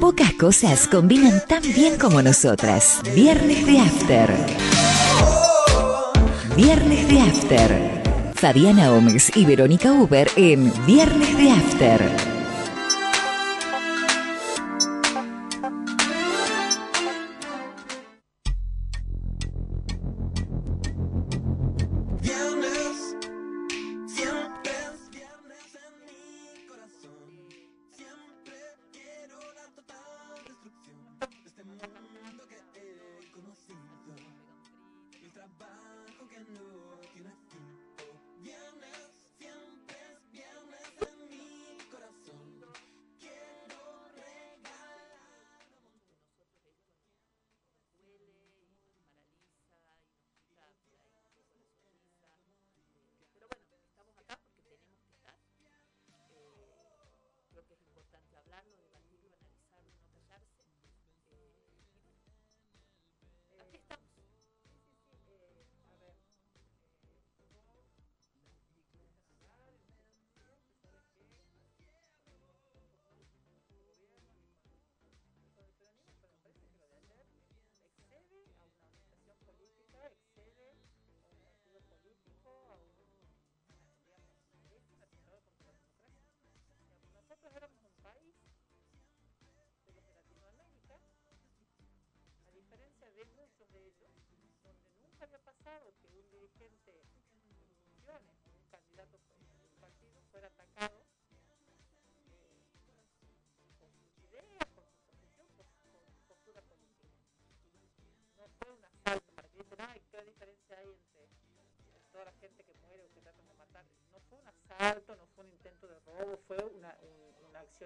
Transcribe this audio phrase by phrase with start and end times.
[0.00, 3.00] Pocas cosas combinan tan bien como nosotras.
[3.16, 4.32] Viernes de After.
[6.56, 8.32] Viernes de After.
[8.34, 12.17] Fabiana Gómez y Verónica Uber en Viernes de After.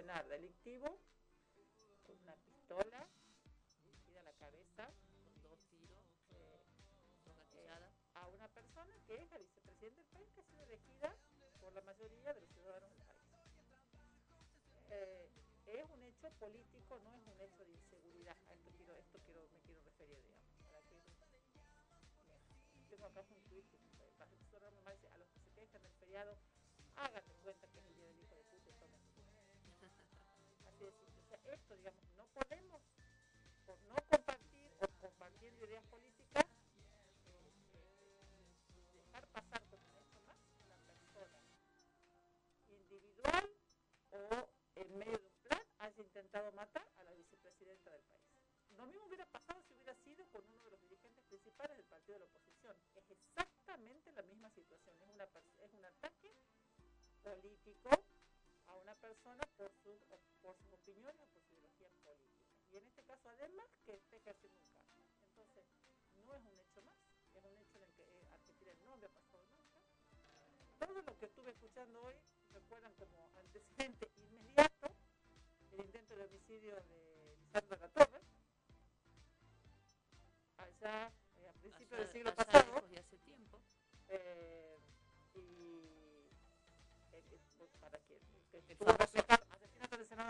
[0.03, 0.99] Delictivo
[2.03, 3.07] con una pistola
[3.85, 6.03] dirigida a la cabeza con dos tiros
[6.35, 6.59] eh,
[8.15, 11.15] a una persona que es la vicepresidenta del país que ha sido elegida
[11.61, 13.23] por la mayoría de los ciudadanos del país.
[14.91, 15.29] Eh,
[15.67, 18.37] es un hecho político, no es un hecho de inseguridad.
[18.51, 20.51] A esto quiero, esto quiero, me quiero referir, digamos.
[22.91, 23.79] tengo acá un tuit que
[24.19, 26.37] a los que se quejan del feriado,
[26.97, 28.22] hagan de cuenta que es el día del
[31.53, 32.83] esto, digamos, no podemos,
[33.67, 36.47] por no compartir o compartiendo ideas políticas,
[38.93, 41.39] dejar pasar como esto más una persona
[42.69, 43.51] individual
[44.11, 48.27] o en medio de un plan haya intentado matar a la vicepresidenta del país.
[48.77, 52.15] Lo mismo hubiera pasado si hubiera sido con uno de los dirigentes principales del partido
[52.15, 52.77] de la oposición.
[52.95, 56.35] Es exactamente la misma situación, es, una, es un ataque
[57.23, 57.91] político
[58.73, 59.93] a una persona por, su,
[60.41, 62.49] por sus opiniones o por su ideología política.
[62.73, 64.97] Y en este caso, además, que esté ejerciendo un cargo.
[65.29, 65.65] Entonces,
[66.25, 66.97] no es un hecho más,
[67.35, 69.81] es un hecho en el que eh, Argentina no había pasado nunca.
[70.79, 72.15] Todo lo que estuve escuchando hoy
[72.53, 74.89] recuerdan como antecedente inmediato
[75.73, 78.21] el intento de homicidio de Lisandro La Torre,
[80.57, 82.81] allá eh, a principios del siglo pasado.
[82.89, 83.59] De hace tiempo.
[84.09, 84.79] Eh,
[85.35, 86.29] y
[87.13, 87.23] eh,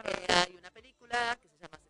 [0.04, 1.81] eh, hay una película que se llama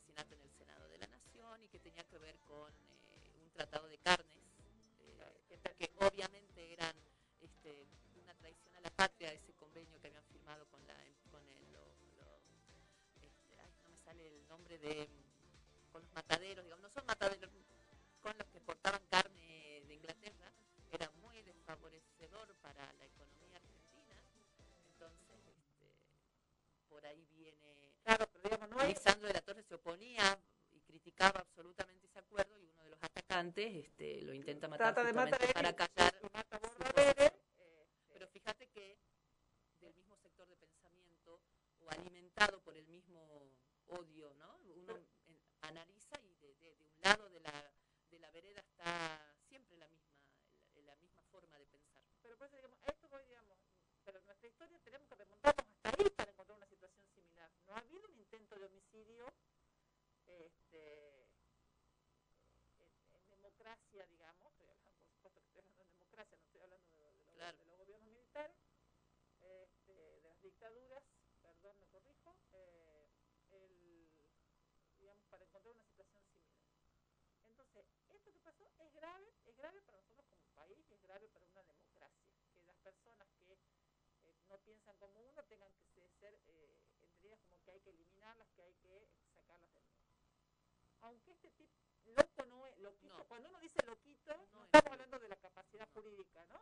[34.73, 36.13] matar Trata de matar para callar.
[36.97, 37.31] Eh,
[38.13, 38.99] pero fíjate que
[39.81, 41.41] del mismo sector de pensamiento
[41.81, 43.53] o alimentado por el mismo
[43.89, 44.59] odio, ¿no?
[44.75, 44.95] Uno
[45.61, 47.53] analiza y de, de, un lado de la,
[48.11, 50.11] de la vereda está siempre la misma,
[50.75, 52.03] la, la misma forma de pensar.
[52.23, 53.59] Pero pues digamos, esto voy, digamos,
[54.05, 57.51] pero en nuestra historia tenemos que remontarnos hasta ahí para encontrar una situación similar.
[57.67, 59.27] No ha habido un intento de homicidio
[60.27, 61.29] este,
[62.79, 67.65] en, democracia, digamos, estoy hablando, por supuesto que estoy hablando de democracia, no estoy hablando
[67.65, 68.57] de, los gobiernos militares,
[69.41, 71.03] este, de las dictaduras,
[71.41, 73.09] perdón, me corrijo, eh,
[73.51, 74.09] el,
[74.99, 76.63] digamos, para encontrar una situación similar.
[77.45, 81.29] Entonces, esto que pasó es grave, es grave para nosotros como país y es grave
[81.29, 82.31] para una democracia.
[82.59, 83.59] Que las personas que
[84.49, 86.77] no piensan como uno tengan que ser, eh,
[87.47, 90.11] como que hay que eliminarlas, que hay que sacar sacarlas del mundo.
[91.03, 91.73] Aunque este tipo,
[92.07, 93.25] loco no es, loquito, No.
[93.29, 95.93] cuando uno dice loquito, no, No es estamos hablando de la capacidad No.
[95.95, 96.61] jurídica, ¿no?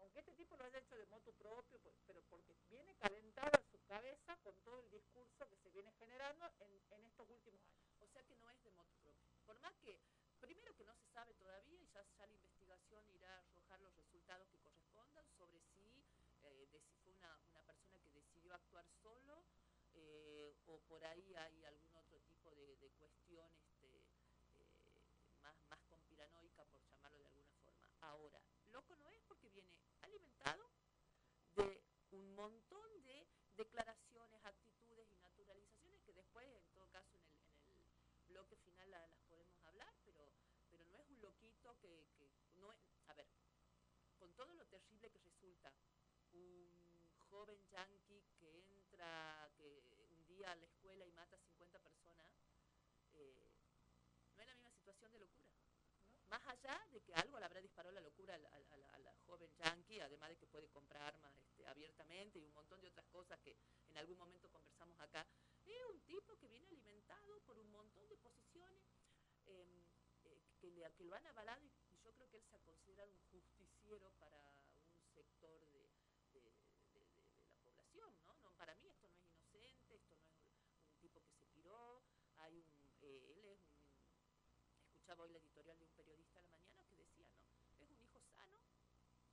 [0.00, 3.64] Aunque este tipo lo haya hecho de moto propio, pues, pero porque viene calentada en
[3.70, 7.94] su cabeza con todo el discurso que se viene generando en, en estos últimos años.
[8.00, 9.30] O sea que no es de moto propio.
[9.46, 9.98] Por más que,
[10.40, 13.94] primero que no se sabe todavía y ya, ya la investigación irá a arrojar los
[13.94, 16.04] resultados que correspondan sobre si,
[16.42, 19.44] eh, de si fue una, una persona que decidió actuar solo
[19.94, 23.50] eh, o por ahí hay algún otro tipo de, de cuestión
[23.82, 23.88] este,
[24.86, 27.90] eh, más, más conspiranoica, por llamarlo de alguna forma.
[28.02, 28.40] Ahora,
[28.72, 30.70] loco no es porque viene alimentado
[31.56, 31.82] de
[32.12, 33.26] un montón de
[33.56, 37.40] declaraciones, actitudes y naturalizaciones que después, en todo caso, en el,
[38.28, 40.32] bloque final la- las podemos hablar, pero,
[40.70, 42.30] pero no es un loquito que, que
[42.60, 42.78] no es,
[43.08, 43.28] a ver,
[44.18, 45.72] con todo lo terrible que resulta
[46.32, 51.78] un joven yanqui que entra que un día a la escuela y mata a 50
[51.80, 52.26] personas,
[53.14, 53.50] eh,
[54.36, 54.42] no
[55.10, 55.48] de locura.
[56.28, 60.36] Más allá de que algo le habrá disparado la locura a joven yankee, además de
[60.36, 63.56] que puede comprar armas este, abiertamente y un montón de otras cosas que
[63.88, 65.26] en algún momento conversamos acá,
[65.64, 68.82] es un tipo que viene alimentado por un montón de posiciones
[69.46, 69.86] em,
[70.24, 73.20] eh, que, que lo han avalado y yo creo que él se ha considerado un
[73.30, 74.54] justiciero para
[74.94, 75.80] un sector de,
[76.32, 76.52] de- de-
[76.94, 77.08] de-
[77.42, 78.34] de la población, ¿no?
[78.42, 78.52] ¿no?
[78.56, 82.02] Para mí esto no es inocente, esto no es un, un tipo que se piró,
[82.38, 83.82] hay un, eh, él es un,
[84.80, 87.42] escuchaba hoy la editorial de un periodista a la mañana que decía, ¿no?
[87.80, 88.60] Es un hijo sano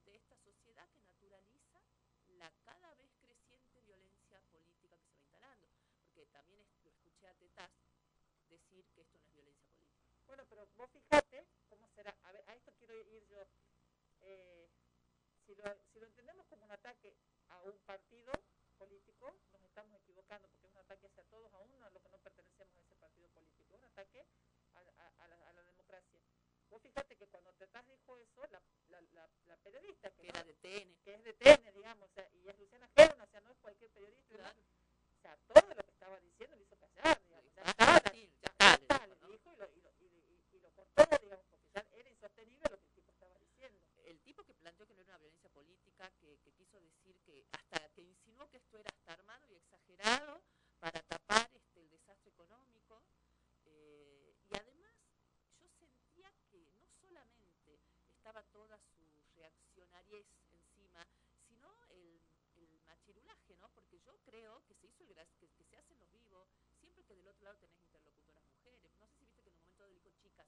[0.05, 1.81] de esta sociedad que naturaliza
[2.37, 5.67] la cada vez creciente violencia política que se va instalando.
[6.13, 6.65] Porque también
[7.19, 7.71] escuché a Tetaz
[8.49, 10.07] decir que esto no es violencia política.
[10.25, 12.15] Bueno, pero vos fíjate cómo será.
[12.23, 13.43] A ver, a esto quiero ir yo.
[14.21, 14.69] Eh,
[15.45, 17.15] si, lo, si lo entendemos como un ataque
[17.49, 18.31] a un partido
[18.77, 22.17] político, nos estamos equivocando porque es un ataque hacia todos, aún a los que no
[22.19, 23.63] pertenecemos a ese partido político.
[23.73, 24.25] Es un ataque
[24.75, 26.21] a, a- a la, a la democracia.
[26.69, 30.39] Vos fíjate que cuando Tetaz dijo eso, la, la, la, la periodista que, Que no-
[30.39, 30.95] era de TN.
[31.03, 33.57] que es de TN, digamos, o sea, y es Luciana Gerona, o sea, no es
[33.57, 34.61] cualquier periodista, y demás, Claro.
[35.17, 38.31] o sea, todo lo que estaba diciendo lo hizo callar, digamos, ya Basta, está, Martín,
[38.39, 39.27] ya, ya está, ya le está, dijo, le ¿no?
[39.33, 42.69] dijo y lo, y, lo, y, y- y lo cortó, digamos, porque ya era insostenible
[42.69, 43.81] lo que el tipo estaba diciendo.
[44.05, 47.47] el tipo que planteó que no era una violencia política, que, que quiso decir que
[47.51, 50.41] hasta que insinuó que esto era hasta armado y exagerado
[50.79, 53.01] para tapar este, el desastre económico.
[53.65, 54.93] eh, y además
[55.59, 57.79] yo sentía que no solamente
[58.15, 59.05] estaba toda su
[59.35, 61.05] reaccionariez encima,
[61.47, 62.19] sino el,
[62.55, 63.69] el machirulaje, ¿no?
[63.69, 66.47] Porque yo creo que se hizo el gra- que, que se hacen los vivos
[66.79, 68.91] siempre que del otro lado tenés interlocutoras mujeres.
[68.99, 70.47] No sé si viste que en un momento dijo chicas.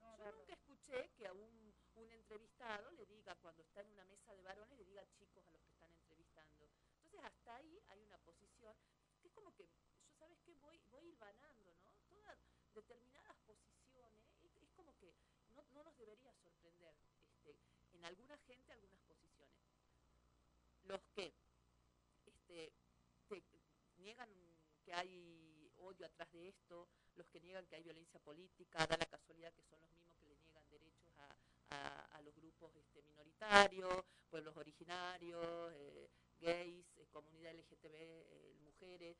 [0.00, 4.32] No, Yo nunca escuché que a un, entrevistado le diga, cuando está en una mesa
[4.34, 6.68] de varones, le diga chicos a los que están entrevistando.
[6.96, 8.76] Entonces, hasta ahí hay una posición
[9.20, 11.90] que es como que, yo sabes que voy, voy hilvanando, ¿no?
[12.08, 12.38] Todas
[12.74, 15.12] determinadas posiciones, es, como que
[15.54, 16.94] no, no nos debería sorprender
[17.44, 17.56] este,
[17.94, 19.56] en alguna gente algunas posiciones.
[20.84, 21.32] Los que
[22.26, 22.72] este,
[23.28, 23.42] te
[23.96, 24.30] niegan
[24.84, 29.06] que hay odio atrás de esto, los que niegan que hay violencia política, da la
[29.06, 31.08] casualidad que son los mismos que le niegan derechos
[31.70, 39.16] a, a- los grupos este, minoritarios, pueblos originarios, eh, gays, eh, comunidad LGTB, eh, mujeres.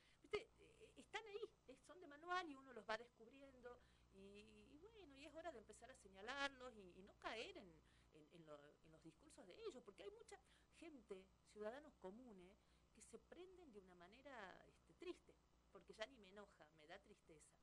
[0.97, 3.81] Están ahí, son de manual y uno los va descubriendo
[4.15, 7.69] y, bueno, y es hora de empezar a señalarlos y, no caer en,
[8.15, 10.39] en- en lo- en los discursos de ellos, porque hay mucha
[10.77, 12.57] gente, ciudadanos comunes,
[12.95, 15.35] que se prenden de una manera este, triste,
[15.71, 17.57] porque ya ni me enoja, me da tristeza.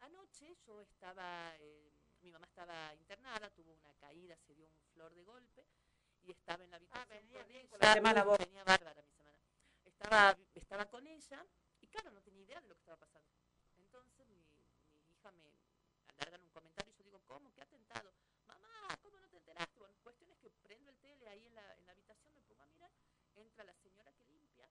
[0.00, 1.54] Anoche yo estaba,
[2.22, 5.66] mi mamá estaba internada, tuvo una caída, se dio un flor de golpe
[6.22, 7.76] y estaba en la habitación venía con ella.
[7.80, 8.38] la semana Uf, vos.
[8.38, 9.38] venía bárbara mi semana.
[9.84, 11.44] Estaba, estaba con ella
[11.80, 13.30] y claro, no tenía idea de lo que estaba pasando.
[13.78, 15.52] Entonces mi, mi hija me
[16.08, 17.52] alargan un comentario y yo digo, ¿cómo?
[17.52, 18.12] ¿Qué atentado?
[18.46, 19.78] Mamá, ¿cómo no te enteraste?
[19.78, 22.62] Bueno, cuestión es que prendo el tele ahí en la, en la habitación, me pongo
[22.62, 22.90] a mirar,
[23.34, 24.68] entra la señora que limpia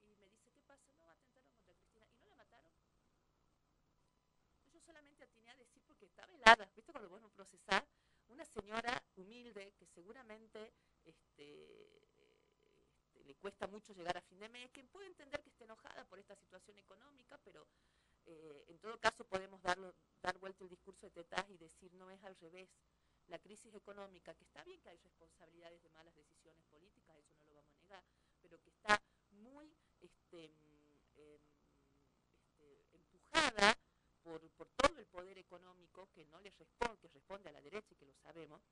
[0.00, 0.90] y me dice, ¿qué pasa?
[0.92, 2.06] No, atentaron contra Cristina.
[2.14, 2.72] ¿Y no la mataron?
[4.72, 6.92] Yo solamente atiné a decir porque estaba helada, ¿viste?
[6.92, 7.82] Cuando vos no procesás,
[8.28, 10.72] una señora humilde que seguramente
[11.04, 15.64] este, este, le cuesta mucho llegar a fin de mes, que puede entender que esté
[15.64, 17.66] enojada por esta situación económica, pero
[18.26, 22.10] eh, en todo caso podemos darlo, dar vuelta el discurso de Tetaz y decir no
[22.10, 22.68] es al revés.
[23.28, 27.46] La crisis económica, que está bien que hay responsabilidades de malas decisiones políticas, eso no
[27.46, 28.04] lo vamos a negar,
[28.42, 31.40] pero que está muy este, mm, em,
[32.34, 33.81] este, empujada
[34.22, 37.88] por, por todo el poder económico que no le responde, que responde a la derecha
[37.92, 38.62] y que lo sabemos,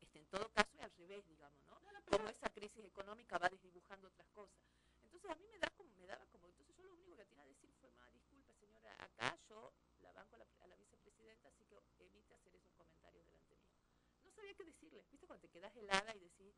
[0.00, 1.80] este, en todo caso es al revés, digamos, ¿no?
[2.10, 4.58] Como esa crisis económica va desdibujando otras cosas.
[5.04, 7.44] Entonces a mí me da como, me daba como, entonces yo lo único que tenía
[7.44, 11.48] que decir fue, ma, disculpe señora, acá yo la banco a la, a la vicepresidenta,
[11.48, 13.76] así que evite hacer esos comentarios delante mío.
[14.24, 15.26] No sabía qué decirle, ¿viste?
[15.26, 16.54] Cuando te quedas helada y decís,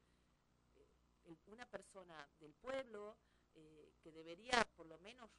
[1.24, 3.16] eh, una persona del pueblo
[3.54, 5.30] eh, que debería, por lo menos,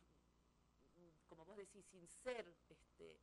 [1.33, 3.19] como vos decís, sin ser este,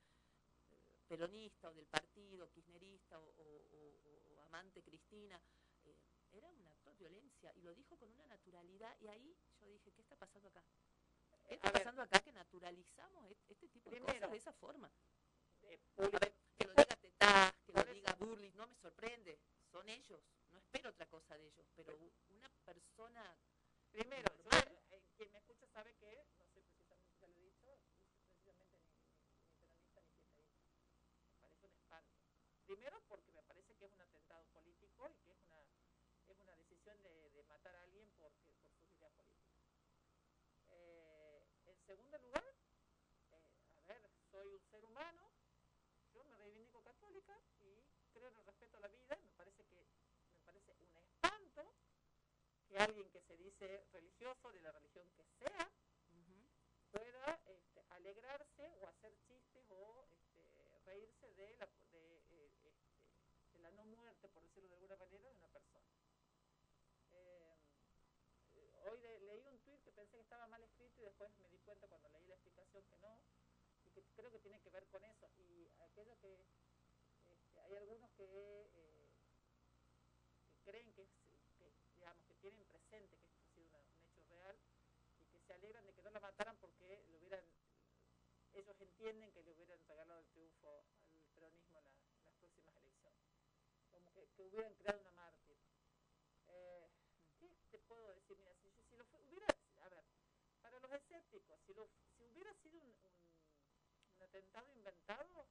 [1.06, 5.40] peronista o del partido, kirchnerista o, o, o amante Cristina,
[5.84, 5.94] eh,
[6.32, 9.92] era un acto de violencia y lo dijo con una naturalidad y ahí yo dije,
[9.92, 10.64] ¿qué está pasando acá?
[11.46, 14.90] ¿Qué está pasando acá que naturalizamos este tipo de cosas de esa forma?
[15.62, 19.38] Eh, ver, que lo diga Tetá, que lo diga Burlis, no me sorprende,
[19.70, 21.96] son ellos, no espero otra cosa de ellos, pero
[22.30, 23.36] una persona...
[23.92, 26.08] Primero, normal, yo, eh, quien me escucha sabe que
[32.70, 35.58] Primero porque me parece que es un atentado político y que es una,
[36.28, 39.58] es una decisión de, de matar a alguien por, por sus ideas políticas.
[40.68, 45.32] Eh, en segundo lugar, eh, a ver, soy un ser humano,
[46.14, 49.74] yo me reivindico católica y creo en el respeto a la vida me parece que
[49.74, 51.74] me parece un espanto
[52.68, 55.68] que alguien que se dice religioso, de la religión que sea,
[56.12, 56.46] uh -huh.
[56.92, 61.66] pueda este, alegrarse o hacer chistes o este, reírse de la
[64.50, 65.86] decirlo de alguna manera, de una persona.
[67.12, 67.54] Eh,
[68.82, 71.86] hoy leí un tuit que pensé que estaba mal escrito y después me di cuenta
[71.86, 73.22] cuando leí la explicación que no,
[73.84, 75.30] y que creo que tiene que ver con eso.
[75.38, 76.34] Y aquello que
[77.30, 79.08] este, hay algunos que, eh,
[80.50, 81.06] que creen que,
[81.56, 84.58] que, digamos, que tienen presente que esto ha sido una, un hecho real
[85.20, 87.44] y que se alegran de que no la mataran porque lo hubieran,
[88.54, 90.82] ellos entienden que le hubieran regalado el triunfo
[91.14, 91.92] al peronismo en la,
[92.24, 93.30] las próximas elecciones
[93.90, 95.56] como que, hubieran creado una mártir.
[96.48, 96.88] Eh,
[97.38, 98.38] ¿Qué te puedo decir?
[98.38, 99.46] Mira, si, si lo hubiera,
[99.80, 100.04] a ver,
[100.62, 105.46] para los escépticos, si, lo, si hubiera sido un, un, un, atentado inventado,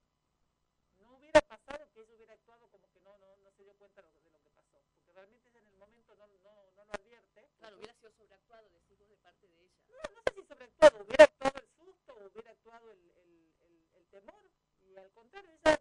[0.98, 4.01] no hubiera pasado que ella hubiera actuado como que no, no, no se dio cuenta
[4.01, 6.86] de lo, de lo que pasó, porque realmente ella en el momento no, no, no
[6.86, 7.48] lo advierte.
[7.60, 9.77] Claro, hubiera sido sobreactuado, decís de parte de ella.
[9.89, 14.08] No, no sé si sobreactuado, hubiera actuado el susto, hubiera actuado el, el, el, el
[14.08, 14.50] temor,
[14.81, 15.79] y al contrario, ella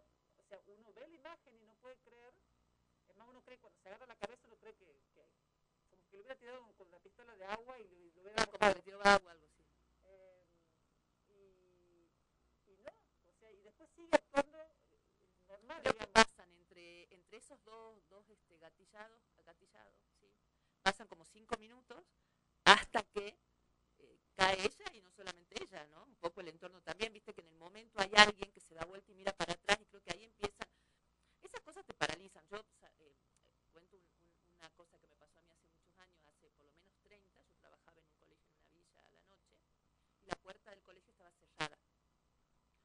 [0.49, 2.33] sea, uno ve la imagen y no puede creer,
[3.19, 5.25] es más, uno cree, cuando se agarra la cabeza, uno cree que, que
[5.89, 8.45] como que le hubiera tirado con la pistola de agua y le, le hubiera...
[8.45, 9.63] Como le tiró agua, algo así.
[10.05, 10.45] Eh,
[11.27, 12.91] y, y no,
[13.27, 14.57] o sea, y después sigue actuando
[15.47, 15.81] normal.
[15.81, 20.31] Creo que pasan entre, entre esos dos, dos este, gatillados, gatillados, sí,
[20.81, 22.05] pasan como cinco minutos
[22.63, 23.37] hasta que
[23.97, 26.03] eh, cae ella y no solamente ella, ¿no?
[26.03, 28.85] Un poco el entorno también, viste que en el momento hay alguien que se da
[28.85, 30.67] vuelta y mira para atrás y creo que ahí empiezan,
[31.41, 32.45] esas cosas te paralizan.
[32.49, 32.57] Yo
[32.99, 33.15] eh,
[33.71, 36.65] cuento un, un, una cosa que me pasó a mí hace muchos años, hace por
[36.65, 39.55] lo menos 30, yo trabajaba en un colegio en una villa a la noche
[40.17, 41.77] y la puerta del colegio estaba cerrada.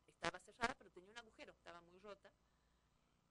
[0.07, 2.31] Estaba cerrada, pero tenía un agujero, estaba muy rota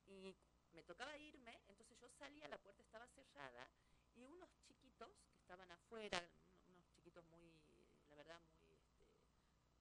[0.05, 0.36] y
[0.74, 3.67] me tocaba irme, entonces yo salía, la puerta estaba cerrada
[4.15, 6.22] y unos chiquitos que estaban afuera,
[6.67, 7.51] unos chiquitos muy
[8.10, 8.77] la verdad, muy,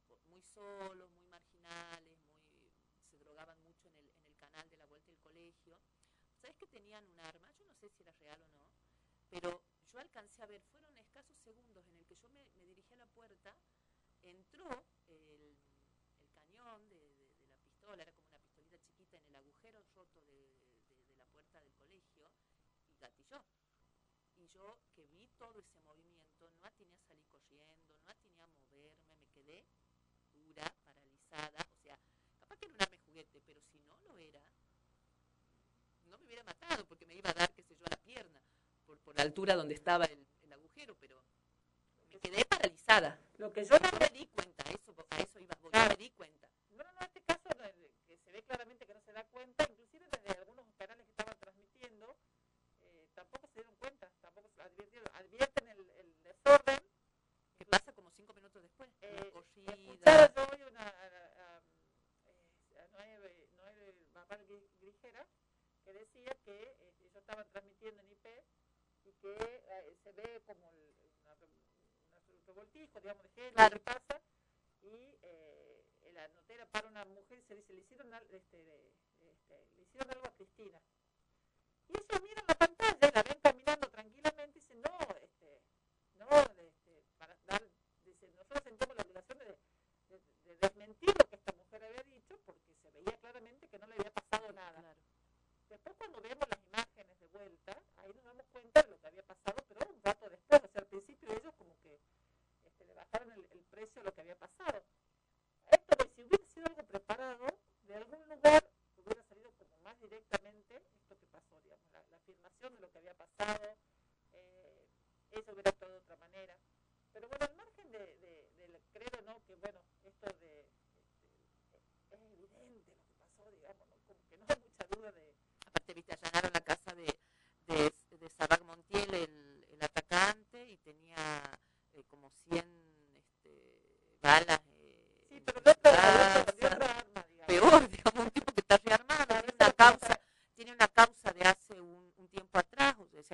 [0.08, 2.18] este, muy solos, muy marginales,
[2.54, 2.72] muy,
[3.10, 5.78] se drogaban mucho en el, en el canal de la vuelta del colegio.
[6.40, 7.52] ¿Sabes que tenían un arma?
[7.58, 8.66] Yo no sé si era real o no,
[9.28, 9.60] pero
[9.92, 12.96] yo alcancé a ver, fueron escasos segundos en el que yo me, me dirigí a
[12.96, 13.54] la puerta,
[14.30, 15.58] entró el,
[16.18, 19.82] el cañón de, de, de, la pistola, era como una pistolita chiquita en el agujero
[19.94, 20.54] roto de,
[21.06, 22.30] de la puerta del colegio
[22.94, 23.42] y gatilló.
[24.36, 28.46] Y yo que vi todo ese movimiento, no atiné a salir corriendo, no atiné a
[28.46, 29.64] moverme, me quedé
[30.34, 31.66] dura, paralizada.
[31.72, 31.98] O sea,
[32.40, 34.42] capaz que era un arma juguete, pero si no lo era,
[36.06, 38.40] no me hubiera matado porque me iba a dar, qué sé yo, a la pierna,
[38.86, 41.22] por, por la altura donde estaba el, el agujero, pero
[42.08, 43.18] me quedé paralizada.
[43.42, 45.90] Lo que yo no me di cuenta, eso, a eso iba, porque claro.
[45.90, 46.48] no me di cuenta.
[46.70, 47.48] No, no, en este caso
[48.06, 51.36] que se ve claramente que no se da cuenta, inclusive desde algunos canales que estaban
[51.40, 52.16] transmitiendo,
[52.82, 56.78] eh, tampoco se dieron cuenta, tampoco se advirtieron, advierten el, el desorden.
[57.58, 59.74] Que pasa como cinco minutos después, eh, corrida.
[60.36, 61.62] Yo hoy una, a, a,
[64.14, 64.46] Babal
[64.80, 65.26] Grijera
[65.82, 68.26] que decía que eh, ellos estaban transmitiendo en IP
[69.02, 70.94] y que eh, se ve como el,
[71.24, 71.34] una
[72.46, 73.76] revoltijo, digamos, de gente claro.
[73.76, 74.20] que pasa
[74.82, 80.10] y eh, la notera para una mujer se dice, le hicieron, este, este, le hicieron
[80.10, 80.80] algo a Cristina.
[81.88, 85.60] Y ellos miran la pantalla y la ven caminando tranquilamente y dicen, no, este,
[86.18, 87.62] no, este, para dar,
[88.04, 92.38] dice, nosotros sentimos la obligación de, de, de, desmentir lo que esta mujer había dicho
[92.44, 94.80] porque se veía claramente que no le había pasado nada.
[94.80, 95.00] Claro.
[95.68, 99.22] Después cuando vemos las imágenes de vuelta, ahí nos damos cuenta de lo que había
[99.22, 101.98] pasado, pero un rato después, o sea, al principio ellos como que
[102.64, 104.82] este, le bajaron el, el precio a lo que había pasado.
[105.70, 106.42] Esto, si hubiera
[106.82, 107.52] democracia,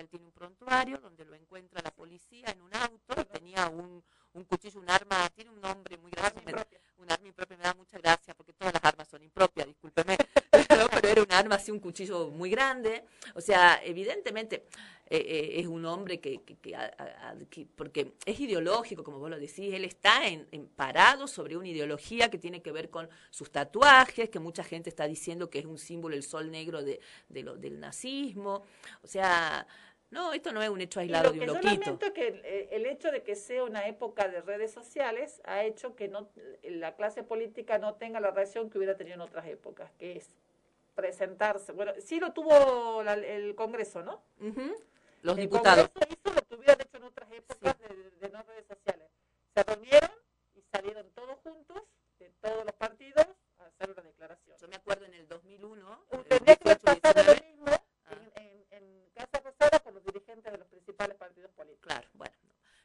[0.01, 4.45] él tiene un prontuario donde lo encuentra la policía en un auto, tenía un, un
[4.45, 6.43] cuchillo, un arma, tiene un nombre muy grande,
[6.97, 10.17] un arma impropia, me da mucha gracia porque todas las armas son impropias, discúlpeme,
[10.51, 13.05] pero era un arma así, un cuchillo muy grande,
[13.35, 14.65] o sea, evidentemente
[15.11, 16.39] eh, eh, es un hombre que,
[17.75, 22.37] porque es ideológico, como vos lo decís, él está en, parado sobre una ideología que
[22.37, 26.15] tiene que ver con sus tatuajes, que mucha gente está diciendo que es un símbolo,
[26.15, 27.01] el sol negro de,
[27.43, 28.65] lo, del nazismo,
[29.03, 29.67] o sea...
[30.11, 31.69] No, esto no es un hecho aislado de un loquito.
[31.69, 35.97] Yo lamento que el, hecho de que sea una época de redes sociales ha hecho
[35.97, 36.31] que no
[36.63, 40.31] la clase política no tenga la reacción que hubiera tenido en otras épocas, que es
[40.99, 41.71] presentarse.
[41.71, 44.21] Bueno, sí lo tuvo el Congreso, ¿no?
[45.23, 45.89] los diputados.
[45.91, 49.09] Congreso hizo lo que hubieran hecho en otras épocas de, no redes sociales.
[49.55, 50.11] Se reunieron
[50.57, 51.85] y salieron todos juntos,
[52.19, 53.29] de todos los partidos,
[53.59, 54.57] a hacer una declaración.
[54.59, 56.05] Yo me acuerdo en el 2001.
[56.29, 58.15] Tendría que pasado lo mismo ah.
[58.35, 61.87] en, en, Casa Rosada con los dirigentes de los principales partidos políticos.
[61.87, 62.35] Claro, bueno.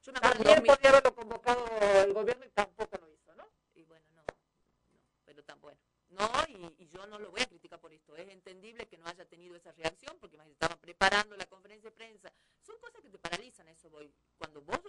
[0.04, 1.66] Yo me acuerdo También podría haberlo convocado
[2.04, 3.48] el gobierno y tampoco lo hizo, ¿no?
[3.74, 5.80] Y bueno, no, no pero tan bueno.
[6.14, 8.16] No, y, yo no lo voy a criticar por esto.
[8.16, 11.96] Es entendible que no haya tenido esa reacción porque más estaban preparando la conferencia de
[11.96, 12.32] prensa.
[12.62, 14.14] Son cosas que te paralizan, eso voy.
[14.38, 14.80] Cuando vos,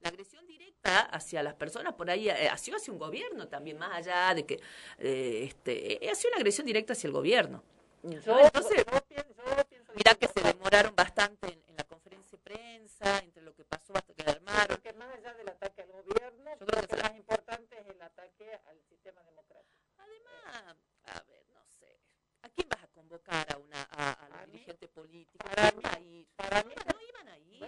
[0.00, 3.78] la agresión directa hacia las personas, por ahí eh, ha sido hacia un gobierno también,
[3.78, 4.60] más allá de que
[4.98, 7.62] eh, este, ha sido una agresión directa hacia el gobierno.
[8.02, 8.84] Yo, Entonces,
[9.94, 14.14] mira que se demoraron bastante en, la conferencia de prensa, entre lo que pasó hasta
[14.14, 14.78] que la armaron.
[14.78, 18.00] que más allá del ataque al gobierno, yo creo que, lo más importante es el
[18.00, 19.79] ataque al sistema democrático.
[20.10, 22.00] Además, a ver, no sé,
[22.42, 25.50] ¿a quién vas a convocar a una a, los dirigentes políticos?
[25.54, 27.64] Para mí, Para mí, no iban a ir.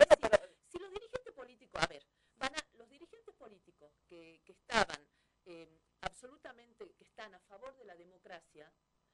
[0.69, 2.05] si, los dirigentes políticos, a ver,
[2.37, 5.07] van a, los dirigentes políticos que, que estaban
[5.47, 5.69] eh,
[6.01, 8.73] absolutamente, que están a favor de la democracia,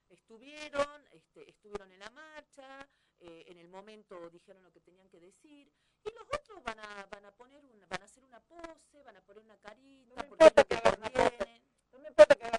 [0.09, 2.89] estuvieron, este, estuvieron en la marcha,
[3.21, 5.71] eh, en el momento dijeron lo que tenían que decir,
[6.05, 9.17] y los otros van a, van a poner una, van a hacer una pose, van
[9.17, 11.63] a poner una carita, lo que.
[11.91, 12.58] No me importa que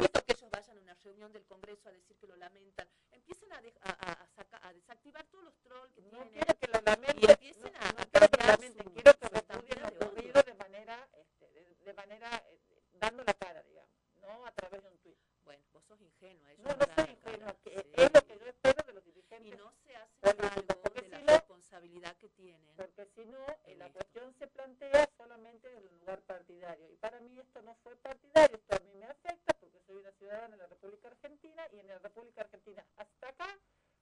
[0.00, 2.88] no necesito que ellos vayan a una reunión del Congreso a decir que lo lamentan.
[3.12, 6.32] Empiecen a, a, a, a desactivar todos los trolls que no tienen.
[6.32, 9.88] Quiero que lo lamenten, y empiecen a, no, quiero que lamenten, quiero que repudien lo
[9.88, 12.60] ocurrido de manera, este, de, de manera, eh,
[12.94, 15.18] dando la cara, digamos, no a través de un tuit.
[15.44, 16.48] Bueno, vos sos ingenua.
[16.58, 19.52] no, no soy ingenua, que es lo que yo espero de los dirigentes.
[19.52, 22.76] Y no se hace cargo de la responsabilidad que tienen.
[22.76, 26.90] Porque si no, eh, la cuestión se plantea solamente desde un lugar partidario.
[26.90, 30.12] Y para mí esto no fue partidario, esto a mí me afecta porque soy una
[30.12, 33.58] ciudadana de la República Argentina y en la República Argentina hasta acá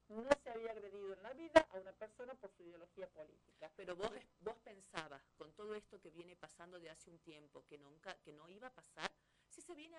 [0.08, 3.70] no se había agredido en la vida a una persona por su ideología política.
[3.76, 7.78] Pero vos, vos pensabas, con todo esto que viene pasando de hace un tiempo, que
[7.78, 9.11] nunca, que no iba a pasar,
[9.48, 9.96] si se viene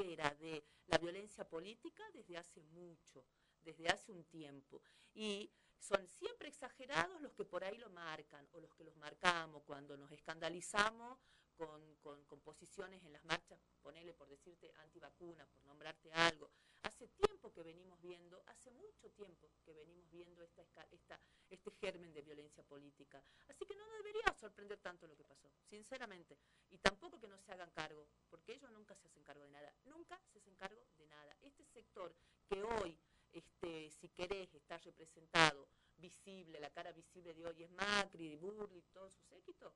[0.00, 3.24] hoguera de la violencia política desde hace mucho,
[3.62, 4.82] desde hace un tiempo.
[5.14, 9.62] Y son siempre exagerados los que por ahí lo marcan o los que los marcamos
[9.64, 11.18] cuando nos escandalizamos
[11.56, 16.50] con, con, con posiciones en las marchas, ponele por decirte antivacuna, por nombrarte algo.
[16.82, 22.12] Hace tiempo que venimos viendo, hace mucho tiempo que venimos viendo esta, esta, este germen
[22.12, 23.22] de violencia política.
[23.48, 26.38] Así que no debería sorprender tanto lo que pasó, sinceramente.
[26.70, 29.74] Y tampoco que no se hagan cargo, porque ellos nunca se hacen cargo de nada.
[29.84, 31.36] Nunca se hacen cargo de nada.
[31.42, 32.14] Este sector
[32.48, 32.98] que hoy,
[33.32, 39.10] este, si querés, está representado, visible, la cara visible de hoy es Macri, Burli, todo
[39.10, 39.74] su séquito,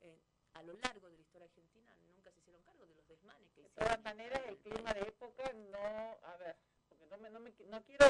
[0.00, 0.18] eh,
[0.56, 3.60] a lo largo de la historia argentina nunca se hicieron cargo de los desmanes que
[3.60, 3.74] hicieron.
[3.76, 6.56] De todas maneras, el clima de época no, a ver,
[7.10, 8.06] no, me, no, me, no quiero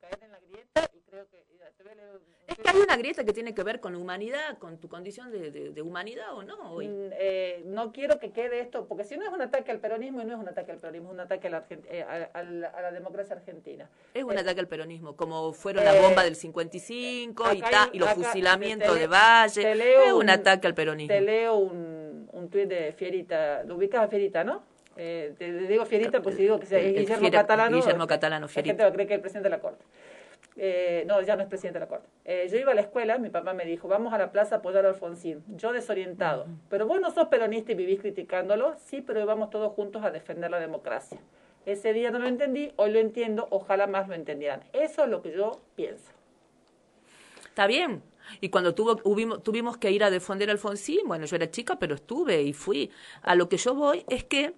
[0.00, 1.44] caer en la grieta y creo que...
[1.76, 4.58] Te voy a leer es que hay una grieta que tiene que ver con humanidad,
[4.58, 6.72] con tu condición de, de, de humanidad o no.
[6.72, 6.88] Hoy.
[6.88, 10.20] Mm, eh, no quiero que quede esto, porque si no es un ataque al peronismo
[10.20, 12.42] y no es un ataque al peronismo, es un ataque a la, eh, a, a,
[12.42, 13.88] la, a la, democracia argentina.
[14.12, 17.98] Es un eh, ataque al peronismo, como fueron la bomba del 55 y, ta, y
[18.00, 19.72] los acá, fusilamientos de Valle.
[19.72, 21.14] Es un, un, ataque al peronismo.
[21.14, 24.69] Te leo un, un tuit de Fierita, lo ubicas a Fierita, ¿no?
[24.96, 27.76] Eh, te digo Fierita, pues si digo que es Guillermo Fier, Catalano.
[27.76, 28.74] Guillermo Catalano, Fierita.
[28.74, 29.84] La gente cree que es el presidente de la Corte.
[30.56, 32.08] Eh, no, ya no es presidente de la Corte.
[32.24, 34.58] Eh, yo iba a la escuela, mi papá me dijo, vamos a la plaza a
[34.58, 35.42] apoyar a Alfonsín.
[35.56, 36.44] Yo desorientado.
[36.44, 36.58] Uh -huh.
[36.68, 38.76] Pero vos no sos peronista y vivís criticándolo.
[38.78, 41.18] Sí, pero íbamos todos juntos a defender la democracia.
[41.66, 44.62] Ese día no lo entendí, hoy lo entiendo, ojalá más lo entendieran.
[44.72, 46.10] Eso es lo que yo pienso.
[47.44, 48.02] Está bien,
[48.40, 51.78] y cuando tuvo, hubimos, tuvimos que ir a defender a Alfonsín, bueno, yo era chica,
[51.78, 52.90] pero estuve y fui.
[53.22, 54.54] A lo que yo voy es que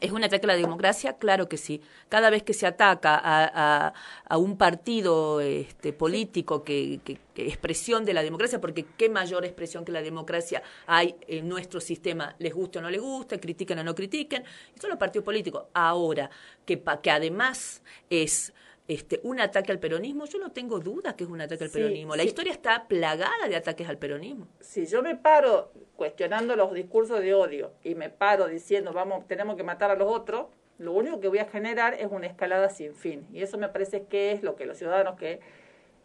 [0.00, 1.14] ¿Es un ataque a la democracia?
[1.14, 1.80] Claro que sí.
[2.08, 8.12] Cada vez que se ataca a, un partido este, político que, que, que, expresión de
[8.12, 12.78] la democracia, porque qué mayor expresión que la democracia hay en nuestro sistema, les guste
[12.78, 15.64] o no les guste, critiquen o no critiquen, y son los partidos políticos.
[15.72, 16.30] Ahora,
[16.64, 18.52] que, que además es
[18.88, 22.14] este, un ataque al peronismo, yo no tengo duda que es un ataque al peronismo.
[22.14, 24.46] La historia está plagada de ataques al peronismo.
[24.60, 29.56] Si yo me paro cuestionando los discursos de odio y me paro diciendo vamos, tenemos
[29.56, 30.46] que matar a los otros,
[30.78, 33.26] lo único que voy a generar es una escalada sin fin.
[33.32, 35.40] Y eso me parece que es lo que los ciudadanos que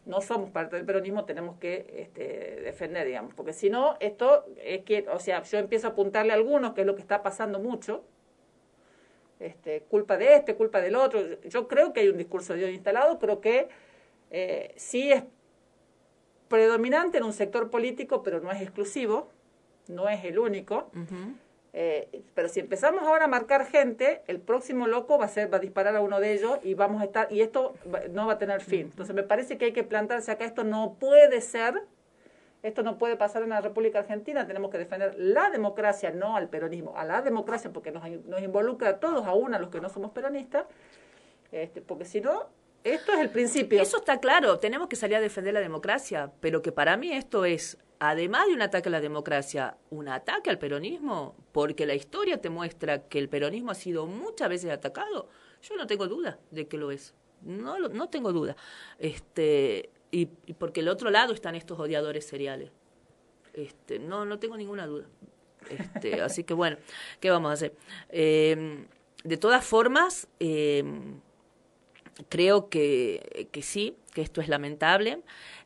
[0.05, 3.33] no somos parte del peronismo tenemos que este, defender, digamos.
[3.33, 6.81] Porque si no, esto es que, o sea, yo empiezo a apuntarle a algunos, que
[6.81, 8.03] es lo que está pasando mucho,
[9.41, 11.21] este, culpa de este, culpa del otro.
[11.43, 13.69] Yo creo que hay un discurso de odio instalado, creo que
[14.29, 15.23] eh, sí es
[16.47, 19.29] predominante en un sector político, pero no es exclusivo,
[19.87, 20.91] no es el único.
[21.73, 25.57] Eh, pero si empezamos ahora a marcar gente, el próximo loco va a ser va
[25.57, 27.75] a disparar a uno de ellos y vamos a estar y esto
[28.11, 28.81] no va a tener fin.
[28.81, 31.81] Entonces me parece que hay que plantarse acá esto no puede ser
[32.63, 36.49] esto no puede pasar en la República Argentina, tenemos que defender la democracia, no al
[36.49, 39.89] peronismo, a la democracia porque nos, nos involucra a todos, aún a los que no
[39.89, 40.65] somos peronistas,
[41.51, 42.47] este, porque si no,
[42.83, 43.81] esto es el principio.
[43.81, 47.45] Eso está claro, tenemos que salir a defender la democracia, pero que para mí esto
[47.45, 52.41] es, además de un ataque a la democracia, un ataque al peronismo, porque la historia
[52.41, 55.29] te muestra que el peronismo ha sido muchas veces atacado.
[55.61, 57.13] Yo no tengo duda de que lo es.
[57.41, 58.55] No, no tengo duda.
[58.97, 60.25] Este, y,
[60.57, 62.71] porque el otro lado están estos odiadores seriales.
[63.53, 65.07] Este, no, no tengo ninguna duda.
[65.69, 66.77] Este, así que bueno,
[67.19, 67.73] ¿qué vamos a hacer?
[68.09, 68.85] Eh,
[69.23, 70.83] de todas formas, eh,
[72.29, 75.21] creo que, que, sí, que esto es lamentable.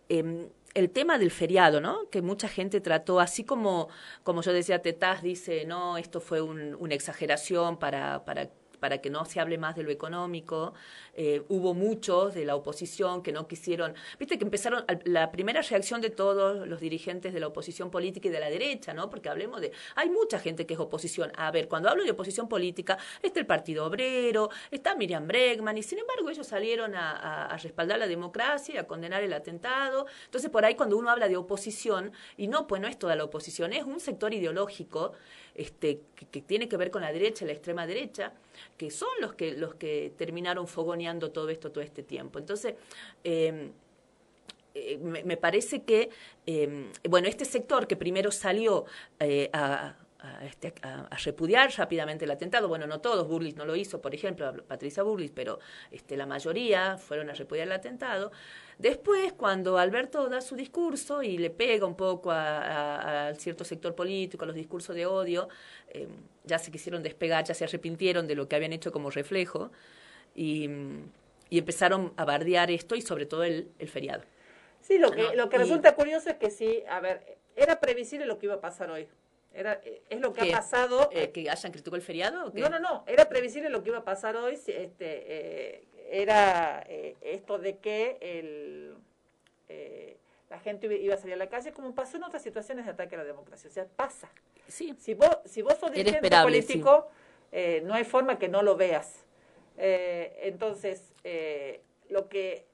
[0.09, 2.09] Eh, el tema del feriado, ¿no?
[2.09, 3.87] Que mucha gente trató, así como,
[4.23, 8.49] como yo decía, Tetaz dice, no, esto fue un, una exageración para, para
[8.85, 10.75] para que no se hable más de lo económico.
[11.15, 16.01] Eh, hubo muchos de la oposición que no quisieron, viste que empezaron, la primera reacción
[16.01, 19.09] de todos los dirigentes de la oposición política y de la derecha, ¿no?
[19.09, 21.31] Porque hablemos de, hay mucha gente que es oposición.
[21.35, 25.81] A ver, cuando hablo de oposición política, está el Partido Obrero, está Miriam Bregman, y
[25.81, 30.05] sin embargo ellos salieron a, a respaldar la democracia a condenar el atentado.
[30.25, 33.23] Entonces, por ahí cuando uno habla de oposición, y no, pues no es toda la
[33.23, 35.13] oposición, es un sector ideológico
[35.55, 38.33] este, que, tiene que ver con la derecha, la extrema derecha,
[38.77, 42.39] que son los que, los que terminaron fogoneando todo esto todo este tiempo.
[42.39, 42.75] Entonces,
[43.23, 43.71] em,
[44.73, 46.09] eh, me, parece que,
[46.45, 48.85] em, bueno, este sector que primero salió
[49.19, 49.49] eh,
[50.25, 52.67] a, este, a, repudiar rápidamente el atentado.
[52.67, 55.59] Bueno, no todos, Burlis no lo hizo, por ejemplo, Patricia Burlis, pero
[55.91, 58.31] este, la mayoría fueron a repudiar el atentado.
[58.77, 64.43] Después, cuando Alberto da su discurso y le pega un poco a, cierto sector político,
[64.43, 65.47] a los discursos de odio,
[65.89, 66.07] eh,
[66.43, 69.71] ya se quisieron despegar, ya se arrepintieron de lo que habían hecho como reflejo
[70.35, 70.69] y,
[71.51, 74.23] empezaron a bardear esto y sobre todo el, feriado.
[74.81, 78.37] Sí, lo que, lo que resulta curioso es que sí, a ver, era previsible lo
[78.37, 79.07] que iba a pasar hoy.
[79.55, 81.09] Era, es lo que ha pasado.
[81.13, 82.51] Eh, ¿Que hayan criticado el feriado?
[82.53, 83.03] No, no, no.
[83.07, 84.53] Era previsible lo que iba a pasar hoy.
[84.53, 88.95] Este, eh, era eh, esto de que el,
[89.69, 90.17] eh,
[90.49, 93.15] la gente iba a salir a la calle, como pasó en otras situaciones de ataque
[93.15, 93.69] a la democracia.
[93.69, 94.29] O sea, pasa.
[94.67, 94.93] Sí.
[94.99, 97.07] Si vos, si vos sos dirigente político,
[97.53, 99.23] eh, no hay forma que no lo veas.
[99.77, 101.13] entonces,
[102.09, 102.65] lo que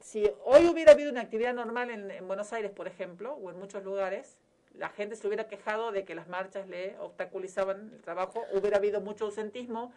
[0.00, 3.58] si hoy hubiera habido una actividad normal en, en, Buenos Aires, por ejemplo, o en
[3.58, 4.36] muchos lugares,
[4.78, 9.00] la gente se hubiera quejado de que las marchas le obstaculizaban el trabajo, hubiera habido
[9.00, 9.92] mucho ausentismo,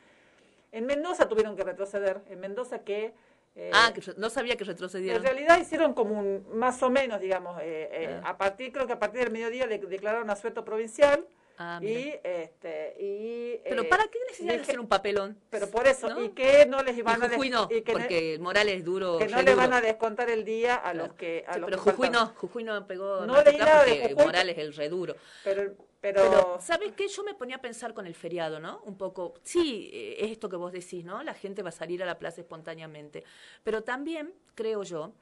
[0.72, 3.13] en Mendoza tuvieron que retroceder, en Mendoza que...
[3.56, 5.18] Eh, ah, que no sabía que retrocedieron.
[5.18, 8.30] En realidad hicieron como un, más o menos, digamos, eh, eh, ah.
[8.30, 11.26] a partir, creo que a partir del mediodía declararon asueto provincial.
[11.60, 16.30] Ah, y este y pero para qué necesitan hacer un papelón pero por eso y
[16.30, 19.74] que no les iban a Jujuy no, porque Morales es duro que no le van
[19.74, 23.41] a descontar el día a los que a pero Jujuy no Jujuy no pegó no
[23.41, 27.08] nada de Jujuy, Morales es el reduro pero pero, ¿sabes qué?
[27.08, 28.82] Yo me ponía a pensar con el feriado, ¿no?
[28.86, 31.24] Un poco, sí, eh, es esto que vos decís, ¿no?
[31.24, 33.24] La gente va a salir a la plaza espontáneamente.
[33.63, 35.13] Pero también creo yo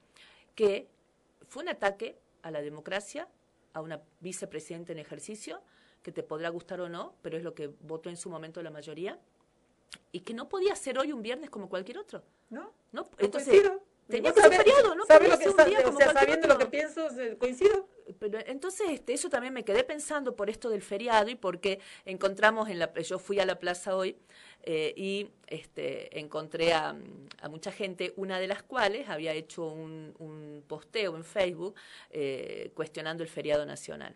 [0.54, 0.90] que
[1.48, 3.28] fue un ataque a la democracia,
[3.74, 5.62] a una vicepresidenta en ejercicio,
[6.06, 8.70] que te podrá gustar o no, pero es lo que votó en su momento la
[8.70, 9.18] mayoría,
[10.12, 12.22] y que no podía ser hoy un viernes como cualquier otro.
[12.52, 12.72] ¿No?
[12.92, 13.10] ¿No?
[13.18, 13.72] Entonces,
[14.08, 15.04] tenía que ser feriado, ¿no?
[15.08, 17.08] ¿Sabe lo que, o sea, sabiendo lo que pienso,
[17.40, 17.88] coincido
[18.20, 22.70] pero entonces este, eso también me quedé pensando por esto del feriado y porque encontramos
[22.70, 24.16] en la yo fui a la plaza hoy
[24.62, 26.96] eh, y este, encontré a,
[27.50, 31.74] mucha gente, una de las cuales había hecho un, un posteo en Facebook
[32.12, 34.16] eh, cuestionando el feriado nacional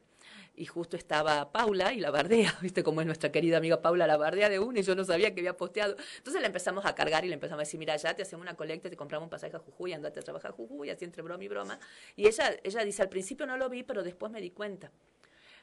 [0.60, 4.18] y justo estaba Paula y la bardea, viste cómo es nuestra querida amiga Paula, la
[4.18, 5.96] bardea de una y yo no sabía que había posteado.
[6.18, 8.56] Entonces le empezamos a cargar y le empezamos a decir, mira, ya te hacemos una
[8.56, 11.42] colecta, te compramos un pasaje a Jujuy, andate a trabajar a Jujuy, así entre broma
[11.46, 11.80] y broma.
[12.18, 14.92] Y ella, ella dice, al principio no lo vi, pero después me di cuenta.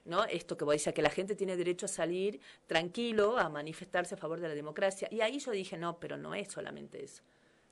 [0.07, 0.25] ¿no?
[0.25, 4.19] Esto que vos decías, que la gente tiene derecho a salir tranquilo, a manifestarse a
[4.19, 5.09] favor de la democracia.
[5.11, 7.23] Y ahí yo dije, no, pero no es solamente eso.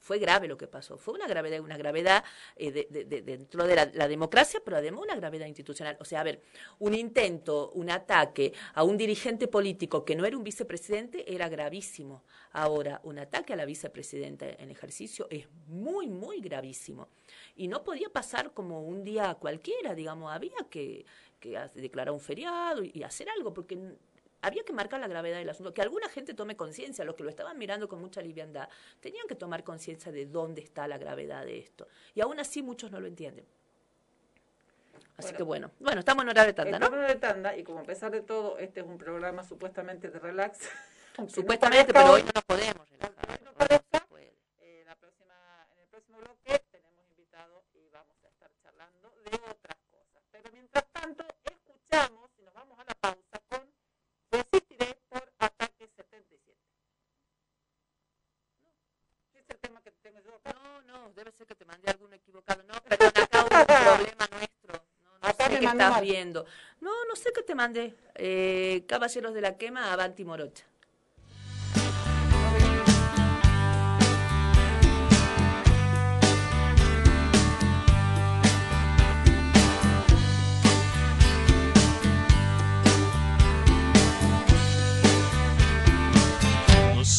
[0.04, 0.98] Fue grave lo que pasó.
[0.98, 2.22] Fue una gravedad, una gravedad
[2.56, 5.96] eh, de, dentro de la, democracia, pero además una gravedad institucional.
[5.98, 6.42] O sea, a ver,
[6.78, 12.22] un intento, un ataque a un dirigente político que no era un vicepresidente era gravísimo.
[12.52, 17.08] Ahora, un ataque a la vicepresidenta en ejercicio es muy, muy gravísimo.
[17.56, 21.06] Y no podía pasar como un día cualquiera, digamos, había que,
[21.40, 23.78] que declarar un feriado y hacer algo, porque
[24.44, 27.30] había que marcar la gravedad del asunto, que alguna gente tome conciencia, los que lo
[27.30, 28.68] estaban mirando con mucha liviandad,
[29.00, 31.88] tenían que tomar conciencia de dónde está la gravedad de esto.
[32.14, 33.46] Y aún así muchos no lo entienden.
[35.16, 36.86] Así que bueno, bueno, estamos en hora de tanda, ¿no?
[36.86, 39.44] Estamos en hora de tanda y como a pesar de todo, este es un programa
[39.44, 40.58] supuestamente de relax.
[41.28, 43.40] supuestamente, pero hoy no nos podemos relajar.
[43.42, 43.50] No
[44.60, 45.34] eh, la próxima,
[45.72, 50.22] en el próximo bloque tenemos invitados y vamos a estar charlando de otras cosas.
[50.32, 51.24] Pero mientras tanto,
[61.44, 62.62] ser que te mandé alguno equivocado.
[62.64, 64.84] No, perdón, acá hubo un problema nuestro.
[65.20, 66.46] No, no sé qué estás viendo.
[66.80, 67.94] No, no sé qué te mandé.
[68.14, 70.64] Eh, Caballeros de la Quema, Avanti Morocha.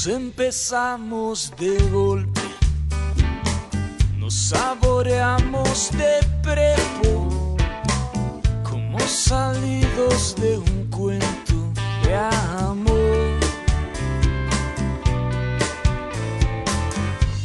[0.08, 2.35] empezamos de golpe,
[4.26, 7.56] nos saboreamos de prepo,
[8.64, 11.54] como salidos de un cuento
[12.04, 13.40] de amor.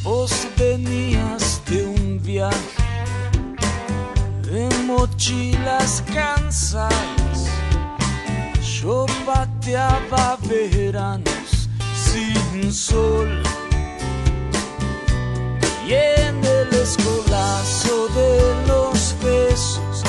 [0.03, 2.57] Vos venías de un viaje
[4.51, 7.45] de mochilas cansadas,
[8.81, 13.50] yo pateaba veranos sin sol.
[15.93, 20.05] En el escolazo de los besos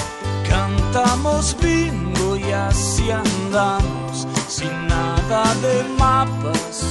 [0.48, 6.86] cantamos bingo y así andamos sin nada de mapas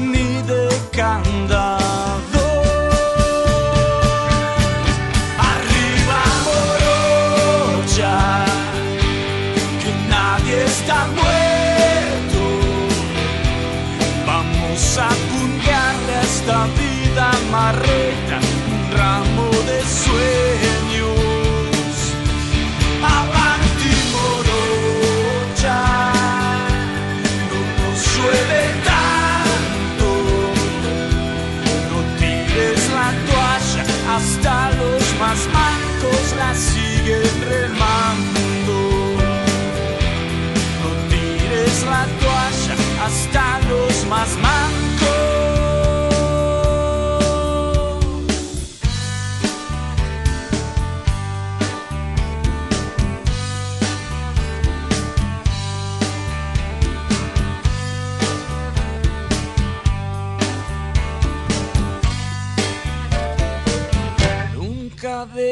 [0.00, 1.78] ni de candado.
[5.38, 6.20] Arriba
[7.76, 8.16] morocha,
[9.80, 11.27] que nadie está muerto.
[17.50, 18.38] Marreta
[18.70, 20.67] un ramo de sueños.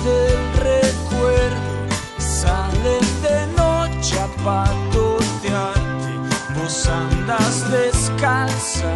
[0.00, 1.86] del recuerdo
[2.18, 6.12] salen de noche a patotearte.
[6.54, 8.90] Vos andas descalza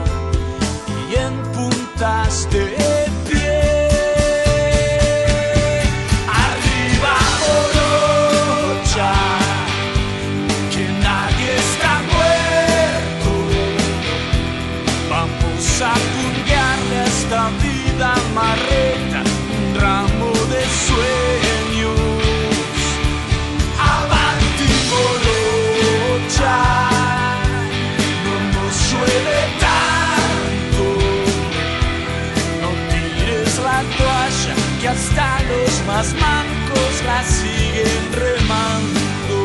[35.87, 39.37] más mancos la siguen remando.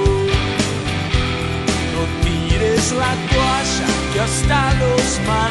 [1.94, 5.51] No tires la toalla, que hasta los más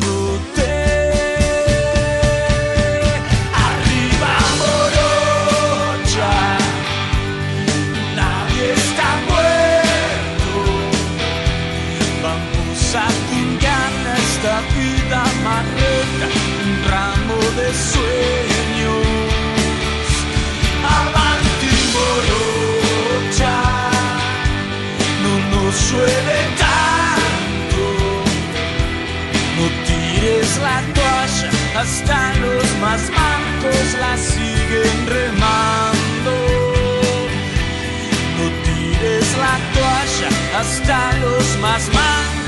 [25.91, 27.85] Suele tanto.
[29.57, 31.49] No tires la toalla,
[31.81, 36.33] hasta los más mancos la siguen remando.
[38.37, 42.40] No tires la toalla, hasta los más mancos.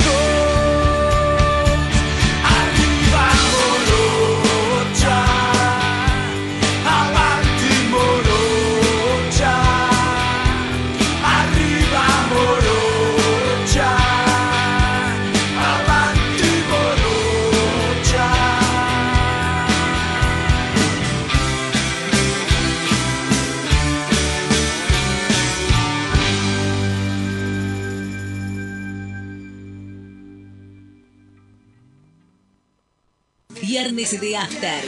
[34.04, 34.84] Viernes de After.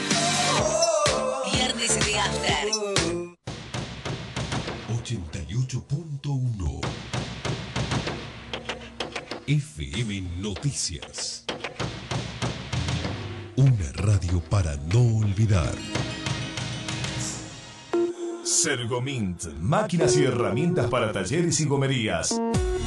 [1.54, 2.67] Viernes de After.
[4.89, 6.82] 88.1
[9.47, 11.45] FM Noticias.
[13.56, 15.73] Una radio para no olvidar.
[18.43, 22.38] Sergomint, máquinas y herramientas para talleres y gomerías.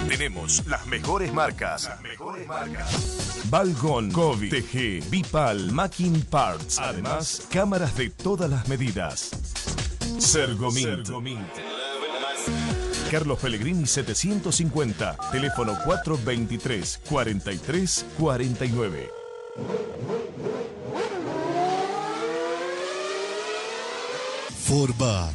[0.09, 1.85] Tenemos las mejores marcas.
[1.85, 3.45] Las mejores marcas.
[4.13, 6.79] Kovi, TG, Bipal, Macking Parts.
[6.79, 9.31] Además, cámaras de todas las medidas.
[10.19, 11.09] Sergomint.
[13.11, 19.11] Carlos Pellegrini 750, teléfono 423 43 49.
[24.69, 25.35] Forbat,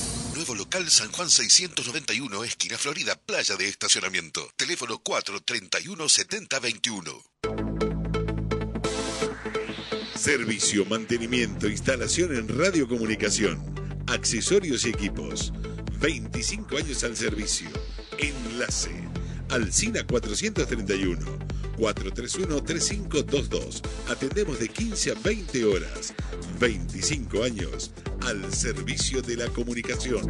[0.73, 4.49] Local San Juan 691, esquina Florida, playa de estacionamiento.
[4.55, 7.23] Teléfono 431 7021.
[10.15, 13.59] Servicio, mantenimiento, instalación en radiocomunicación,
[14.07, 15.51] accesorios y equipos.
[15.99, 17.67] 25 años al servicio.
[18.17, 18.91] Enlace.
[19.51, 21.19] Alcina 431.
[21.77, 23.81] 431-3522.
[24.07, 26.13] Atendemos de 15 a 20 horas.
[26.59, 27.91] 25 años
[28.21, 30.29] al servicio de la comunicación.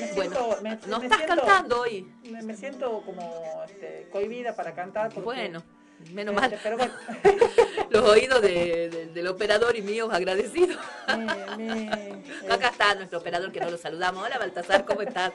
[0.00, 2.12] me Bueno, siento- me- no me estás siento- cantando hoy.
[2.30, 5.06] Me, me siento como este, cohibida para cantar.
[5.08, 5.62] porque, Bueno,
[6.12, 6.60] menos este, mal.
[6.62, 6.92] Pero bueno,
[7.90, 10.78] Los oídos de- de- del operador y míos agradecidos.
[12.50, 14.24] Acá está nuestro operador que no lo saludamos.
[14.24, 15.32] Hola Baltasar, ¿cómo estás?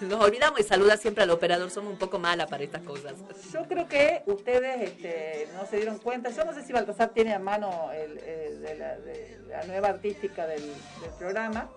[0.00, 1.70] Nos olvidamos y saludar siempre al operador.
[1.70, 3.14] Somos un poco mala para estas cosas.
[3.52, 6.30] Yo creo que ustedes este, no se dieron cuenta.
[6.30, 9.88] Yo no sé si Baltasar tiene a mano el, el- de la, de la nueva
[9.88, 11.70] artística del, del programa,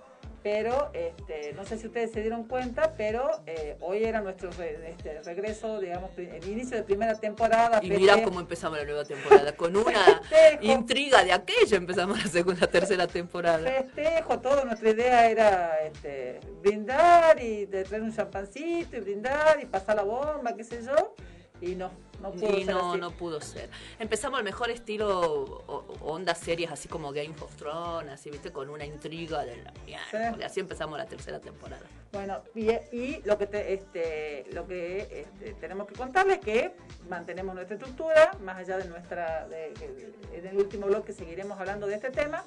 [0.44, 4.90] pero este, no sé si ustedes se dieron cuenta, pero eh, hoy era nuestro re-
[4.90, 7.80] este, regreso, digamos, el inicio de primera temporada.
[7.82, 9.56] Y mira feste- cómo empezamos la nueva temporada.
[9.56, 10.64] Con una Festejo.
[10.74, 13.60] intriga de aquello empezamos la segunda, tercera temporada.
[13.60, 19.66] festejo, todo nuestra idea era este, brindar y de traer un champancito y brindar y
[19.66, 21.16] pasar la bomba, qué sé yo.
[21.62, 21.90] Y no,
[22.24, 23.00] no pudo y ser no, así.
[23.02, 23.70] no pudo ser.
[24.00, 25.64] Empezamos el mejor estilo
[26.02, 30.34] onda series así como Game of Thrones, así, viste, con una intriga de la mierda.
[30.36, 30.44] Sí.
[30.44, 31.84] Así empezamos la tercera temporada.
[32.12, 36.76] Bueno, y, y lo que te- este, lo que este, tenemos que contarles es que
[37.10, 41.88] mantenemos nuestra estructura, más allá de nuestra, de- de- en el último bloque seguiremos hablando
[41.88, 42.44] de este tema,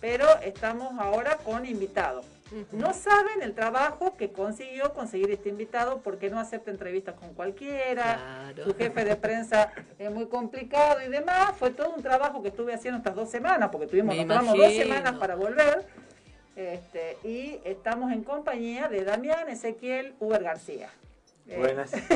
[0.00, 2.24] pero estamos ahora con invitados.
[2.72, 8.52] No saben el trabajo que consiguió conseguir este invitado porque no acepta entrevistas con cualquiera.
[8.52, 8.64] Claro.
[8.64, 11.52] Su jefe de prensa es muy complicado y demás.
[11.58, 14.58] Fue todo un trabajo que estuve haciendo estas dos semanas porque tuvimos, Me nos tomamos
[14.58, 15.86] dos semanas para volver.
[16.54, 20.90] Este, y estamos en compañía de Damián Ezequiel Uber García.
[21.48, 21.92] Eh, Buenas.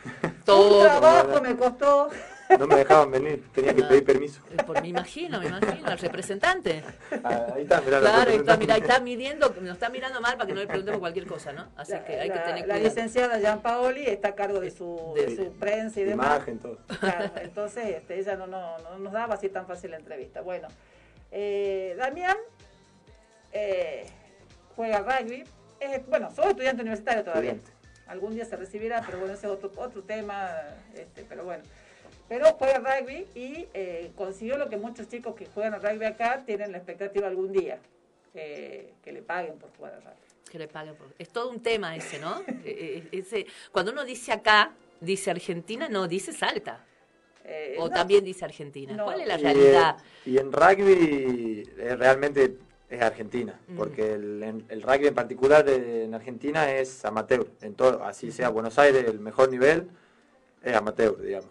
[0.22, 0.82] Un Todo.
[0.84, 2.10] trabajo me costó.
[2.58, 4.40] No me dejaban venir, tenía que pedir permiso.
[4.50, 6.82] Eh, Por, me imagino, me imagino, el representante.
[7.22, 10.34] Ah, ahí está, mirá la Claro, ahí está, ahí está midiendo, nos está mirando mal
[10.36, 11.68] para que no le preguntemos cualquier cosa, ¿no?
[11.76, 12.82] Así La, que hay que la- tener la cuidado.
[12.84, 16.36] licenciada Jean Paoli está a cargo de su, de su prensa y demás.
[16.38, 16.78] Imagen, todo.
[16.98, 20.40] Claro, entonces este, ella no, no, no nos daba así tan fácil la entrevista.
[20.40, 20.68] Bueno,
[21.30, 22.36] eh, Damián
[23.52, 24.06] eh,
[24.76, 25.44] juega rugby.
[25.78, 27.52] Es, bueno, soy estudiante universitario todavía.
[27.52, 27.80] Estudiante.
[28.06, 30.50] Algún día se recibirá, pero bueno, ese es otro, otro tema.
[30.94, 31.62] Este, pero bueno.
[32.30, 36.44] Pero juega rugby y eh, consiguió lo que muchos chicos que juegan al rugby acá
[36.46, 37.78] tienen la expectativa algún día.
[38.34, 40.48] eh, que le paguen por jugar al rugby.
[40.48, 42.40] Que le paguen por- Es todo un tema ese, ¿no?
[42.64, 46.84] Eh, eh, ese, cuando uno dice acá, dice Argentina, no, dice Salta.
[47.44, 48.92] Eh, O no, también dice Argentina.
[48.92, 49.06] No.
[49.06, 49.96] ¿Cuál es la Y, realidad?
[49.98, 52.56] eh, Y, en rugby eh, realmente
[52.88, 53.76] es Argentina, Mm.
[53.76, 58.48] porque el, en- el rugby en particular en Argentina es amateur, en todo, así sea
[58.50, 59.88] Buenos Aires el mejor nivel,
[60.62, 61.50] es amateur, digamos.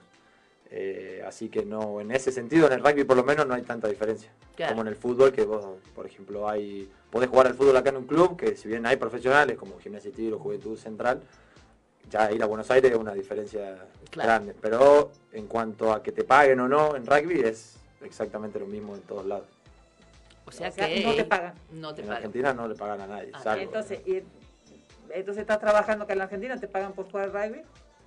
[0.71, 3.63] Eh, así que no, en ese sentido, en el rugby por lo menos no hay
[3.63, 4.31] tanta diferencia.
[4.55, 4.73] Claro.
[4.73, 5.65] Como en el fútbol, que vos,
[5.95, 8.97] por ejemplo, hay podés jugar al fútbol acá en un club, que si bien hay
[8.97, 11.21] profesionales como Gimnasia y Tiro, Juventud Central,
[12.09, 13.77] ya ir a Buenos Aires es una diferencia
[14.11, 14.27] Claro.
[14.29, 14.55] grande.
[14.61, 18.93] Pero en cuanto a que te paguen o no en rugby, es exactamente lo mismo
[18.95, 19.47] en todos lados.
[20.45, 21.53] O sea, o sea, que no te pagan.
[21.71, 22.17] No te En pagan.
[22.17, 23.31] Argentina no le pagan a nadie.
[23.33, 24.23] Ah, salvo- Entonces, y-
[25.11, 27.61] entonces estás trabajando acá en la Argentina, ¿te pagan por jugar al rugby?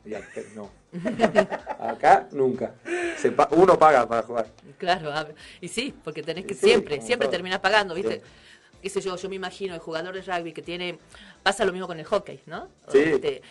[0.05, 0.71] Y acá- no.
[1.79, 2.75] Acá nunca.
[3.17, 4.47] Se pa- uno paga para jugar.
[4.79, 5.13] Claro,
[5.61, 7.33] y sí, porque tenés que sí, siempre, siempre todo.
[7.33, 8.17] terminás pagando, ¿viste?
[8.17, 8.23] Sí.
[8.83, 10.99] Qué sé yo, yo me imagino el jugador de rugby que tiene,
[11.43, 12.69] pasa lo mismo con el hockey, ¿no?
[12.89, 12.99] Sí.
[12.99, 13.43] Este,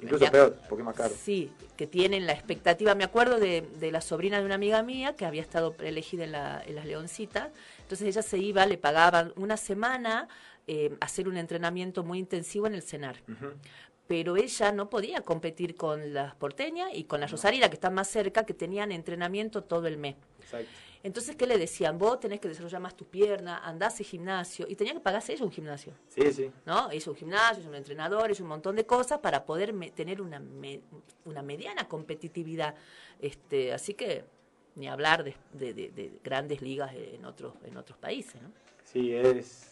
[0.00, 1.14] Incluso peor, porque es más caro.
[1.18, 2.94] Sí, que tienen la expectativa.
[2.94, 6.32] Me acuerdo de, de la sobrina de una amiga mía que había estado elegida en,
[6.32, 7.48] la, en las Leoncitas.
[7.80, 10.28] Entonces ella se iba, le pagaban una semana
[10.66, 13.16] eh, hacer un entrenamiento muy intensivo en el CENAR.
[14.06, 18.08] Pero ella no podía competir con las porteñas y con las Rosarina, que están más
[18.08, 20.16] cerca, que tenían entrenamiento todo el mes.
[20.40, 20.68] Exacto.
[21.02, 21.98] Entonces, ¿qué le decían?
[21.98, 24.66] Vos tenés que desarrollar más tu pierna, andás a gimnasio.
[24.68, 25.92] Y tenía que pagarse ella un gimnasio.
[26.08, 26.50] Sí, sí.
[26.64, 26.90] ¿no?
[26.92, 30.20] Hizo un gimnasio, hizo un entrenador, hizo un montón de cosas para poder me- tener
[30.22, 30.80] una, me-
[31.26, 32.74] una mediana competitividad.
[33.20, 34.24] Este, así que
[34.76, 38.50] ni hablar de, de- de- de grandes ligas en otros, en otros países, ¿no?
[38.84, 39.70] Sí, es.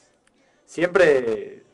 [0.66, 1.64] Siempre.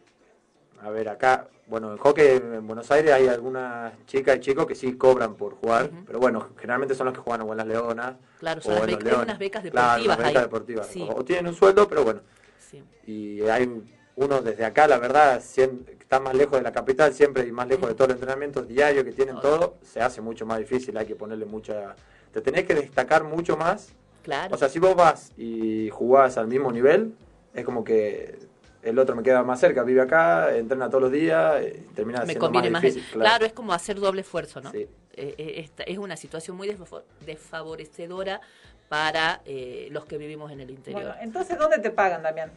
[0.82, 1.48] A ver, acá.
[1.66, 5.54] Bueno, en hockey en Buenos Aires hay algunas chicas y chicos que sí cobran por
[5.56, 8.14] jugar, pero bueno, generalmente son los que juegan o en las Leonas.
[8.38, 9.24] Claro, son o las en los Leones.
[9.24, 10.42] unas becas Claro, deportivas becas ahí.
[10.42, 10.86] deportivas.
[10.86, 11.02] Sí.
[11.10, 12.20] O, o tienen un sueldo, pero bueno.
[12.58, 12.82] Sí.
[13.06, 13.82] Y hay
[14.16, 17.68] uno desde acá, la verdad, sien- está más lejos de la capital siempre y más
[17.68, 19.58] lejos de todos los entrenamientos diarios que tienen Todo.
[19.58, 21.96] todo, se hace mucho más difícil, hay que ponerle mucha...
[22.32, 23.92] Te tenés que destacar mucho más.
[24.22, 24.54] Claro.
[24.54, 27.14] O sea, si vos vas y jugás al mismo nivel,
[27.52, 28.38] es como que
[28.82, 32.26] el otro me queda más cerca, vive acá, entrena todos los días, y termina me
[32.26, 32.82] siendo conviene más.
[32.82, 33.04] difícil.
[33.12, 33.44] claro.
[33.44, 34.70] es como hacer doble esfuerzo, ¿no?
[34.70, 34.86] Sí.
[35.14, 38.40] Eh, eh, esta- es una situación muy desfavo- desfavorecedora
[38.88, 41.02] para eh, los que vivimos en el interior.
[41.02, 42.50] Bueno, entonces, ¿dónde te pagan, Damián?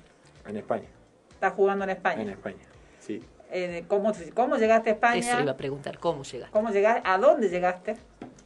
[0.48, 0.86] En España,
[1.34, 2.22] ¿Estás jugando en España?
[2.22, 2.64] en España,
[3.00, 3.22] sí.
[3.54, 5.20] Eh, ¿cómo, ¿Cómo llegaste a España?
[5.20, 6.50] Eso iba a preguntar, ¿cómo llegar?
[6.52, 7.02] ¿Cómo llegaste?
[7.04, 7.98] ¿A dónde llegaste?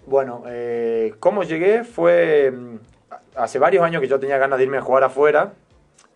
[0.07, 2.77] Bueno, eh, cómo llegué fue mm,
[3.35, 5.53] hace varios años que yo tenía ganas de irme a jugar afuera.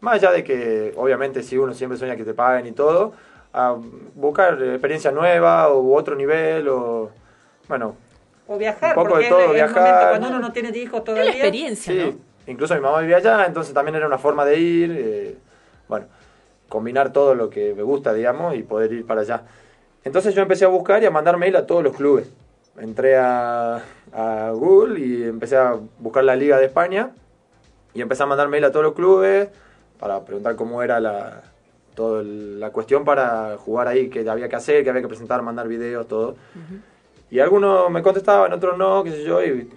[0.02, 3.14] Más allá de que, obviamente, si uno siempre sueña que te paguen y todo,
[3.52, 3.76] a
[4.16, 7.10] buscar experiencia nueva o otro nivel o,
[7.68, 7.96] bueno,
[8.48, 9.82] O viajar, Un poco porque de todo, es el viajar.
[9.82, 11.32] momento cuando uno no tiene hijos Es la todavía.
[11.32, 12.00] experiencia, sí.
[12.00, 12.30] ¿no?
[12.52, 15.38] Incluso mi mamá vivía allá, entonces también era una forma de ir, eh,
[15.88, 16.06] bueno,
[16.68, 19.44] combinar todo lo que me gusta, digamos, y poder ir para allá.
[20.04, 22.32] Entonces yo empecé a buscar y a mandar mail a todos los clubes.
[22.80, 23.84] Entré a,
[24.14, 27.12] a Google y empecé a buscar la Liga de España
[27.94, 29.50] y empecé a mandar mail a todos los clubes
[30.00, 31.42] para preguntar cómo era la,
[31.96, 35.68] toda la cuestión para jugar ahí, qué había que hacer, qué había que presentar, mandar
[35.68, 36.36] videos, todo.
[37.30, 39.70] Y algunos me contestaban, otros no, qué sé yo, y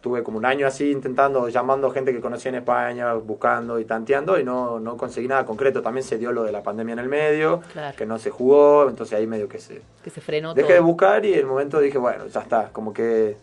[0.00, 4.38] tuve como un año así intentando, llamando gente que conocía en España, buscando y tanteando
[4.38, 5.82] y no, no conseguí nada concreto.
[5.82, 7.96] También se dio lo de la pandemia en el medio, Claro.
[7.96, 9.82] que no se jugó, entonces ahí medio que se...
[10.04, 10.74] Que se frenó Dejé todo.
[10.74, 13.36] de buscar y en el momento dije, bueno, ya está, como que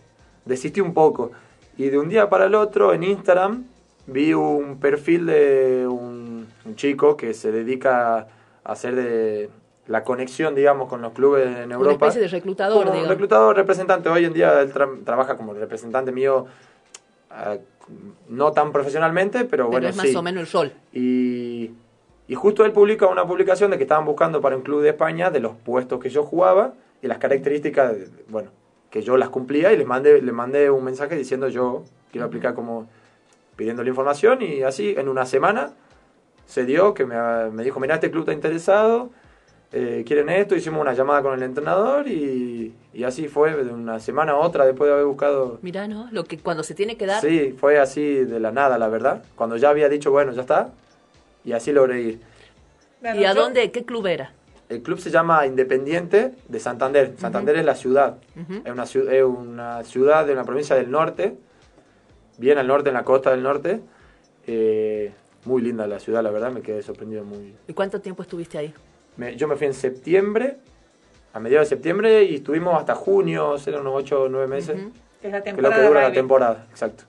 [0.46, 1.32] desistí un poco.
[1.78, 3.66] Y de un día para el otro en Instagram
[4.08, 8.28] vi un perfil de un, un chico que se dedica a
[8.72, 9.50] hacer de
[9.88, 12.08] la conexión, digamos, con los clubes en Una Europa.
[12.08, 13.10] especie de reclutador, Como digamos.
[13.10, 14.10] reclutador, representante.
[14.10, 16.46] Hoy en día él tra- trabaja como representante mío,
[17.30, 17.58] ah,
[18.30, 20.16] no tan profesionalmente, pero, Pero bueno, es más sí.
[20.16, 20.74] o menos el rol.
[20.92, 21.72] Y,
[22.28, 25.30] y justo él publica una publicación de que estaban buscando para un club de España
[25.30, 27.94] de los puestos que yo jugaba y las características,
[28.28, 28.50] bueno,
[28.90, 32.56] que yo las cumplía y les mandé, le mandé un mensaje diciendo yo quiero aplicar
[32.56, 32.88] como
[33.56, 35.72] pidiendo la información y así en una semana
[36.46, 37.16] se dio que me,
[37.52, 39.10] me dijo, mira, este club está interesado,
[39.72, 44.00] eh, quieren esto, hicimos una llamada con el entrenador y, y así fue de una
[44.00, 46.08] semana a otra después de haber buscado Mirá, ¿no?
[46.12, 47.22] Lo que cuando se tiene que dar.
[47.22, 49.24] Sí, fue así de la nada, la verdad.
[49.36, 50.70] Cuando ya había dicho, bueno, ya está.
[51.44, 52.20] Y así logré ir.
[53.02, 53.72] Bueno, ¿Y a yo- dónde?
[53.72, 54.32] ¿Qué club era?
[54.70, 57.14] El club se llama Independiente de Santander.
[57.20, 58.18] Santander es la ciudad.
[58.40, 58.62] Ujú.
[58.66, 58.84] es, una,
[59.14, 61.36] es una ciudad de una provincia del norte,
[62.38, 63.82] bien al norte, en la costa del norte.
[64.48, 65.12] Eh,
[65.46, 67.24] muy linda la ciudad, la verdad, me quedé sorprendido.
[67.24, 68.74] muy ¿Y cuánto tiempo estuviste ahí?
[69.18, 70.58] me- Yo me fui en septiembre,
[71.34, 74.82] a mediados de septiembre, y estuvimos hasta junio, eran unos 8 o 9 meses,
[75.22, 77.04] que es la que es lo temporada que dura la temporada, exacto.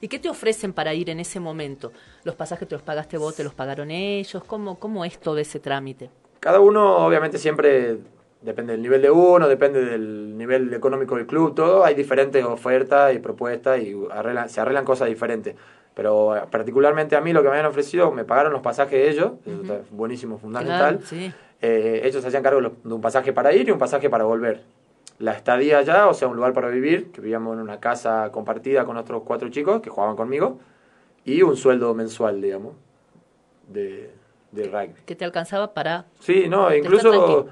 [0.00, 1.92] ¿Y qué te ofrecen para ir en ese momento?
[2.24, 4.42] ¿Los pasajes te los pagaste vos, te los pagaron ellos?
[4.44, 6.10] ¿Cómo, cómo es todo ese trámite?
[6.40, 7.98] Cada uno, obviamente, siempre
[8.42, 11.84] depende del nivel de uno, depende del nivel económico del club, todo.
[11.84, 15.54] Hay diferentes ofertas y propuestas y arreglan- se arreglan cosas diferentes.
[15.94, 19.32] Pero eh, particularmente a mí lo que me habían ofrecido, me pagaron los pasajes ellos,
[19.46, 20.98] eso está buenísimo, fundamental.
[20.98, 21.32] Claro, sí.
[21.60, 24.24] Eh, ellos se hacían cargo de de un pasaje para ir y un pasaje para
[24.24, 24.62] volver.
[25.18, 28.84] La estadía allá, o sea, un lugar para vivir, que vivíamos en una casa compartida
[28.84, 30.58] con otros cuatro chicos que jugaban conmigo,
[31.24, 32.72] y un sueldo mensual, digamos,
[33.68, 34.10] de,
[34.50, 34.94] de rugby.
[35.06, 36.06] ¿Qué te alcanzaba para...?
[36.20, 37.46] Sí, no, incluso.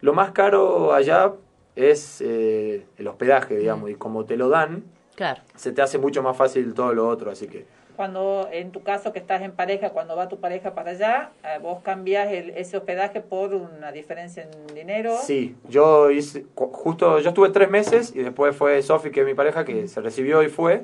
[0.00, 1.32] Lo más caro allá
[1.76, 4.84] es eh, el hospedaje, digamos, y como te lo dan,
[5.14, 5.40] Claro.
[5.54, 9.12] se te hace mucho más fácil todo lo otro, así que Cuando, en tu caso
[9.12, 12.76] que estás en pareja, cuando va tu pareja para allá, eh, vos cambias el, ese
[12.78, 15.16] hospedaje por una diferencia en dinero.
[15.22, 19.34] sí, yo hice, justo, yo estuve tres meses y después fue Sofi, que es mi
[19.34, 20.82] pareja, que se recibió y fue,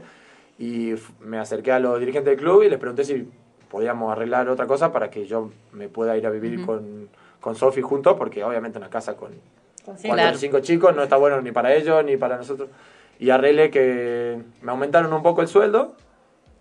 [0.59, 3.27] y me acerqué a los dirigentes del club y les pregunté si
[3.71, 7.09] podíamos arreglar otra cosa para que yo me pueda ir a vivir con,
[7.41, 9.31] con Sofi juntos, porque obviamente una casa con
[9.85, 10.37] cuatro Claro.
[10.37, 12.69] o cinco chicos no está bueno ni para ellos ni para nosotros.
[13.19, 15.95] Y arreglé que me aumentaron un poco el sueldo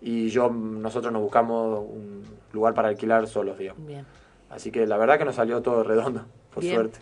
[0.00, 2.22] y yo nosotros nos buscamos un
[2.52, 3.84] lugar para alquilar solos, digamos.
[3.86, 4.06] Bien.
[4.48, 6.24] Así que la verdad que nos salió todo redondo,
[6.54, 6.74] por Bien.
[6.76, 6.98] suerte.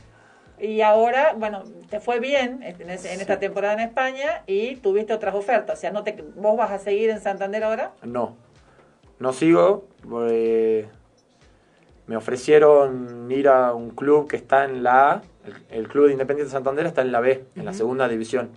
[0.58, 5.12] Y ahora, bueno, te fue bien en, ese- en esta temporada en España y tuviste
[5.12, 5.76] otras ofertas.
[5.78, 7.90] O sea, no te, ¿vos vas a seguir en Santander ahora?
[8.02, 8.36] No,
[9.18, 9.88] no sigo.
[10.08, 10.86] porque
[12.06, 16.12] me ofrecieron ir a un club que está en la A, el, el club de
[16.12, 18.50] Independiente Santander está en la B, en la segunda división.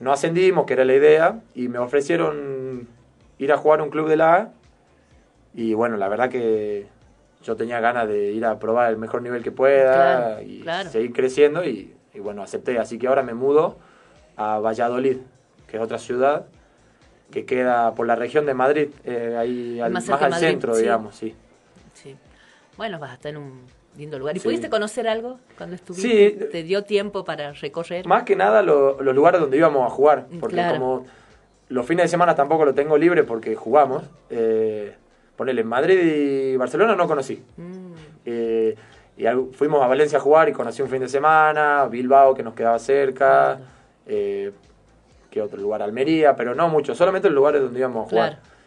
[0.00, 2.88] No ascendimos, que era la idea, y me ofrecieron
[3.38, 4.52] ir a jugar a un club de la A.
[5.54, 6.86] Y bueno, la verdad que
[7.42, 9.92] yo tenía ganas de ir a probar el mejor nivel que pueda
[10.36, 10.90] Claro, y claro.
[10.90, 12.78] seguir creciendo y, y bueno, acepté.
[12.78, 13.76] Así que ahora me mudo
[14.36, 15.18] a Valladolid,
[15.66, 16.46] que es otra ciudad
[17.30, 20.80] que queda por la región de Madrid, eh, ahí al- Más al Madrid, centro, sí.
[20.82, 21.34] digamos, sí.
[21.92, 22.16] Sí.
[22.78, 23.60] Bueno, vas a estar en un
[23.98, 24.36] lindo lugar.
[24.36, 24.44] ¿Y Sí.
[24.46, 26.30] pudiste conocer algo cuando estuviste?
[26.38, 26.46] Sí.
[26.50, 28.06] ¿Te dio tiempo para recorrer?
[28.06, 30.78] Más que nada lo- los lugares donde íbamos a jugar, porque Claro.
[30.78, 31.06] como
[31.68, 34.94] los fines de semana tampoco lo tengo libre porque jugamos, eh,
[35.36, 37.42] ponele, Madrid y Barcelona no conocí.
[37.58, 37.88] Mm,
[38.30, 38.76] Eh,
[39.16, 42.52] y fuimos a Valencia a jugar y conocí un fin de semana, Bilbao que nos
[42.54, 43.60] quedaba cerca, Claro.
[44.06, 44.52] eh,
[45.30, 45.80] ¿qué otro lugar?
[45.82, 48.28] Almería, pero no mucho, solamente los lugares donde íbamos a jugar.
[48.40, 48.57] claro,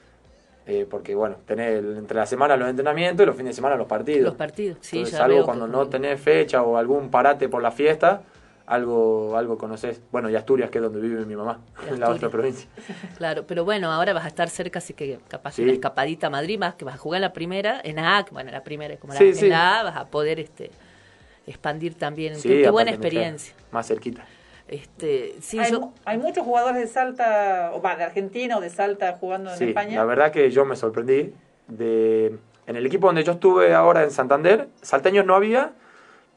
[0.68, 3.88] Eh, porque bueno, tenés entre la semana los entrenamientos y los fines de semana los
[3.88, 4.26] partidos.
[4.26, 4.78] los partidos.
[4.82, 8.22] Sí, Entonces, ya algo cuando no tenés fecha o algún parate por la fiesta,
[8.68, 10.01] algo algo conoces.
[10.12, 11.59] Bueno, y Asturias, que es donde vive mi mamá,
[11.89, 12.70] en la otra provincia.
[13.18, 15.64] Claro, pero bueno, ahora vas a estar cerca, así que capaz Sí.
[15.64, 18.64] una escapadita a Madrid, más que vas a jugar la primera, en A, bueno, la
[18.64, 19.49] primera es como la, Sí, en sí.
[19.49, 20.70] la A, vas a poder este
[21.47, 22.36] expandir también.
[22.36, 23.53] Sí, qué, qué buena experiencia.
[23.72, 24.26] Más cerquita.
[24.72, 28.69] Este, sí, hay, yo, hay muchos jugadores de Salta, o va, de Argentina o de
[28.69, 29.97] Salta jugando en Sí, España.
[29.97, 31.34] la verdad que yo me sorprendí.
[31.67, 35.74] de En el equipo donde yo estuve ahora en Santander, salteños no había,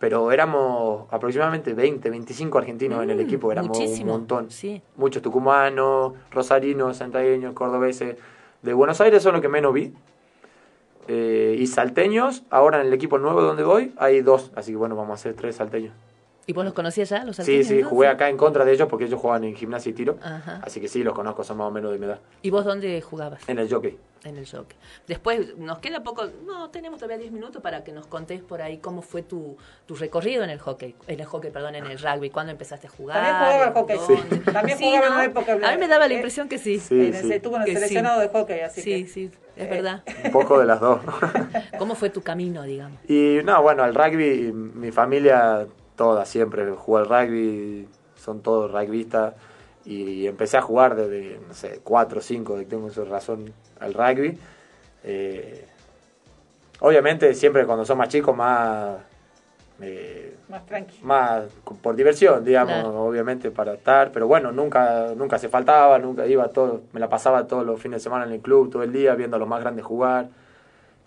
[0.00, 4.50] pero éramos aproximadamente 20, 25 argentinos en el Mm, equipo, éramos muchísimo, un montón.
[4.50, 4.82] sí.
[4.96, 8.16] Muchos tucumanos, rosarinos, santagueños, cordobeses.
[8.62, 9.92] De Buenos Aires son los que menos vi.
[11.06, 14.50] Eh, y salteños, ahora en el equipo nuevo donde voy, hay dos.
[14.56, 15.92] Así que bueno, vamos a hacer tres salteños.
[16.46, 19.06] ¿Y vos los conocías ya, los Sí, sí, jugué acá en contra de ellos porque
[19.06, 20.18] ellos jugaban en gimnasia y tiro.
[20.22, 20.60] Ajá.
[20.62, 22.20] Así que sí, los conozco, son más o menos de mi edad.
[22.42, 23.48] ¿Y vos dónde jugabas?
[23.48, 23.98] En el jockey.
[24.24, 24.76] En el jockey.
[25.06, 28.78] Después, nos queda poco, no, tenemos todavía 10 minutos para que nos contés por ahí
[28.78, 32.30] cómo fue tu, tu recorrido en el hockey, en el hockey, perdón, en el rugby,
[32.30, 33.16] cuándo empezaste a jugar.
[33.22, 33.98] También jugaba al hockey.
[34.06, 34.38] Sí.
[34.52, 35.16] También Sí, jugaba en ¿no?
[35.18, 35.52] una época.
[35.52, 36.78] A mí me daba la impresión que sí.
[36.78, 37.32] Sí, en sí.
[37.32, 37.76] Estuvo en el Que sí.
[37.76, 39.10] seleccionado de hockey, así Sí, que.
[39.10, 40.02] sí, es eh, verdad.
[40.24, 41.00] Un poco de las dos.
[41.78, 42.98] ¿Cómo fue tu camino, digamos?
[43.08, 45.66] Y no, bueno, al rugby, mi familia
[45.96, 49.34] toda siempre jugó al rugby, son todos rugbyistas.
[49.86, 53.52] Y empecé a jugar desde, no sé, 4 o 5, de que tengo su razón,
[53.80, 54.38] al rugby.
[55.04, 55.66] Eh,
[56.80, 58.96] obviamente, siempre cuando son más chicos, más.
[59.80, 61.00] eh, Más tranqui.
[61.02, 61.44] más
[61.82, 63.02] por diversión, digamos, Claro.
[63.02, 67.46] obviamente para estar, pero bueno, nunca nunca se faltaba, nunca iba todo, me la pasaba
[67.48, 69.60] todos los fines de semana en el club, todo el día viendo a los más
[69.60, 70.28] grandes jugar.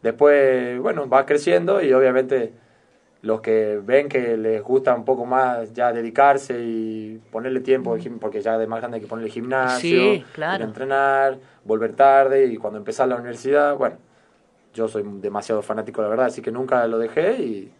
[0.03, 2.53] Después, bueno, va creciendo y obviamente
[3.27, 8.19] los que ven que les gusta un poco más ya dedicarse y ponerle tiempo, gim-
[8.19, 10.55] porque ya de más grande hay que ponerle gimnasio, Sí, claro.
[10.55, 13.97] ir a entrenar, volver tarde y cuando empezar la universidad, bueno,
[14.73, 17.71] yo soy demasiado fanático, la verdad, así que nunca lo dejé y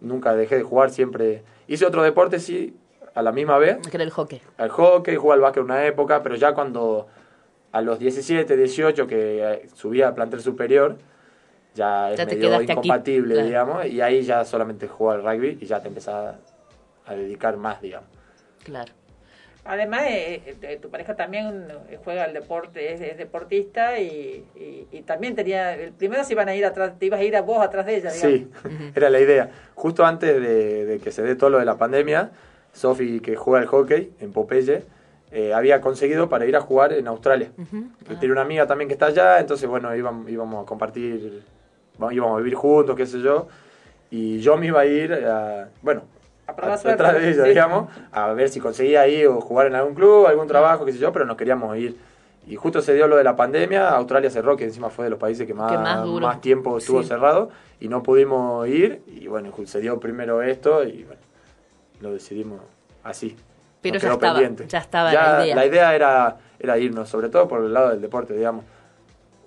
[0.00, 2.76] nunca dejé de jugar, siempre hice otro deporte, sí,
[3.14, 4.40] a la misma vez, Que era el hockey.
[4.58, 7.06] al hockey, jugué al básquet una época, pero ya cuando
[7.72, 10.96] a los 17, 18 que eh, subía a plantel superior,
[11.78, 13.46] ya es Ya te medio aquí, incompatible, claro.
[13.46, 16.36] digamos, y ahí ya solamente jugaba al rugby y ya te empezaba
[17.06, 18.08] a dedicar más, digamos.
[18.64, 18.92] Claro.
[19.64, 24.86] Además, eh, eh, tu pareja también eh, juega al deporte, es, es deportista y, y,
[24.90, 25.74] y también tenía.
[25.74, 27.96] El primero se iban a ir atrás, te ibas a ir a vos atrás de
[27.96, 28.38] ella, digamos.
[28.38, 28.50] Sí,
[28.94, 29.50] era la idea.
[29.74, 32.30] Justo antes de, de que se dé todo lo de la pandemia,
[32.72, 34.84] Sofi, que juega al hockey en Popeye,
[35.30, 37.50] eh, había conseguido para ir a jugar en Australia.
[37.58, 38.14] Ah.
[38.18, 41.42] tiene una amiga también que está allá, entonces bueno, íbamos, íbamos a compartir,
[42.10, 43.48] íbamos a vivir juntos, qué sé yo.
[44.10, 46.02] Y yo me iba a ir, a, bueno,
[46.46, 47.48] A atrás de ella, sí.
[47.50, 50.98] digamos, a ver si conseguía ir o jugar en algún club, algún trabajo, qué sé
[50.98, 51.96] yo, pero nos queríamos ir.
[52.46, 55.18] Y justo se dio lo de la pandemia, Australia cerró, que encima fue de los
[55.18, 57.08] países que más, Que más tiempo estuvo Sí.
[57.08, 61.20] cerrado, y no pudimos ir, y bueno, se dio primero esto, y bueno,
[62.00, 62.60] lo decidimos
[63.04, 63.36] así.
[63.82, 64.66] Pero ya estaba- pendiente.
[64.66, 65.54] ya estaba la idea.
[65.56, 68.64] La idea era, era irnos, sobre todo por el lado del deporte, digamos,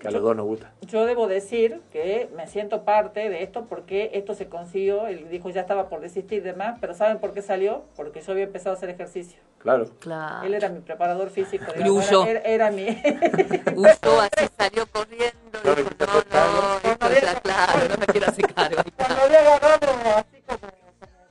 [0.01, 0.73] que a los dos nos gusta.
[0.81, 5.51] Yo debo decir que me siento parte de esto porque esto se consiguió, él dijo
[5.51, 7.83] ya estaba por desistir y demás, pero ¿saben por qué salió?
[7.95, 9.39] Porque yo había empezado a hacer ejercicio.
[9.59, 9.87] Claro.
[9.99, 10.47] Claro.
[10.47, 12.25] Él era mi preparador físico, Y digamos, huyó.
[12.25, 12.85] era, era mi...
[13.75, 18.53] Huyó así, salió corriendo, No dijo, no, no, esto ya claro, no me quiero hacer
[18.55, 18.81] cargo.
[18.97, 20.71] Cuando había agarrado así como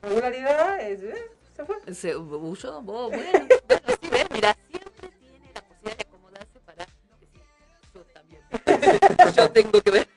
[0.03, 1.95] regularidad, eh, se fue.
[1.95, 4.57] Se huyó, vos, bueno, bueno, sí, ves, mira,
[9.37, 10.09] yo tengo que ver.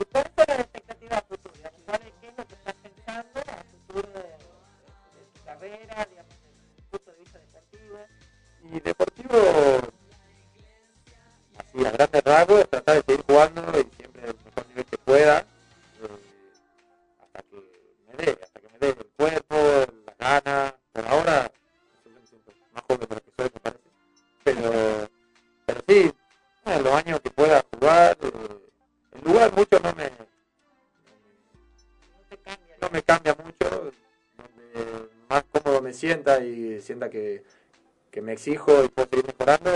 [0.00, 1.72] ¿Y cuáles son las expectativas futuras?
[1.86, 6.34] ¿Cuál es- ¿Qué es lo que estás pensando a futuro de, de tu carrera, digamos,
[6.34, 7.98] desde el punto de vista deportivo?
[8.72, 9.38] Y deportivo,
[11.58, 15.46] así a grandes rasgos, tratar de seguir jugando y siempre el mejor nivel que pueda,
[36.80, 37.42] sienta que,
[38.10, 39.70] que me exijo y puedo seguir mejorando,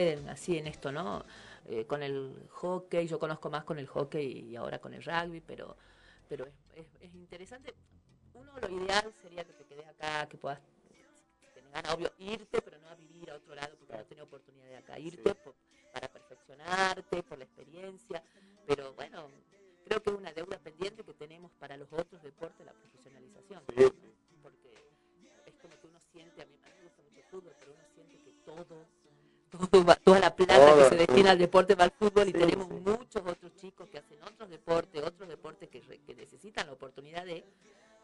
[0.00, 1.24] pueden así en esto, ¿no?
[1.68, 5.42] Eh, con el hockey, yo conozco más con el hockey y ahora con el rugby,
[5.46, 5.76] pero,
[31.30, 35.28] al deporte va al fútbol y tenemos muchos otros chicos que hacen otros deportes, otros
[35.28, 37.44] deportes que, que necesitan la oportunidad de,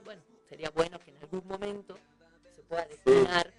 [0.04, 1.96] bueno, sería bueno que en algún momento
[2.54, 3.52] se pueda destinar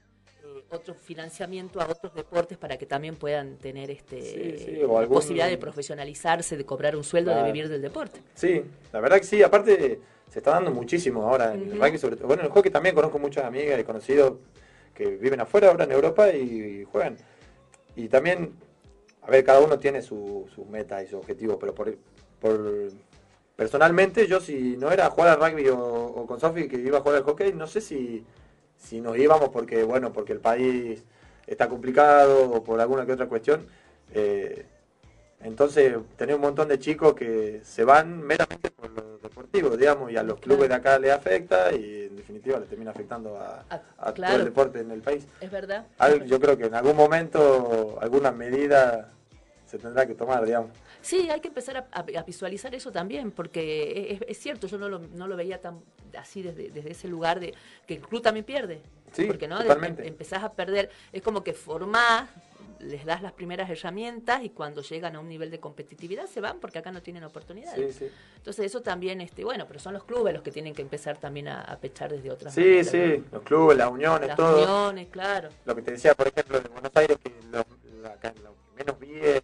[0.44, 6.58] eh, otro financiamiento a otros deportes para que también puedan tener este posibilidad de profesionalizarse,
[6.58, 8.22] de cobrar un sueldo, de vivir del deporte.
[8.36, 8.64] Sí,
[8.94, 10.00] la verdad que sí, aparte
[10.30, 12.28] se está dando muchísimo ahora en el rugby, sobre todo.
[12.28, 14.34] Bueno, en el hockey también conozco muchas amigas y conocidos
[14.94, 17.18] que viven afuera ahora en Europa y, juegan.
[17.96, 18.54] Y también,
[19.28, 21.94] a ver, cada uno tiene su, su meta y su objetivo, pero por,
[22.40, 22.92] por
[23.58, 27.18] personalmente yo si no era jugar al rugby o, con Sofi que iba a jugar
[27.18, 28.24] al hockey, no sé si,
[28.78, 31.04] si nos íbamos porque, bueno, porque el país
[31.46, 33.68] está complicado o por alguna que otra cuestión.
[34.14, 34.66] Eh,
[35.42, 40.18] entonces, tener un montón de chicos que se van meramente por lo deportivo, digamos, y
[40.18, 44.36] a los clubes de acá le afecta y en definitiva le termina afectando a, todo
[44.36, 45.28] el deporte en el país.
[45.42, 45.86] Es verdad.
[46.26, 49.14] yo creo que en algún momento alguna medida
[49.68, 50.72] se tendrá que tomar, digamos.
[51.02, 55.28] Sí, hay que empezar a, visualizar eso también, porque es, cierto, yo no lo, no
[55.28, 55.82] lo veía tan
[56.18, 57.54] así desde, desde ese lugar de
[57.86, 58.82] que el club también pierde.
[59.12, 62.30] Sí, porque no empezás a perder, es como que formás
[62.80, 66.60] les das las primeras herramientas y cuando llegan a un nivel de competitividad se van
[66.60, 68.02] porque acá no tienen oportunidades.
[68.38, 71.48] Entonces eso también, este, bueno, pero son los clubes los que tienen que empezar también
[71.48, 74.64] a, pechar desde otras Sí, sí, los clubes, las uniones, las todo.
[74.64, 75.50] uniones, claro.
[75.66, 77.64] Lo que te decía, por ejemplo, de Buenos Aires, que lo,
[78.20, 78.34] que
[78.76, 79.44] menos vi es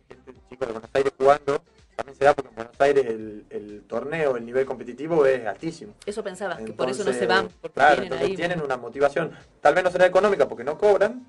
[0.53, 1.61] chicos de Buenos Aires jugando,
[1.95, 5.93] también se da porque en Buenos Aires el, torneo, el nivel competitivo es altísimo.
[6.05, 7.49] Eso pensaba, que por eso no se van.
[7.61, 9.31] Porque claro, tienen, entonces tienen una motivación,
[9.61, 11.25] tal vez no será económica porque no cobran,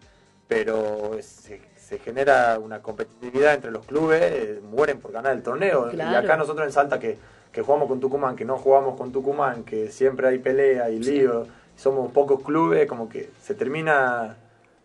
[0.46, 5.90] pero se, se genera una competitividad entre los clubes, eh, mueren por ganar el torneo.
[5.92, 7.18] Y acá nosotros en Salta que,
[7.62, 11.46] jugamos con Tucumán, que no jugamos con Tucumán, que siempre hay pelea y lío,
[11.76, 14.36] somos pocos clubes, como que se termina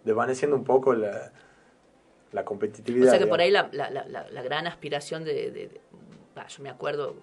[0.04, 1.32] desvaneciendo un poco la,
[2.32, 3.08] la competitividad.
[3.08, 5.80] O sea que por ahí la, la, la, gran aspiración de,
[6.36, 7.16] yo me acuerdo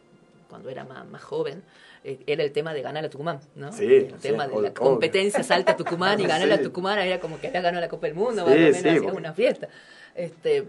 [0.48, 1.62] cuando era más, más joven,
[2.04, 3.72] eh, era el tema de ganar a Tucumán, ¿no?
[3.72, 7.40] Sí, el tema de la competencia salta a Tucumán y ganar a Tucumán era como
[7.40, 9.68] que ya ganó la Copa del Mundo, más o menos una fiesta.
[10.14, 10.66] Este,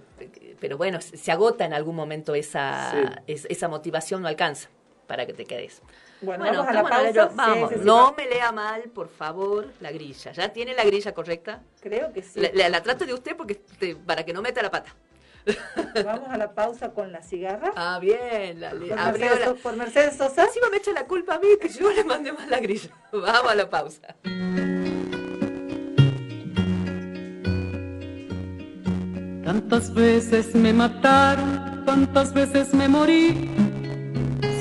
[0.60, 4.70] pero bueno, se agota en algún momento esa, esa motivación, no alcanza
[5.06, 5.82] para que te quedes.
[6.22, 7.30] Bueno, vamos, a la pausa.
[7.36, 10.32] vamos, no me lea mal, por favor, la grilla.
[10.32, 11.62] ¿Ya tiene la grilla correcta?
[11.80, 12.42] Creo que sí.
[12.54, 13.62] La, trato de usted porque
[14.06, 14.96] para que no meta la pata.
[16.06, 17.72] Vamos a la pausa con la cigarra.
[17.76, 18.60] Ah, bien.
[18.60, 18.72] La,
[19.62, 20.46] por, Mercedes, Sosa.
[20.46, 22.90] Encima me echa la culpa a mí que yo le mandé más la grilla.
[23.12, 24.16] Vamos a la pausa.
[29.46, 33.67] Tantas veces me mataron, tantas veces me morí.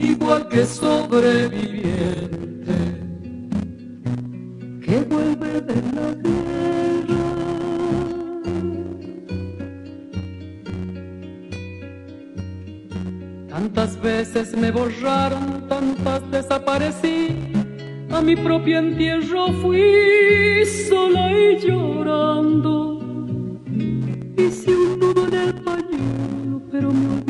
[0.00, 2.40] igual que sobreviviente
[4.84, 6.40] que vuelve de la guerra.
[13.48, 17.52] Tantas veces me borraron, tantas desaparecí.
[18.10, 23.00] A mi propio entierro fui sola y llorando.
[24.36, 27.29] Hice un nudo en el pañuelo, pero me olvidé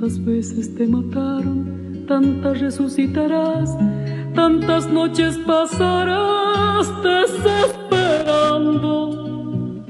[0.00, 3.76] Tantas veces te mataron, tantas resucitarás,
[4.34, 9.84] tantas noches pasarás desesperando.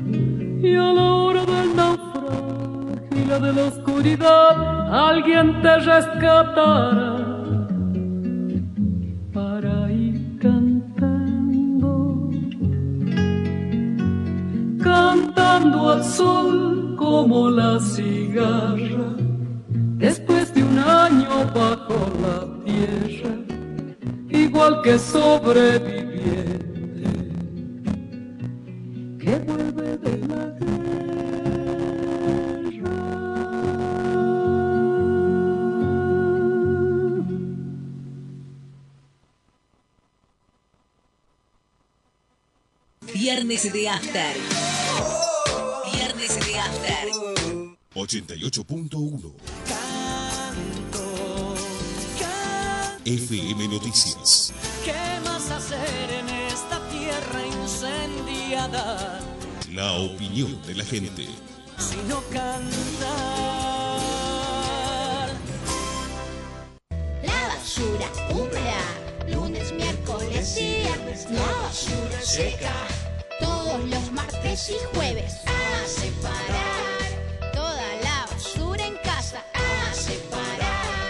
[0.61, 7.17] Y a la hora del naufragio de la oscuridad alguien te rescatará.
[9.33, 12.31] Para ir cantando,
[14.83, 19.10] cantando al sol como la cigarra
[24.83, 26.71] que sobreviviente
[43.13, 44.37] Viernes de After.
[45.93, 47.09] Viernes de After.
[47.95, 49.50] 88.1
[59.81, 61.27] La opinión de la gente.
[61.79, 62.91] Sino cantar.
[67.23, 68.83] La basura húmeda,
[69.27, 71.31] lunes, miércoles y viernes.
[71.31, 72.75] La basura seca,
[73.41, 75.37] todos los martes y jueves.
[75.47, 79.43] A separar toda la basura en casa.
[79.55, 81.09] A separar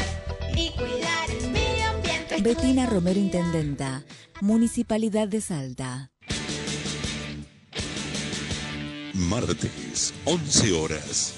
[0.54, 2.40] y cuidar el medio ambiente.
[2.40, 4.04] Betina Romero Intendenta,
[4.40, 6.12] Municipalidad de Salta.
[9.20, 11.34] Martes, 11 horas.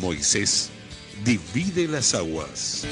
[0.00, 0.70] Moisés
[1.24, 2.84] divide las aguas.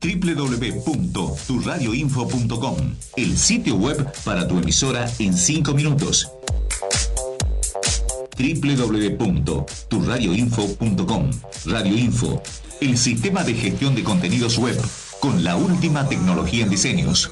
[0.00, 2.76] www.turradioinfo.com,
[3.16, 6.30] el sitio web para tu emisora en 5 minutos.
[8.38, 11.30] www.turradioinfo.com,
[11.66, 12.40] Radio Info,
[12.80, 14.80] el sistema de gestión de contenidos web
[15.20, 17.30] con la última tecnología en diseños.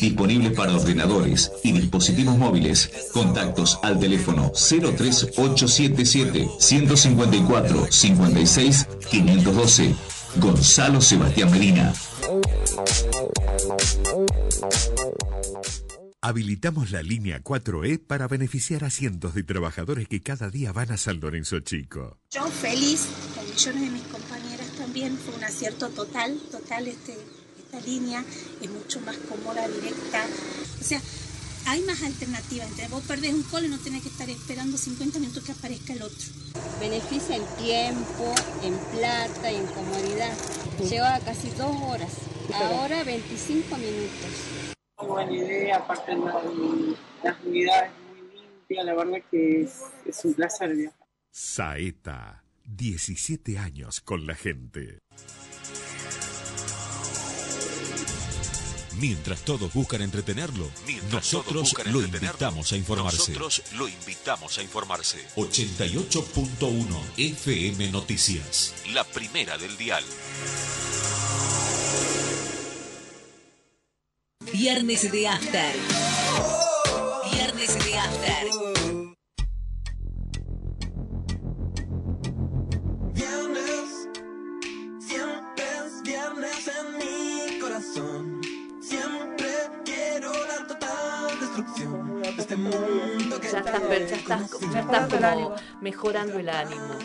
[0.00, 2.90] Disponible para ordenadores y dispositivos móviles.
[3.12, 9.94] Contactos al teléfono 03877 154 56 512.
[10.36, 11.92] Gonzalo Sebastián Medina.
[16.20, 20.96] Habilitamos la línea 4E para beneficiar a cientos de trabajadores que cada día van a
[20.96, 22.18] San Lorenzo Chico.
[22.32, 24.25] Yo feliz, con millones de mis compañeras
[24.86, 27.12] también, fue un acierto total, total este,
[27.58, 28.24] esta línea,
[28.62, 30.24] es mucho más cómoda, directa.
[30.80, 31.00] O sea,
[31.66, 32.68] hay más alternativas.
[32.68, 35.92] Entonces vos perdés un call y no tenés que estar esperando 50 minutos que aparezca
[35.92, 36.26] el otro.
[36.78, 38.32] Beneficia en tiempo,
[38.62, 40.32] en plata y en comodidad.
[40.88, 42.12] Lleva casi dos horas,
[42.54, 44.30] ahora 25 minutos.
[44.98, 46.42] Muy buena idea, aparte la-
[47.24, 50.96] las unidades muy limpias, la verdad que es, es un placer viajar.
[51.32, 54.98] Saeta, 17 años con la gente.
[58.98, 63.18] Mientras todos buscan entretenerlo, Mientras nosotros buscan lo entretenerlo, invitamos a informarse.
[63.32, 65.18] Nosotros lo invitamos a informarse.
[65.36, 66.86] 88.1
[67.18, 68.74] FM Noticias.
[68.92, 70.04] La primera del dial.
[74.52, 75.74] Viernes de After.
[77.32, 78.55] Viernes de After.
[91.62, 96.98] De este mundo que Ya estás, ver- ya estás, ya estás como mejorando el ánimo.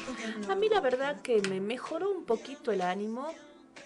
[0.50, 3.34] A mí la verdad que me mejoró un poquito el ánimo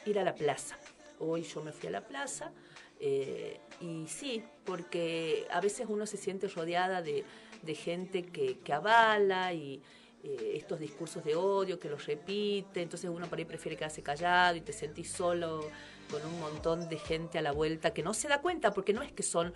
[0.06, 0.76] ir a la plaza.
[1.20, 2.52] Hoy yo me fui a la plaza
[3.00, 7.24] eh, y sí, porque a veces uno se siente rodeada de,
[7.62, 9.82] de gente que, que avala y
[10.24, 14.56] eh, estos discursos de odio que los repite, entonces uno por ahí prefiere quedarse callado
[14.56, 15.70] y te sentís solo
[16.10, 19.02] con un montón de gente a la vuelta que no se da cuenta porque no
[19.04, 19.54] es que son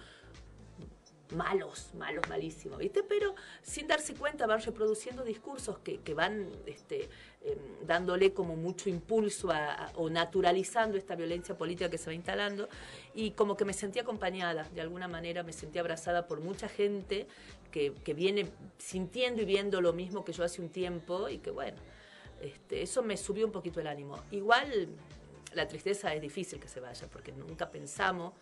[1.31, 3.03] malos, malos, malísimos, ¿viste?
[3.03, 7.09] Pero sin darse cuenta van reproduciendo discursos que, van este,
[7.43, 9.49] em, dándole como mucho impulso
[9.95, 12.67] o naturalizando esta violencia política que se va instalando
[13.13, 17.27] y como que me sentí acompañada, de alguna manera me sentí abrazada por mucha gente
[17.71, 18.49] que, viene
[18.79, 21.77] sintiendo y viendo lo mismo que yo hace un tiempo y que bueno,
[22.41, 24.17] este, eso me subió un poquito el ánimo.
[24.31, 24.87] Igual
[25.53, 28.33] la tristeza es difícil que se vaya porque nunca pensamos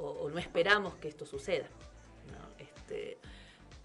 [0.00, 1.68] o no esperamos que esto suceda.
[2.88, 2.94] ¿No?
[2.96, 3.18] Este,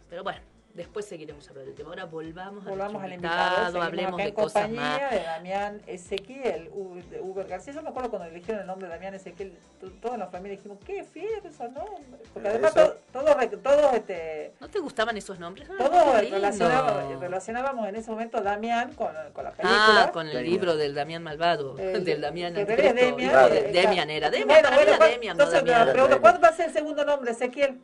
[0.09, 0.39] pero bueno,
[0.75, 1.89] después seguiremos hablando del tema.
[1.89, 3.81] Ahora volvamos, Volvamos a al invitado.
[3.81, 5.11] hablemos acá de en cosas compañía más.
[5.11, 7.73] de Damián Ezequiel, Uber García.
[7.73, 10.77] Yo me acuerdo cuando eligieron el nombre de Damián Ezequiel, to- toda la familia dijimos,
[10.85, 12.27] qué fiel esos nombres.
[12.33, 12.95] Porque además todos,
[13.61, 15.67] todos, este, ¿No te gustaban esos nombres?
[15.71, 20.03] Ah, todos relacionábamos, relacionábamos en ese momento Damián con, con la película.
[20.05, 24.09] Ah, con el libro del Damián Malvado, Eh, del Damián en Demian, No, de- Demian
[24.11, 24.29] era.
[24.29, 25.93] Demian, Bueno, para mí bueno, era ¿cuál- Demian, no entonces me Damián.
[25.93, 27.79] pregunto, ¿cuál va a ser el segundo nombre, Ezequiel?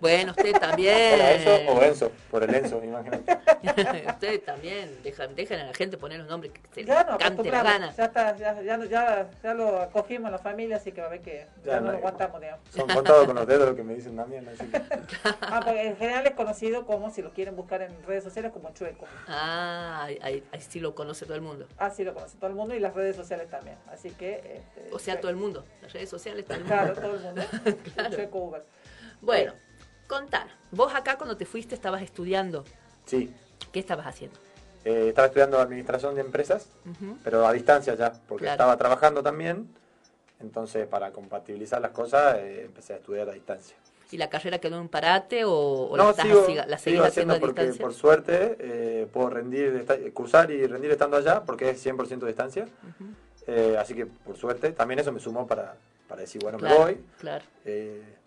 [0.00, 1.20] Bueno, usted también.
[1.20, 3.38] Enzo o Enzo, por el Enzo, imagínate.
[4.08, 5.00] Usted también.
[5.04, 7.94] Dejan, dejen a la gente poner los nombres que se Ya no, cante la gana.
[7.94, 11.10] Ya, está, ya, ya, ya, ya lo acogimos en la familia, así que va a
[11.10, 12.68] ver que ya, Ya no no, lo aguantamos, digamos.
[12.70, 14.48] Son contados con los dedos lo que me dicen también.
[14.48, 14.82] Así que...
[15.40, 18.72] Ah, porque en general es conocido como, si lo quieren buscar en redes sociales, como
[18.72, 19.06] Chueco.
[19.28, 21.66] Ah, ahí, sí lo conoce todo el mundo.
[21.78, 23.76] Así lo conoce todo el mundo y las redes sociales también.
[23.88, 24.62] Así que...
[24.74, 25.64] Este, O sea, todo el mundo.
[25.80, 26.74] Las redes sociales, todo el mundo.
[26.74, 27.42] Claro, todo el mundo.
[28.16, 28.64] Chueco Uber.
[29.22, 29.54] Bueno,
[30.08, 30.48] contar.
[30.70, 32.64] Vos acá cuando te fuiste estabas estudiando.
[33.06, 33.32] Sí,
[33.72, 34.38] ¿Qué estabas haciendo?
[34.84, 36.66] eh, estaba estudiando administración de empresas,
[37.22, 38.54] pero a distancia ya, porque Claro.
[38.54, 39.68] estaba trabajando también.
[40.40, 43.76] Entonces, para compatibilizar las cosas, eh, empecé a estudiar a distancia.
[44.10, 45.52] ¿Y la carrera quedó en parate o,
[45.88, 47.82] o la, no, estás sigo, así- la sigo seguís haciendo haciendo a porque distancia?
[47.84, 52.66] por suerte eh, puedo rendir, cursar y rendir estando allá, porque es 100% distancia.
[53.46, 55.76] Eh, así que por suerte, también eso me sumó para,
[56.08, 57.04] para decir, bueno, Claro, me voy.
[57.20, 57.44] claro.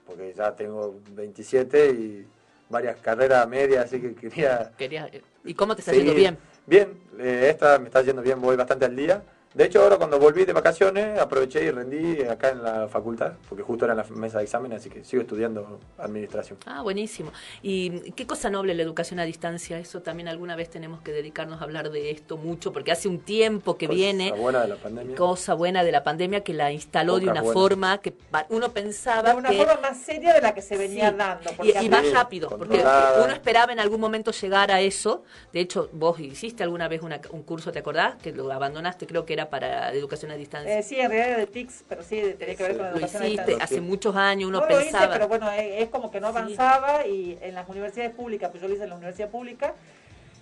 [0.05, 2.27] Eh, porque ya tengo 27 y
[2.69, 4.71] varias carreras medias, así que quería...
[4.77, 5.09] Querías-
[5.43, 6.05] ¿Y cómo te está seguir.
[6.07, 6.37] yendo bien?
[6.65, 9.21] Bien, eh, esta me está yendo bien, voy bastante al día.
[9.55, 13.63] De hecho, ahora cuando volví de vacaciones, aproveché y rendí acá en la facultad, porque
[13.63, 16.59] justo era en la mesa de exámenes, así que sigo estudiando administración.
[16.65, 17.31] Ah, buenísimo.
[17.63, 19.79] ¿Y qué cosa noble la educación a distancia?
[19.79, 23.19] Eso también alguna vez tenemos que dedicarnos a hablar de esto mucho, porque hace un
[23.19, 25.15] tiempo que Cosa viene buena de la pandemia.
[25.15, 27.53] cosa buena de la pandemia que la instaló de una buenas.
[27.53, 28.13] forma que
[28.49, 29.57] uno pensaba De una que...
[29.63, 31.49] forma más seria de la que se venía Sí, dando.
[31.51, 32.79] Y, porque y más rápido, porque
[33.23, 35.23] uno esperaba en algún momento llegar a eso.
[35.53, 38.15] De hecho, vos hiciste alguna vez una- un curso, ¿te acordás?
[38.17, 40.77] Que lo abandonaste, creo que era para educación a distancia.
[40.77, 43.23] Eh, sí, en realidad de TICS, pero sí, tenía que ver con la lo educación
[43.23, 43.63] a hiciste distancia.
[43.63, 45.13] hace muchos años, uno no lo hice, pensaba...
[45.13, 48.67] pero bueno, es, es como que no avanzaba y en las universidades públicas, pues yo
[48.67, 49.73] lo hice en la universidad pública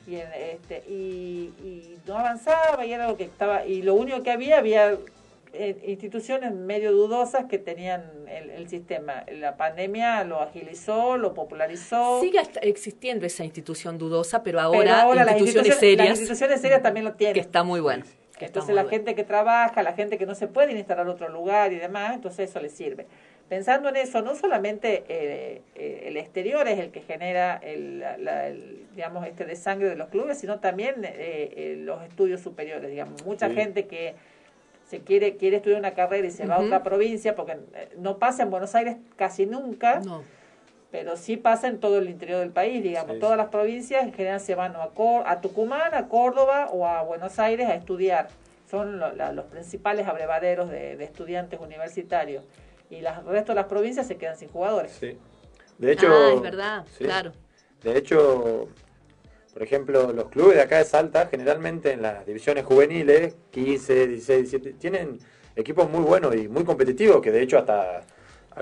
[0.07, 4.21] y, en, este, y, y no avanzaba y era lo que estaba, y lo único
[4.23, 4.97] que había, había
[5.55, 9.23] eh, instituciones medio dudosas que tenían el, el sistema.
[9.31, 12.19] La pandemia lo agilizó, lo popularizó.
[12.21, 16.61] Sigue existiendo esa institución dudosa, pero pero ahora, ahora las instituciones instituciones, serias, las instituciones
[16.61, 17.35] serias también lo tienen.
[17.35, 18.03] que está muy bueno.
[18.45, 21.77] Entonces la gente que trabaja, la gente que no se puede instalar otro lugar y
[21.77, 23.05] demás, entonces eso le sirve.
[23.49, 28.17] Pensando en eso, no solamente eh, eh, el exterior es el que genera el, la-
[28.17, 31.11] la- el, digamos este desangre de los clubes, sino también eh,
[31.55, 33.23] eh, los estudios superiores, digamos.
[33.25, 33.55] Mucha Sí.
[33.55, 34.15] gente que
[34.87, 38.17] se quiere quiere estudiar una carrera y se va a otra provincia, porque eh, no
[38.17, 40.01] pasa en Buenos Aires casi nunca,
[40.93, 43.15] pero sí pasa en todo el interior del país, digamos.
[43.15, 46.85] Sí, Todas las provincias en general se van a, Cor- a Tucumán, a Córdoba o
[46.87, 48.27] a Buenos Aires a estudiar.
[48.69, 52.43] Son lo- la- los principales abrevaderos de, de estudiantes universitarios.
[52.91, 54.91] Y las- el resto de las provincias se quedan sin jugadores.
[54.91, 55.17] Sí.
[55.79, 57.05] De hecho, ah, es verdad, sí.
[57.05, 57.31] claro.
[57.81, 58.67] De hecho,
[59.51, 64.51] por ejemplo, los clubes de acá de Salta, generalmente en las divisiones juveniles, 15, 16,
[64.51, 65.17] 17, tienen
[65.55, 68.01] equipos muy buenos y muy competitivos, que de hecho hasta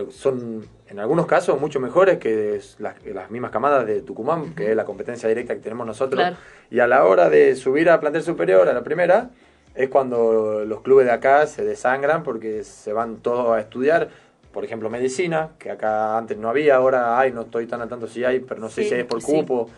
[0.10, 4.72] son en algunos casos mucho mejores que las, que las mismas camadas de Tucumán, que
[4.72, 6.20] es la competencia directa que tenemos nosotros.
[6.22, 6.36] Claro.
[6.70, 9.30] Y a la hora de subir a plantel superior, a la primera,
[9.76, 14.10] es cuando los clubes de acá se desangran porque se van todos a estudiar.
[14.52, 18.08] Por ejemplo, medicina, que acá antes no había, ahora hay, no estoy tan al tanto
[18.08, 19.32] si hay, pero no sé Sí, si es por sí.
[19.32, 19.70] cupo.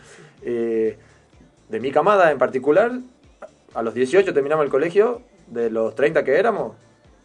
[0.42, 0.98] Eh,
[1.68, 2.90] de mi camada en particular,
[3.72, 6.74] a los 18 terminamos el colegio, de los 30 que éramos,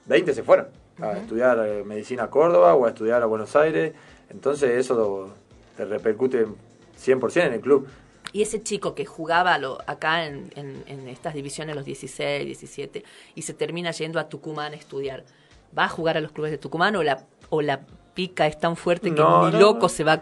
[0.06, 0.68] 20 se fueron
[1.02, 3.94] a estudiar eh, medicina a Córdoba o a estudiar a Buenos Aires.
[4.30, 5.30] Entonces eso
[5.78, 6.46] te repercute
[7.04, 7.88] 100% en el club.
[8.32, 13.04] Y ese chico que jugaba lo, acá en, en- en estas divisiones, los 16, 17,
[13.34, 15.24] y se termina yendo a Tucumán a estudiar,
[15.78, 17.80] ¿va a jugar a los clubes de Tucumán o la, o la
[18.14, 19.90] pica es tan fuerte que No, ni no, loco no.
[19.90, 20.22] se va a...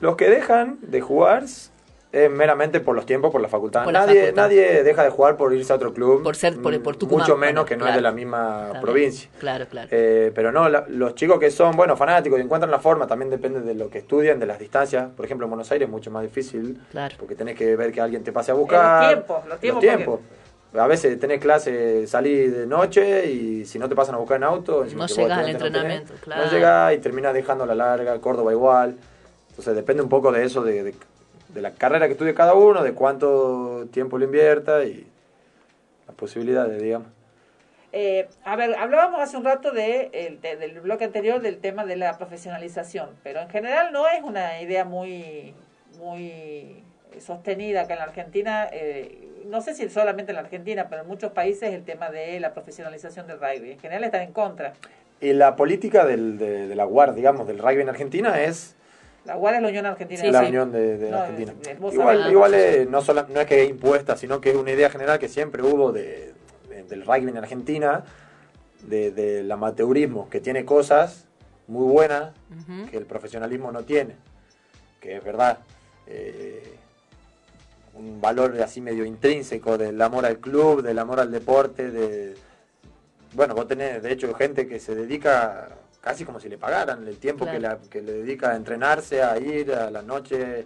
[0.00, 1.44] Los que dejan de jugar
[2.12, 3.84] es meramente por los tiempos, por la facultad.
[3.84, 4.42] Por la nadie, facultad.
[4.42, 6.22] nadie deja de jugar por irse a otro club.
[6.22, 7.92] Por ser- por- por Tucumán, Mucho menos bueno, que no claro.
[7.92, 9.30] es de la misma provincia.
[9.40, 9.88] Claro, claro.
[9.90, 13.30] Eh, pero no, la- los chicos que son, bueno, fanáticos y encuentran la forma, también
[13.30, 15.08] depende de lo que estudian, de las distancias.
[15.16, 16.78] Por ejemplo, en Buenos Aires es mucho más difícil.
[16.90, 17.16] Claro.
[17.18, 19.00] Porque tenés que ver que alguien te pase a buscar.
[19.02, 20.20] los tiempos, los tiempos, porque- tiempos.
[20.74, 24.44] A veces tenés clase, salís de noche y si no te pasan a buscar en
[24.44, 25.66] auto, encima No llegás al estudiante no tenés,
[26.00, 26.44] entrenamiento, claro.
[26.46, 28.96] No llegás y terminás dejando la larga, Córdoba igual.
[29.50, 30.94] Entonces depende un poco de eso, de, de-
[31.54, 35.06] de la carrera que estudie cada uno, de cuánto tiempo le invierta y
[36.06, 37.08] las posibilidades, digamos.
[37.92, 41.84] Eh, a ver, hablábamos hace un rato de, el- de- del bloque anterior del tema
[41.84, 45.52] de la profesionalización, pero en general no es una idea muy,
[45.98, 46.82] muy
[47.18, 48.68] sostenida acá en la Argentina.
[48.72, 52.38] eh, no sé si solamente en la Argentina, pero en muchos países el tema de
[52.40, 53.72] la profesionalización del rugby.
[53.72, 54.72] En general están en contra.
[55.20, 56.84] Y la política del, de, de la
[57.14, 58.74] digamos, del rugby en Argentina es
[59.24, 60.22] La UAR es la Unión Argentina.
[60.30, 61.54] la de Unión de, de No, Argentina.
[61.92, 62.32] Igual, sabés.
[62.32, 65.18] igual es- no, sola- no es que es impuesta, sino que es una idea general
[65.18, 66.32] que siempre hubo de,
[66.68, 68.04] de- del rugby en Argentina,
[68.82, 71.26] de, del amateurismo, que tiene cosas
[71.68, 72.90] muy buena Ujú.
[72.90, 74.16] que el profesionalismo no tiene,
[75.00, 75.58] que es verdad.
[76.08, 76.78] eh,
[77.94, 82.34] un valor así medio intrínseco del amor al club, del amor al deporte, de
[83.34, 85.68] bueno, vos tenés de hecho gente que se dedica
[86.02, 87.78] casi como si le pagaran el tiempo que, Claro.
[87.82, 90.64] la- que le dedica a entrenarse, a ir a la noche,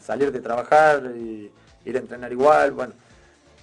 [0.00, 1.50] salir de trabajar y
[1.84, 2.92] ir a entrenar igual, bueno.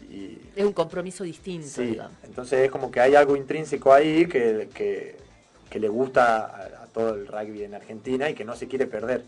[0.01, 2.11] Y, Es un compromiso distinto, Sí, digamos.
[2.23, 5.15] entonces es como que hay algo intrínseco ahí que, que,
[5.69, 8.85] que le gusta a, a todo el rugby en Argentina y que no se quiere
[8.85, 9.23] perder.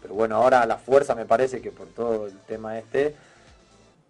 [0.00, 3.14] Pero bueno, ahora a la fuerza me parece que por todo el tema este,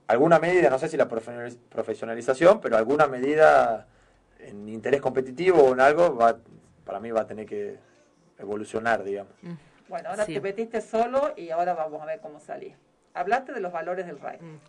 [0.06, 3.86] alguna medida, no sé si la profesionaliz- profesionalización, pero alguna medida
[4.38, 6.36] en interés competitivo o en algo, va,
[6.84, 7.78] para mí va a tener que
[8.38, 9.32] evolucionar, digamos.
[9.88, 10.34] Bueno, ahora Sí.
[10.34, 12.74] te metiste solo y ahora vamos a ver cómo salís.
[13.14, 14.38] Hablaste de los valores del rugby.
[14.40, 14.60] Mm.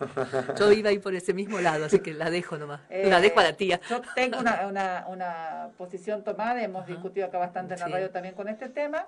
[0.58, 2.80] Yo iba a ir por ese mismo lado, así que la dejo nomás.
[2.90, 3.80] Eh, la dejo a la tía.
[3.88, 7.92] Yo tengo una, una, una posición tomada, hemos discutido acá bastante en la Sí.
[7.92, 9.06] radio también con este tema,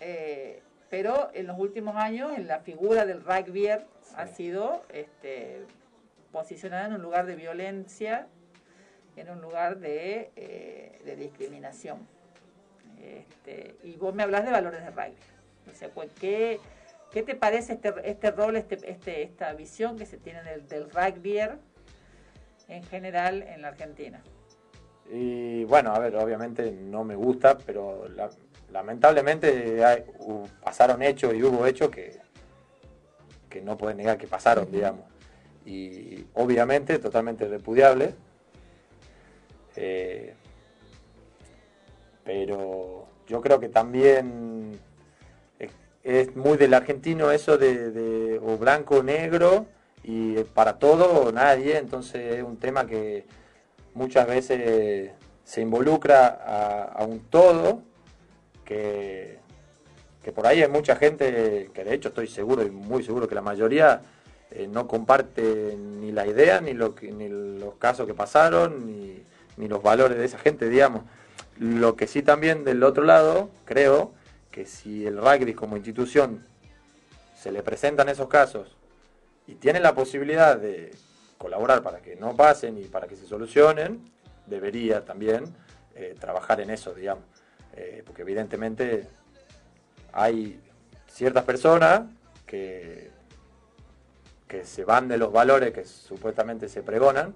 [0.00, 5.66] eh, pero en los últimos años en la figura del rugby ha sido este,
[6.32, 8.26] posicionada en un lugar de violencia,
[9.20, 11.98] en un lugar de, eh, de discriminación.
[13.02, 15.16] Este, y vos me hablas de valores de rugby.
[15.70, 16.58] O sea, pues, ¿qué,
[17.12, 20.90] qué te parece este, este rol, este, este, esta visión que se tiene del, del
[20.90, 21.38] rugby
[22.68, 24.22] en general en la Argentina?
[25.12, 28.30] Y bueno, a ver, obviamente no me gusta, pero la-
[28.70, 32.16] lamentablemente hay- hu- pasaron hechos y hubo hechos que,
[33.48, 35.04] que no pueden negar que pasaron, digamos.
[35.66, 38.14] Y obviamente totalmente repudiable.
[39.76, 40.34] Eh,
[42.24, 44.78] pero yo creo que también
[46.02, 49.66] es, muy del argentino eso de, blanco o negro
[50.02, 53.26] y para todo o nadie, entonces es un tema que
[53.94, 55.12] muchas veces
[55.44, 56.26] se involucra
[56.94, 57.82] a, un todo
[58.64, 59.38] que,
[60.22, 63.34] que por ahí hay mucha gente que de hecho estoy seguro y muy seguro que
[63.34, 64.02] la mayoría
[64.50, 69.22] eh, no comparte ni la idea ni, ni los casos que pasaron ni,
[69.60, 71.02] ni los valores de esa gente digamos
[71.58, 74.12] lo que sí también del otro lado creo
[74.50, 76.44] que si el rugby como institución
[77.36, 78.76] se le presentan esos casos
[79.46, 80.92] y tiene la posibilidad de
[81.38, 84.10] colaborar para que no pasen y para que se solucionen,
[84.46, 85.44] debería también
[85.94, 87.24] eh, trabajar en eso, digamos.
[87.74, 89.08] Eh, porque evidentemente
[90.12, 90.60] hay
[91.06, 92.02] ciertas personas
[92.46, 93.10] que,
[94.46, 97.34] que se van de los valores que supuestamente se pregonan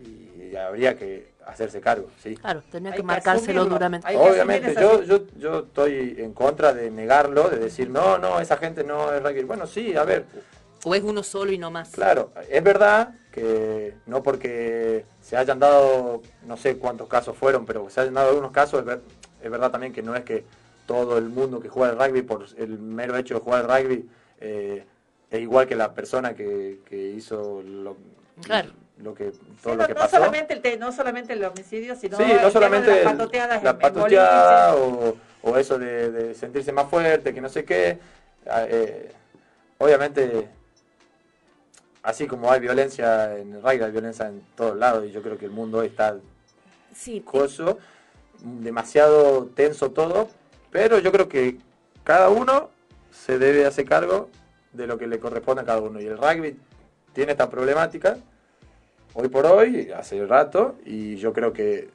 [0.00, 2.36] y habría que hacerse cargo, ¿sí?
[2.36, 3.64] Claro, tenía que que marcárselo asumirlo.
[3.76, 4.16] duramente.
[4.16, 8.84] Obviamente, yo, yo, yo estoy en contra de negarlo, de decir, no, no, esa gente
[8.84, 9.42] no es rugby.
[9.44, 10.24] Bueno, sí, a ver,
[10.84, 11.90] O es uno solo y no más.
[11.90, 17.88] Claro, es verdad que no porque se hayan dado, no sé cuántos casos fueron, pero
[17.90, 19.00] se hayan dado algunos casos, es, ver-
[19.42, 20.44] es verdad también que no es que
[20.86, 24.08] todo el mundo que juega al rugby, por el mero hecho de jugar al rugby,
[24.40, 24.84] eh,
[25.30, 27.96] es igual que la persona que, que hizo lo,
[28.42, 28.70] Claro.
[29.02, 30.16] Lo que, Sí, todo no, lo que no pasó.
[30.16, 33.62] solamente el te- no solamente el homicidio, sino Sí, no solamente de el- las patoteadas
[33.62, 37.98] la en- patoteada o, o eso de, de sentirse más fuerte, que no sé qué.
[38.50, 39.12] Ah, eh,
[39.78, 40.48] obviamente,
[42.02, 45.38] así como hay violencia en el rugby, hay violencia en todos lados y yo creo
[45.38, 46.16] que el mundo hoy está
[46.94, 47.78] Sí, coso,
[48.40, 50.28] demasiado tenso todo,
[50.70, 51.58] pero yo creo que
[52.02, 52.70] cada uno
[53.12, 54.28] se debe hacer cargo
[54.72, 56.58] de lo que le corresponde a cada uno y el rugby
[57.12, 58.16] tiene esta problemática
[59.20, 61.88] hoy por hoy, hace rato, y yo creo que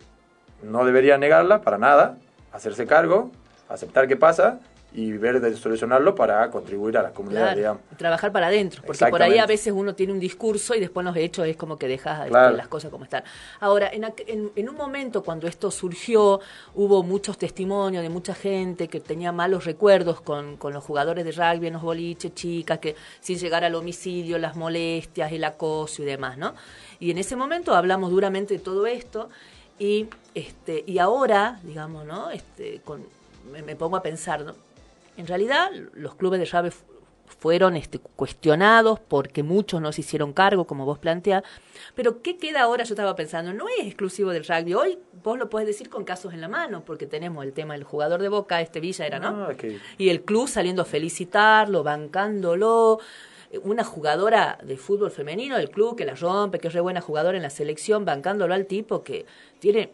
[0.62, 2.18] no debería negarla para nada,
[2.52, 3.32] hacerse cargo,
[3.70, 4.60] aceptar qué pasa
[4.96, 7.82] y ver de solucionarlo para contribuir a la comunidad, Claro, digamos.
[7.98, 11.16] trabajar para adentro, porque por ahí a veces uno tiene un discurso y después los
[11.16, 12.56] hechos es como que dejas este, Claro.
[12.56, 13.24] las cosas como están.
[13.60, 16.42] Ahora, en, en, en un momento cuando esto surgió,
[16.76, 21.32] hubo muchos testimonios de mucha gente que tenía malos recuerdos con, con los jugadores de
[21.32, 26.06] rugby en los boliches, chicas, que sin llegar al homicidio, las molestias, el acoso y
[26.06, 26.54] demás, ¿no?
[27.00, 29.30] Y en ese momento hablamos duramente de todo esto
[29.80, 32.30] y, este, y ahora, digamos, ¿no?
[32.30, 33.04] Este, con,
[33.52, 34.54] me, me pongo a pensar, ¿no?
[35.18, 36.86] En realidad, los clubes de fu-
[37.40, 41.44] fueron este, cuestionados porque muchos no se hicieron cargo, como vos planteás.
[41.96, 42.84] Pero, ¿qué queda ahora?
[42.84, 44.74] Yo estaba pensando, no es exclusivo del rugby.
[44.76, 47.84] Hoy vos lo podés decir con casos en la mano, porque tenemos el tema del
[47.84, 49.48] jugador de Boca, este Villa era, ¿no?
[49.58, 53.00] Que- Y el club saliendo a felicitarlo, bancándolo.
[53.62, 57.38] Una jugadora de fútbol femenino del club que la rompe, que es re buena jugadora
[57.38, 59.28] en la selección, bancándolo al tipo que
[59.60, 59.92] tiene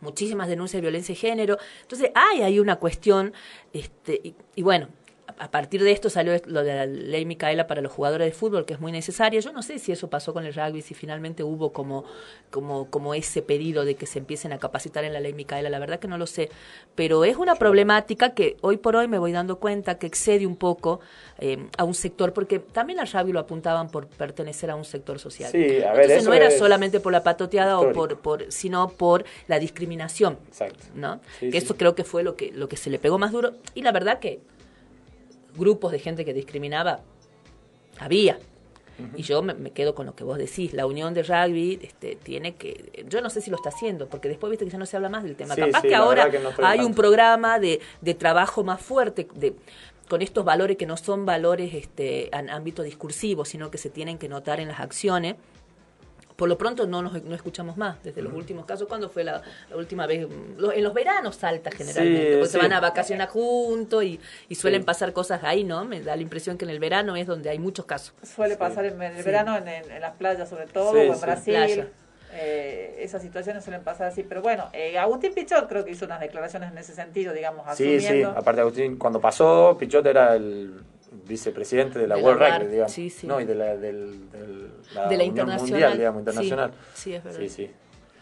[0.00, 1.58] muchísimas denuncias de violencia de género.
[1.82, 3.32] Entonces hay ahí una cuestión,
[3.72, 4.88] este, y, y bueno,
[5.36, 8.64] a partir de esto salió lo de la ley Micaela para los jugadores de fútbol,
[8.64, 9.40] que es muy necesaria.
[9.40, 12.04] Yo no sé si eso pasó con el rugby, si finalmente hubo como,
[12.50, 15.78] como, como ese pedido de que se empiecen a capacitar en la ley Micaela, la
[15.78, 16.48] verdad que no lo sé.
[16.94, 20.56] Pero es una problemática que hoy por hoy me voy dando cuenta que excede un
[20.56, 21.00] poco
[21.38, 25.18] eh, a un sector, porque también al rugby lo apuntaban por pertenecer a un sector
[25.18, 25.52] social.
[25.52, 28.88] Sí, a ver, Entonces eso no era solamente por la patoteada o por, por, sino
[28.88, 30.38] por la discriminación.
[30.48, 30.86] Exacto.
[30.94, 31.20] ¿no?
[31.38, 31.66] Sí, que sí.
[31.66, 33.52] eso creo que fue lo que, lo que se le pegó más duro.
[33.74, 34.40] Y la verdad que
[35.58, 37.00] grupos de gente que discriminaba
[37.98, 38.38] había.
[39.14, 42.16] Y yo me, me quedo con lo que vos decís, la unión de rugby este,
[42.16, 44.86] tiene que, yo no sé si lo está haciendo, porque después viste que ya no
[44.86, 45.54] se habla más del tema.
[45.54, 49.28] Sí, Capaz sí, que ahora que no hay un programa de, de trabajo más fuerte,
[49.36, 49.54] de,
[50.08, 54.18] con estos valores que no son valores este, en ámbito discursivo, sino que se tienen
[54.18, 55.36] que notar en las acciones.
[56.38, 58.86] Por lo pronto no nos no escuchamos más desde los últimos casos.
[58.86, 60.24] ¿Cuándo fue la, la última vez?
[60.56, 64.54] Lo- en los veranos salta generalmente, Sí, porque se van a vacacionar juntos y, y
[64.54, 64.86] suelen Sí.
[64.86, 65.84] pasar cosas ahí, ¿no?
[65.84, 68.14] Me da la impresión que en el verano es donde hay muchos casos.
[68.22, 69.22] Suele pasar en el Sí.
[69.24, 71.20] verano en, en- en las playas sobre todo, Sí, o en sí.
[71.22, 71.54] Brasil.
[71.54, 71.88] Playa.
[72.34, 74.22] Eh, esas situaciones suelen pasar así.
[74.22, 77.98] Pero bueno, eh, Agustín Pichot creo que hizo unas declaraciones en ese sentido, digamos, Sí,
[77.98, 78.30] sí, asumiendo.
[78.38, 80.72] aparte Agustín, cuando pasó, Pichot era el
[81.10, 82.92] vicepresidente de la De World Rugby, digamos.
[82.92, 83.26] sí, sí.
[83.26, 86.72] No, y de la, del, del- la De la Unión internacional, Mundial, digamos, sí, internacional.
[86.94, 87.38] sí, es verdad.
[87.40, 87.70] Sí, sí.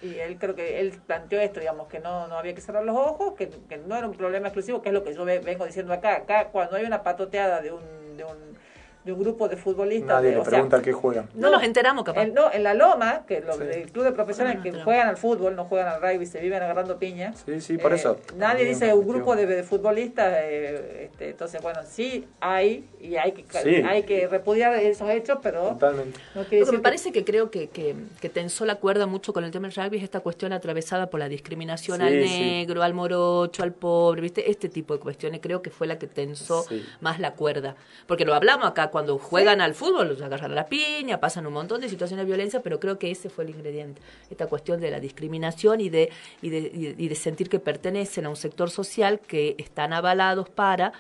[0.03, 2.95] Y él creo que él planteó esto, digamos, que no, no había que cerrar los
[2.97, 5.65] ojos, que, que no era un problema exclusivo, que es lo que yo ve- vengo
[5.65, 6.17] diciendo acá.
[6.17, 8.37] Acá, cuando hay una patoteada de un, de un,
[9.07, 10.09] de un grupo de futbolistas...
[10.17, 11.29] Nadie de- le o sea, pregunta qué juegan.
[11.35, 12.25] No nos enteramos, capaz.
[12.25, 15.55] En, no, en la Loma, que lo- el club de profesionales que juegan al fútbol,
[15.55, 17.33] no juegan al rugby, se viven agarrando piña.
[17.47, 18.19] Sí, sí, por Eh, eso.
[18.37, 19.17] Nadie También dice un cuestión.
[19.17, 23.77] grupo de, de futbolistas, eh, este, entonces bueno, sí hay y hay que Sí.
[23.87, 26.19] hay que repudiar esos hechos, pero Totalmente.
[26.35, 29.45] no Lo que me parece que creo que, que, que tensó la cuerda mucho con
[29.45, 32.41] el tema del rugby es esta cuestión atravesada por la discriminación Sí, al sí.
[32.41, 34.51] negro, al morocho, al pobre, ¿viste?
[34.51, 36.85] Este tipo de cuestiones creo que fue la que tensó Sí.
[37.01, 37.77] más la cuerda.
[38.09, 41.53] Porque lo hablamos acá, cuando juegan al fútbol, los agarran a la piña, pasan un
[41.53, 44.01] montón de situaciones de violencia, pero creo que ese fue el ingrediente.
[44.31, 46.09] Esta cuestión de la discriminación y de,
[46.41, 50.95] y de, y sentir que pertenecen a un sector social que están avalados para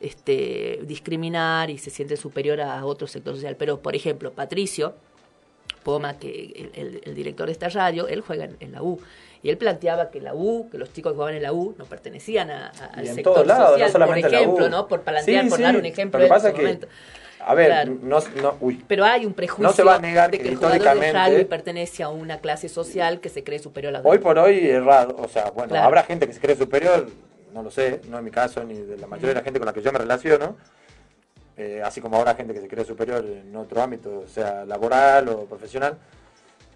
[0.00, 3.56] este, discriminar y se siente superior a otro sector social.
[3.56, 4.94] Pero, por ejemplo, Patricio
[5.82, 9.00] Poma, que el, el- el director de esta radio, él juega en, en la U.
[9.42, 11.84] Y él planteaba que la U, que los chicos que jugaban en la U, no
[11.84, 14.68] pertenecían a- a- al sector social, no solamente por ejemplo.
[14.68, 14.88] ¿no?
[14.88, 15.62] Por plantear, Sí, por sí.
[15.62, 16.88] dar un ejemplo en pasa su que, momento.
[17.40, 17.96] A ver, Claro.
[18.02, 18.84] no, no, uy.
[18.88, 21.44] Pero hay un prejuicio No se va a negar de que el jugador de rugby
[21.44, 25.14] pertenece a una clase social que se cree superior a la Hoy por hoy errado,
[25.18, 25.86] o sea, bueno, Claro.
[25.86, 27.08] habrá gente que se cree superior,
[27.54, 29.66] no lo sé, no en mi caso ni de la mayoría de la gente con
[29.66, 30.56] la que yo me relaciono,
[31.56, 35.44] eh, así como habrá gente que se cree superior en otro ámbito, sea laboral o
[35.46, 35.96] profesional,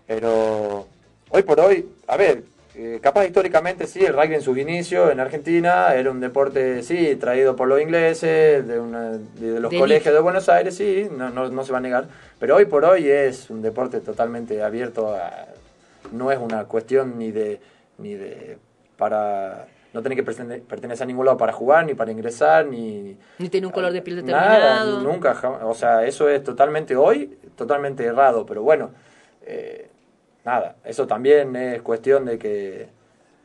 [0.07, 0.87] pero
[1.31, 5.21] hoy por hoy, a ver, eh, capaz históricamente sí, el rugby en sus inicios en
[5.21, 10.15] Argentina era un deporte, sí, traído por los ingleses, de, una- de los De colegios
[10.15, 12.07] de Buenos Aires, sí, no, no, no se va a negar,
[12.39, 15.47] pero hoy por hoy es un deporte totalmente abierto a,
[16.13, 17.61] no es una cuestión ni de
[17.99, 18.59] ni de
[18.97, 23.17] para no tener que pertene- pertenecer a ningún lado para jugar ni para ingresar ni
[23.39, 25.01] Ni tiene un color de piel nada determinado.
[25.03, 28.91] nunca jam- o sea eso es totalmente hoy totalmente errado pero bueno
[29.45, 29.89] eh,
[30.45, 32.89] nada eso también es cuestión de que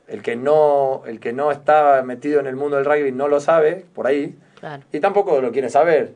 [0.07, 3.39] el que no el que no está metido en el mundo del rugby no lo
[3.39, 4.83] sabe por ahí Claro.
[4.91, 6.13] y tampoco lo quiere saber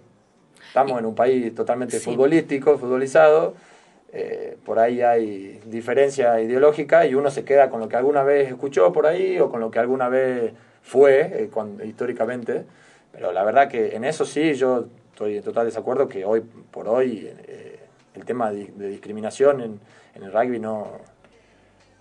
[0.68, 2.06] estamos en un país totalmente Sí.
[2.06, 3.54] futbolístico futbolizado
[4.14, 8.50] eh, por ahí hay diferencia ideológica y uno se queda con lo que alguna vez
[8.50, 10.52] escuchó por ahí o con lo que alguna vez
[10.82, 11.50] fue eh,
[11.86, 12.64] históricamente.
[13.14, 16.42] Pero la verdad que en eso sí yo estoy en total desacuerdo que hoy
[16.72, 17.71] por hoy eh,
[18.16, 19.80] el tema de, de discriminación en,
[20.16, 21.00] en el rugby no,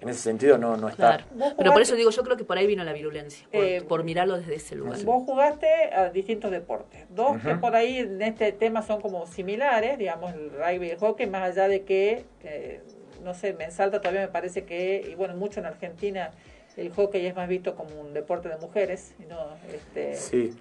[0.00, 1.18] en ese sentido no, no está.
[1.18, 1.54] Claro.
[1.56, 4.02] Pero por eso digo, yo creo que por ahí vino la virulencia, por, Eh, por
[4.02, 4.98] mirarlo desde ese lugar.
[5.04, 7.04] Vos jugaste a distintos deportes.
[7.10, 10.98] Dos que por ahí en este tema son como similares, digamos, el rugby y el
[10.98, 12.80] hockey, más allá de que, eh,
[13.22, 16.30] no sé, me salta todavía me parece que, y bueno, mucho en Argentina,
[16.76, 19.14] el hockey es más visto como un deporte de mujeres.
[19.18, 19.38] y No,
[19.72, 20.56] este, Sí.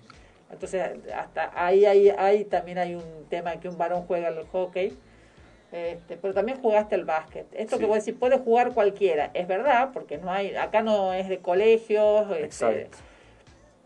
[0.51, 0.83] Entonces,
[1.15, 4.97] hasta ahí, ahí, ahí también hay un tema que un varón juega al hockey.
[5.71, 7.45] Este, pero también jugaste al básquet.
[7.53, 7.87] Esto que Sí.
[7.89, 12.25] vos decís, puede jugar cualquiera, es verdad, porque no hay, acá no es de colegios,
[12.37, 12.89] este,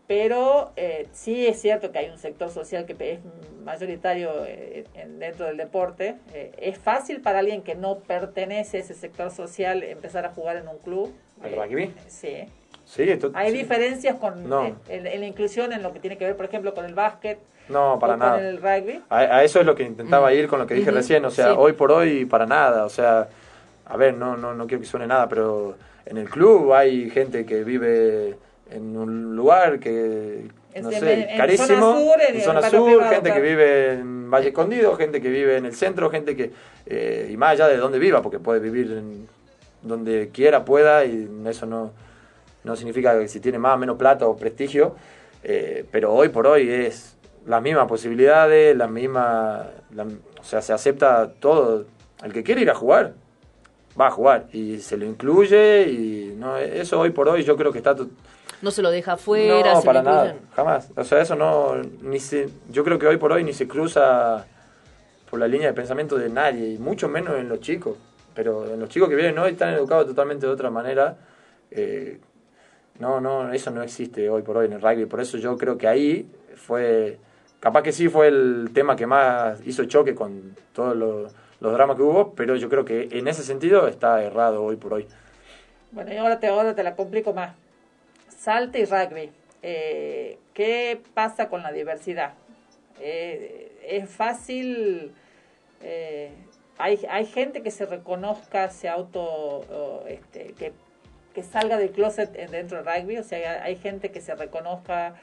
[0.06, 3.20] pero eh, sí es cierto que hay un sector social que es
[3.64, 6.16] mayoritario eh, en- dentro del deporte.
[6.34, 10.56] Eh, ¿Es fácil para alguien que no pertenece a ese sector social empezar a jugar
[10.56, 11.14] en un club?
[11.42, 11.94] ¿Al Eh, rugby?
[12.06, 12.44] Sí.
[12.84, 13.58] Sí, esto- Hay sí.
[13.58, 14.66] diferencias con No.
[14.88, 17.38] en, en la inclusión en lo que tiene que ver, por ejemplo, con el básquet
[17.68, 18.36] No, para o nada.
[18.36, 19.02] con el rugby.
[19.08, 21.48] A, a eso es lo que intentaba ir con lo que dije recién, o sea,
[21.48, 21.54] sí.
[21.56, 23.28] hoy por hoy para nada, o sea,
[23.86, 27.46] a ver, no, no, no quiero que suene nada, pero en el club hay gente
[27.46, 28.36] que vive
[28.70, 31.66] en un lugar que En- no en- sé, en carísimo.
[31.68, 35.28] zona sur, en en zona sur, privado, gente que vive en Valle Escondido, gente que
[35.30, 36.50] vive en el centro, gente que,
[36.86, 39.28] eh, y más allá de donde viva, porque puede vivir en
[39.82, 41.92] donde quiera, pueda, y eso no,
[42.64, 44.94] no significa que si tiene más o menos plata o prestigio,
[45.42, 47.16] eh, pero hoy por hoy es
[47.46, 51.84] las mismas posibilidades, las mismas, la- o sea, se acepta todo.
[52.22, 53.12] El que quiere ir a jugar,
[54.00, 57.70] va a jugar, y se lo incluye, y no, eso hoy por hoy yo creo
[57.70, 57.94] que está...
[58.62, 60.90] No se lo deja afuera, no, se para nada, jamás.
[60.96, 64.46] O sea, eso no, ni se, yo creo que hoy por hoy ni se cruza
[65.30, 67.98] por la línea de pensamiento de nadie, y mucho menos en los chicos.
[68.34, 71.16] Pero en los chicos que vienen hoy están educados totalmente de otra manera.
[71.70, 72.18] eh,
[72.98, 75.06] no, no, eso no existe hoy por hoy en el rugby.
[75.06, 77.18] Por eso yo creo que ahí fue,
[77.60, 82.02] capaz que sí fue el tema que más hizo choque con todos los, dramas que
[82.02, 85.06] hubo, pero yo creo que en ese sentido está errado hoy por hoy.
[85.92, 87.54] Bueno, y ahora te, ahora te la complico más.
[88.28, 89.30] Salta y rugby.
[89.62, 92.34] Eh, ¿Qué pasa con la diversidad?
[93.00, 95.12] Eh, es fácil.
[95.80, 96.32] eh,
[96.76, 100.04] hay, hay gente que se reconozca, se auto.
[100.06, 100.72] este, que,
[101.34, 103.18] que salga del closet en- dentro del rugby.
[103.18, 105.14] O sea, hay gente que se reconozca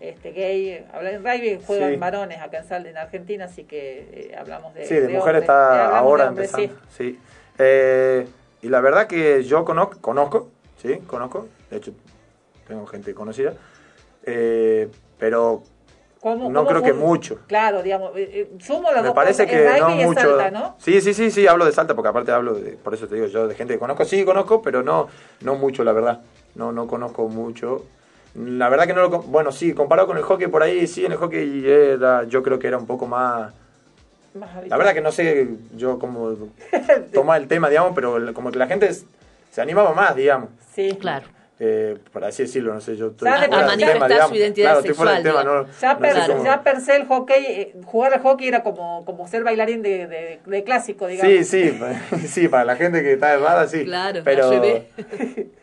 [0.00, 0.84] este gay.
[0.92, 1.96] Habla en rugby juegan Sí.
[1.96, 4.84] varones acá en, en Argentina, así que eh, hablamos de.
[4.86, 5.36] Sí, de, mujer hombres.
[5.36, 6.62] Eh, está hablamos ahora de hombres, sí.
[6.64, 6.86] empezando.
[6.96, 7.18] Sí.
[7.58, 8.26] Eh,
[8.62, 10.50] y la verdad que yo conozco, conozco,
[10.82, 11.48] sí, conozco.
[11.70, 11.92] De hecho,
[12.66, 13.54] tengo gente conocida.
[14.24, 14.88] Eh,
[15.18, 15.62] pero
[16.20, 17.38] ¿Cómo- no cómo creo que mucho.
[17.46, 19.58] Claro, digamos, eh, eh, sumo las Me dos parece cosas.
[19.60, 20.20] que el no es mucho.
[20.20, 20.76] Salta, ¿no?
[20.78, 23.26] Sí, sí, sí, sí, hablo de Salta porque aparte hablo de, por eso te digo
[23.26, 24.04] yo, de gente que conozco.
[24.04, 25.08] Sí, conozco, pero no,
[25.40, 26.20] no mucho, la verdad.
[26.54, 27.84] No, no conozco mucho.
[28.34, 31.12] La verdad que no lo, bueno, sí, comparado con el hockey por ahí, sí, en
[31.12, 33.52] el hockey era, yo creo que era un poco más,
[34.34, 36.36] Más la verdad que no sé yo cómo
[37.12, 38.88] tomar el tema, digamos, pero como que la gente
[39.50, 40.50] se animaba más, digamos.
[40.74, 41.26] Sí, claro.
[41.62, 44.06] Eh, por así decirlo, no sé, yo estoy Ya fuera de- del a manifestar tema,
[44.08, 44.36] su digamos.
[44.38, 46.80] identidad Claro, estoy fuera del sexual, tema, no, Ya, no per, sé cómo- ya per
[46.80, 50.64] se el hockey, eh, jugar al hockey era como, como ser bailarín de, de, de
[50.64, 51.30] clásico, digamos.
[51.30, 51.78] Sí, sí,
[52.28, 53.84] sí, para la gente que está de moda, sí.
[53.84, 54.50] Claro, pero.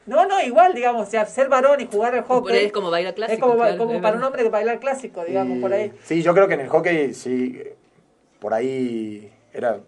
[0.05, 2.57] No, no, igual, digamos, o sea, ser varón y jugar al Por hockey.
[2.57, 5.25] ahí es como bailar clásico, Es como, claro, como para un hombre que bailar clásico,
[5.25, 5.91] digamos, por ahí.
[6.03, 7.61] Sí, yo creo que en el hockey, sí,
[8.39, 9.79] por ahí era,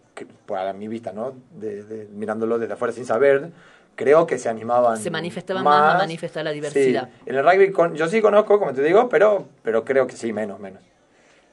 [0.45, 1.35] para mi vista, ¿no?
[1.51, 3.51] De, de- mirándolo desde afuera sin saber,
[3.99, 4.95] creo que se animaban.
[4.95, 7.09] Se manifestaban más a manifestar la diversidad.
[7.13, 10.15] Sí, en el rugby con- yo sí conozco, como te digo, pero, pero creo que
[10.15, 10.81] sí, menos, menos.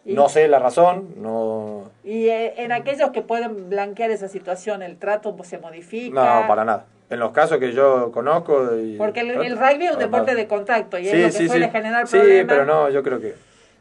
[0.04, 4.80] Y- No sé la razón, no, Y eh, en aquellos que pueden blanquear esa situación,
[4.84, 6.42] el trato pues, se modifica.
[6.42, 6.84] no, para nada.
[7.10, 8.76] En los casos que yo conozco.
[8.76, 10.34] Y, Porque el, el rugby es un deporte nada.
[10.42, 11.72] de contacto y Sí, es lo que sí, suele sí.
[11.72, 12.46] generar Sí, problemas.
[12.48, 13.34] pero no, yo creo que.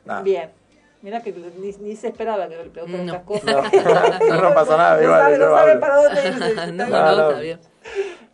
[0.05, 0.21] nada.
[0.23, 0.49] Bien.
[1.03, 3.45] Mira que ni, ni se esperaba que le pregunten estas cosas.
[4.29, 6.55] No, no pasa nada, No igual, sabe, no sabe para dónde irse.
[6.71, 7.29] no, no, no.
[7.29, 7.59] está bien.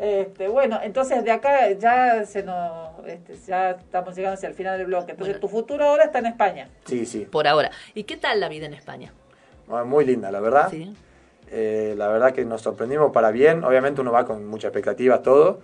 [0.01, 4.75] Este, bueno, entonces de acá ya se nos, este, ya estamos llegando hacia el final
[4.79, 5.11] del bloque.
[5.11, 6.69] Entonces tu futuro ahora está en España.
[6.85, 7.27] Sí, sí.
[7.29, 7.69] Por ahora.
[7.93, 9.13] ¿Y qué tal la vida en España?
[9.69, 10.69] Ah, Muy linda, la verdad.
[10.71, 10.91] Sí.
[11.51, 13.63] Eh, la verdad que nos sorprendimos para bien.
[13.63, 15.59] Obviamente uno va con mucha expectativa, todo.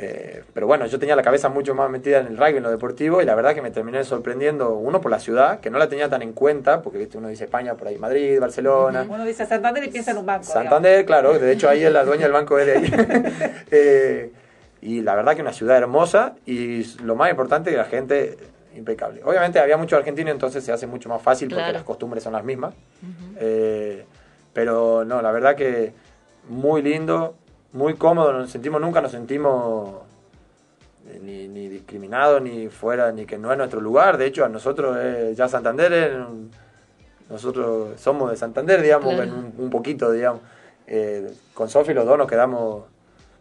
[0.00, 2.70] Eh, pero bueno, yo tenía la cabeza mucho más metida en el rugby, en lo
[2.70, 5.88] deportivo, y la verdad que me terminé sorprendiendo, uno por la ciudad, que no la
[5.88, 7.18] tenía tan en cuenta, porque ¿viste?
[7.18, 10.44] uno dice España, por ahí Madrid, Barcelona, Uno dice Santander y piensa en un banco.
[10.44, 12.92] Santander, claro, de hecho ahí es la dueña del banco es de ahí.
[13.70, 14.32] Eh,
[14.80, 18.36] y la verdad que una ciudad hermosa y lo más importante que la gente
[18.76, 19.20] impecable.
[19.24, 21.72] Obviamente había muchos argentinos, entonces se hace mucho más fácil porque Claro.
[21.74, 22.72] las costumbres son las mismas.
[23.40, 24.04] Eh,
[24.52, 25.92] pero no, la verdad que
[26.48, 27.34] muy lindo,
[27.72, 29.94] muy cómodo, nos sentimos, nunca nos sentimos
[31.08, 34.16] eh, ni, ni discriminados, ni fuera, ni que no es nuestro lugar.
[34.18, 36.50] De hecho, a nosotros eh, ya Santander, es un-
[37.30, 39.22] nosotros somos de Santander, digamos, Claro.
[39.24, 40.40] en un, un poquito, digamos.
[40.86, 42.84] Eh, con Sofi los dos nos quedamos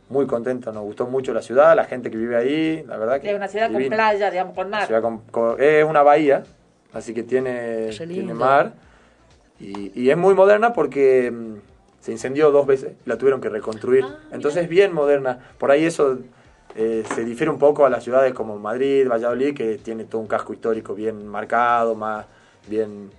[0.09, 3.29] muy contentos, nos gustó mucho la ciudad, la gente que vive ahí, la verdad que
[3.29, 4.85] Es una ciudad con playa, digamos, con mar.
[4.85, 6.43] Ciudad con- con- es una bahía,
[6.93, 8.73] así que tiene, tiene mar.
[9.59, 11.55] Y, y es muy moderna porque mm,
[12.07, 14.05] se incendió dos veces, la tuvieron que reconstruir.
[14.07, 15.39] Ah, Entonces es bien moderna.
[15.57, 16.19] Por ahí eso
[16.73, 20.27] eh, se difiere un poco a las ciudades como Madrid, Valladolid, que tiene todo un
[20.27, 22.25] casco histórico bien marcado, más
[22.69, 23.09] bien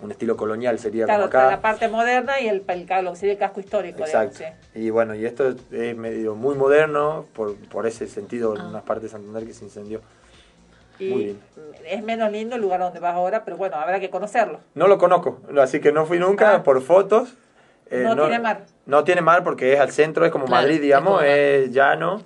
[0.00, 1.48] un estilo colonial sería Claro, como acá.
[1.52, 4.00] la parte moderna y el, el, lo sería el casco histórico.
[4.00, 4.38] Exacto.
[4.40, 8.68] digamos, Y bueno, y esto es medio muy moderno por, por ese sentido en Ah.
[8.70, 10.00] unas partes de Santander que se incendió.
[10.98, 11.08] sí.
[11.08, 11.38] Muy Y bien.
[11.88, 14.58] es menos lindo el lugar donde vas ahora, pero bueno, habrá que conocerlo.
[14.74, 16.62] No lo conozco, así que no fui nunca Ah.
[16.64, 17.32] por fotos.
[17.94, 18.64] Eh, no, tiene mar.
[18.86, 21.70] No tiene mar porque es al centro, es como Claro, Madrid, es digamos, como es,
[21.70, 22.22] llano.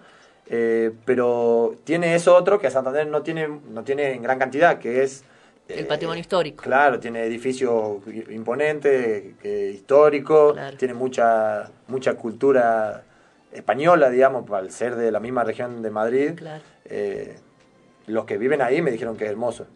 [0.46, 5.02] eh, pero tiene eso otro que Santander no tiene, no tiene en gran cantidad, que
[5.02, 5.24] es...
[5.68, 6.64] El eh, patrimonio histórico.
[6.64, 7.98] Claro, tiene edificios
[8.30, 10.76] imponentes, que, histórico, Claro.
[10.78, 13.02] tiene mucha, mucha cultura
[13.52, 16.32] española, digamos, al ser de la misma región de Madrid.
[16.36, 16.62] Claro.
[18.06, 19.66] Los que viven ahí me dijeron que es hermoso.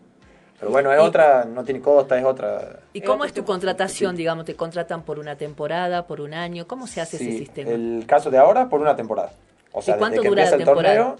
[0.62, 2.78] Pero bueno, es otra, no tiene costa, es otra.
[2.92, 4.14] ¿Y cómo es tu contratación?
[4.14, 6.68] Digamos, ¿te contratan por una temporada, por un año?
[6.68, 7.68] ¿Cómo se hace ese sistema?
[7.68, 9.32] el caso de ahora, por una temporada.
[9.72, 11.16] O sea, ¿Y cuánto desde que dura la empieza el torneo.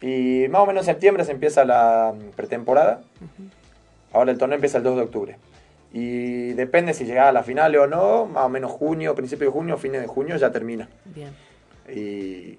[0.00, 3.02] Y más o menos en septiembre se empieza la mm, pretemporada.
[4.14, 5.38] Ahora el torneo empieza el 2 de octubre.
[5.92, 9.52] Y depende si llega a la final o no, más o menos junio, principio de
[9.52, 10.88] junio, fines de junio ya termina.
[11.04, 11.34] Bien.
[11.94, 12.58] Y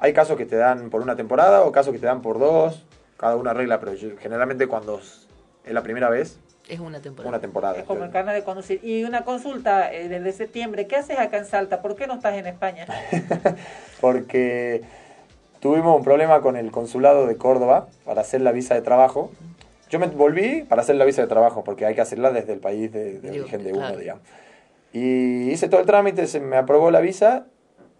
[0.00, 2.84] hay casos que te dan por una temporada o casos que te dan por dos,
[3.22, 5.28] cada una regla, pero yo- generalmente cuando es
[5.64, 7.28] es la primera vez, Es una temporada.
[7.28, 7.78] una temporada.
[7.78, 8.80] Es como el carnet de conducir.
[8.82, 10.88] Y una consulta eh, desde septiembre.
[10.88, 11.80] ¿Qué haces acá en Salta?
[11.82, 12.84] ¿Por qué no estás en España?
[14.00, 14.82] porque
[15.60, 19.30] tuvimos un problema con el consulado de Córdoba para hacer la visa de trabajo.
[19.88, 22.58] Yo me volví para hacer la visa de trabajo, porque hay que hacerla desde el
[22.58, 23.88] país de, de Digo, origen de claro.
[23.90, 24.22] uno, digamos.
[24.92, 27.46] Y hice todo el trámite, se me aprobó la visa,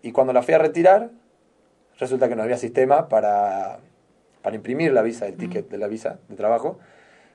[0.03, 1.11] y cuando la fui a retirar,
[2.01, 3.78] resulta que no había sistema para,
[4.43, 6.78] para imprimir la visa, el ticket de la visa de trabajo,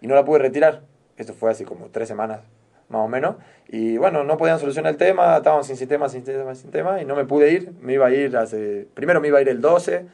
[0.01, 0.81] y no la pude retirar.
[1.17, 2.41] Esto fue así como tres semanas,
[2.89, 3.37] más o menos.
[3.67, 7.05] Y bueno, no podían solucionar el tema, estaban sin sistema, sin sistema, sin tema, y
[7.05, 7.71] no me pude ir.
[7.81, 8.87] Me iba a ir hace.
[8.93, 10.05] Primero me iba a ir el 12,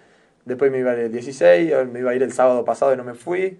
[0.46, 2.98] después me iba a ir el 16, me iba a ir el sábado pasado y
[2.98, 3.60] no me fui.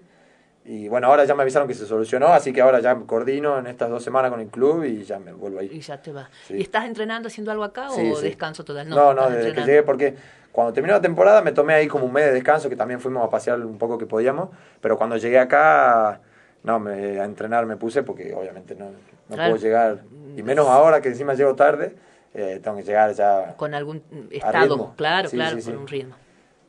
[0.66, 3.66] Y bueno, ahora ya me avisaron que se solucionó, así que ahora ya coordino en
[3.66, 5.72] estas dos semanas con el club y ya me vuelvo a ir.
[5.72, 6.28] Y ya te vas.
[6.46, 6.54] Sí.
[6.56, 8.28] ¿Y estás entrenando haciendo algo acá Sí, o sí.
[8.28, 8.88] descanso total?
[8.88, 10.14] No, no, desde que llegué, porque
[10.52, 13.22] cuando terminó la temporada me tomé ahí como un mes de descanso, que también fuimos
[13.22, 14.48] a pasear un poco que podíamos,
[14.80, 16.20] pero cuando llegué acá,
[16.62, 19.50] no, me, a entrenar me puse porque obviamente no, no Claro.
[19.52, 19.98] puedo llegar,
[20.34, 21.94] y menos ahora que encima llego tarde,
[22.32, 26.14] eh, tengo que llegar ya Con algún estado, claro, claro, con un ritmo.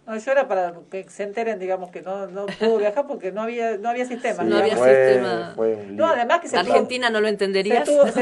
[0.08, 3.42] No, yo era para que se enteren, digamos, que no, no pudo viajar porque no
[3.42, 4.44] había, no había sistema.
[4.44, 5.54] Sí, No había fue- sistema.
[5.56, 5.96] fue un lío.
[5.96, 7.88] No, además que se tuvo- Argentina no lo entenderías.
[7.88, 8.22] Se tuvo, se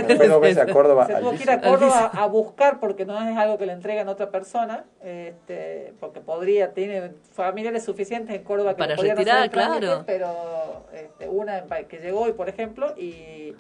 [0.62, 1.60] a Córdoba se que ir a.
[1.60, 6.22] Córdoba a, buscar porque no es algo que le entregan a otra persona, este, porque
[6.22, 10.04] podría, tiene familiares suficientes en Córdoba que Para podían retirar, claro.
[10.06, 13.54] pero este, una que llegó hoy, por ejemplo, y,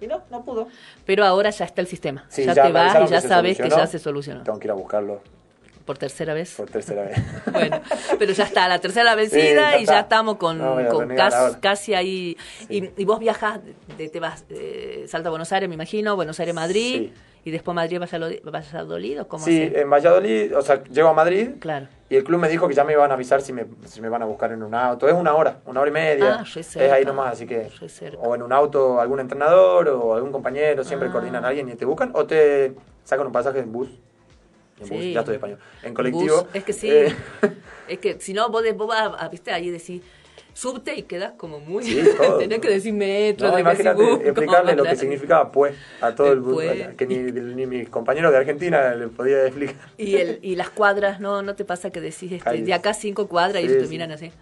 [0.00, 0.66] y no, no pudo.
[1.06, 2.26] Pero ahora ya está el sistema.
[2.28, 4.42] Sí, ya, ya te vas y ya sabes que ya se solucionó.
[4.42, 5.20] tengo que ir a buscarlo
[5.88, 6.54] Por tercera vez.
[6.54, 7.18] por tercera vez.
[7.50, 7.80] Bueno,
[8.18, 11.08] pero ya está, la tercera vencida Sí, ya y ya estamos con, No con
[11.62, 12.36] casi, ahí.
[12.68, 13.60] Y, y vos viajas,
[13.96, 17.10] de, te vas, eh, Salta a Buenos Aires, me imagino, Buenos Aires, Madrid,
[17.42, 20.84] y después Madrid vas a, lo, vas a Dolido, ¿cómo Sí, en Valladolid, o sea,
[20.84, 21.86] llego a Madrid Claro.
[22.10, 24.10] y el club me dijo que ya me iban a avisar si me, si me
[24.10, 25.08] van a buscar en un auto.
[25.08, 26.40] Es una hora, una hora y media.
[26.40, 27.70] Ah, re es cerca, ahí nomás, así que...
[27.88, 28.18] cerca.
[28.18, 31.12] O en un auto algún entrenador o algún compañero, siempre Ah.
[31.12, 32.10] coordinan a alguien y te buscan.
[32.14, 32.74] O te
[33.04, 33.88] sacan un pasaje en bus.
[34.80, 35.12] En bus, Sí.
[35.12, 35.58] ya estoy español.
[35.82, 36.42] En colectivo.
[36.42, 36.90] Bus, es que sí.
[36.90, 37.14] eh,
[37.88, 40.02] Es que si no, vos, vos vas, a- viste, ahí decís
[40.52, 41.84] subte y quedas como muy...
[41.84, 42.02] Sí.
[42.38, 46.32] Tenés que decir metro, no, imagínate bus, ¿cómo explicarle lo que significaba pues a todo
[46.32, 49.76] el, El que ni, ni mis compañeros de Argentina le podía explicar.
[49.96, 53.28] Y, el, y las cuadras, ¿no no te pasa que decís este, de acá cinco
[53.28, 54.32] cuadras y ellos te miran así?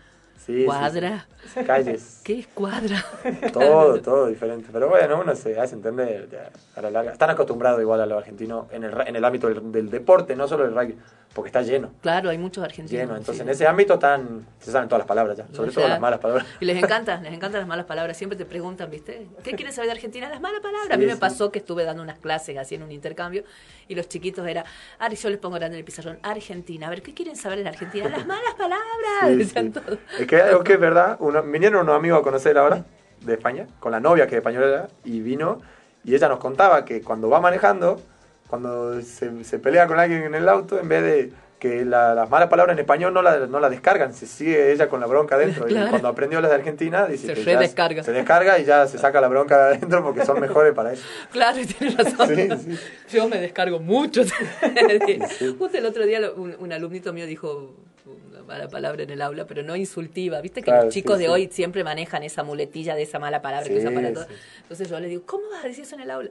[0.47, 1.27] Sí, ¿Cuadra?
[1.52, 1.64] sí.
[1.64, 2.20] Calles.
[2.24, 3.05] ¿Qué es cuadra?
[3.52, 4.68] Todo, todo diferente.
[4.73, 7.12] Pero bueno, uno se hace entender ya, a la larga.
[7.12, 10.47] Están acostumbrados igual a los argentinos en el, en el ámbito del, del deporte, no
[10.47, 10.97] solo del rugby,
[11.37, 11.91] porque está lleno.
[12.01, 13.03] Claro, hay muchos argentinos.
[13.03, 13.15] Lleno.
[13.15, 13.43] Entonces sí.
[13.43, 16.19] en ese ámbito están, se saben todas las palabras ya, sobre O todo las malas
[16.19, 16.47] palabras.
[16.61, 18.17] Y les encanta, les encantan las malas palabras.
[18.17, 19.27] Siempre te preguntan, ¿viste?
[19.45, 20.31] ¿Qué quieres saber de Argentina?
[20.31, 20.91] Las malas palabras.
[20.91, 23.45] a mí Sí, me pasó que estuve dando unas clases así en un intercambio
[23.87, 24.65] y los chiquitos era,
[24.99, 26.87] Ari, yo les pongo grande en el pizarrón, Argentina.
[26.87, 28.09] A ver, ¿qué quieren saber de Argentina?
[28.09, 29.37] Las malas palabras.
[29.37, 29.99] Decían todo.
[30.19, 32.83] Es que algo que es verdad, uno, vinieron unos amigos a conocer ahora
[33.21, 35.61] de España, con la novia que de española, y vino,
[36.03, 38.01] y ella nos contaba que cuando va manejando,
[38.48, 42.28] cuando se, se pelea con alguien en el auto, en vez de que la- las
[42.28, 45.36] malas palabras en español no la, no la descargan, se sigue ella con la bronca
[45.36, 45.64] adentro.
[45.64, 45.86] Claro.
[45.86, 48.02] Y cuando aprendió las de Argentina, dice Se que ya redescarga.
[48.02, 51.02] se descarga y ya se saca la bronca de adentro porque son mejores para eso.
[51.32, 52.28] Claro, tienes razón.
[52.28, 53.16] Sí, sí.
[53.16, 54.23] Yo me descargo mucho.
[55.59, 57.74] Justo el otro día un, un alumnito mío dijo
[58.31, 60.40] una mala palabra en el aula, pero no insultiva.
[60.43, 61.32] Viste que Claro, los chicos sí, de sí.
[61.32, 64.24] hoy siempre manejan esa muletilla de esa mala palabra que Sí, usan para todo.
[64.24, 64.35] sí.
[64.62, 66.31] Entonces yo le digo, ¿cómo vas a decir eso en el aula?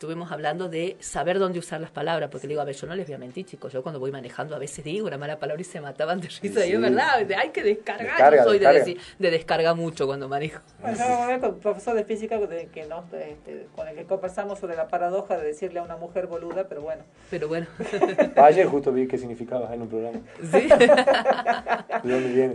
[0.00, 2.94] Estuvimos hablando de saber dónde usar las palabras, porque le digo, a ver, yo no
[2.94, 5.60] les voy a mentir, chicos, yo cuando voy manejando a veces digo una mala palabra
[5.60, 6.72] y se mataban de risa, y Sí.
[6.72, 8.78] es verdad, de, hay que descargar, Descarga, yo soy de, descarga.
[8.78, 10.62] decir, de descarga mucho cuando manejo.
[10.80, 14.58] Bueno, yo con un profesor de física de que no, este, con el que conversamos
[14.58, 17.02] sobre la paradoja de decirle a una mujer boluda, pero bueno.
[17.28, 17.66] Pero bueno.
[18.36, 20.18] Ayer justo vi qué significaba en un programa.
[20.50, 20.66] Sí.
[22.08, 22.54] ¿De dónde viene?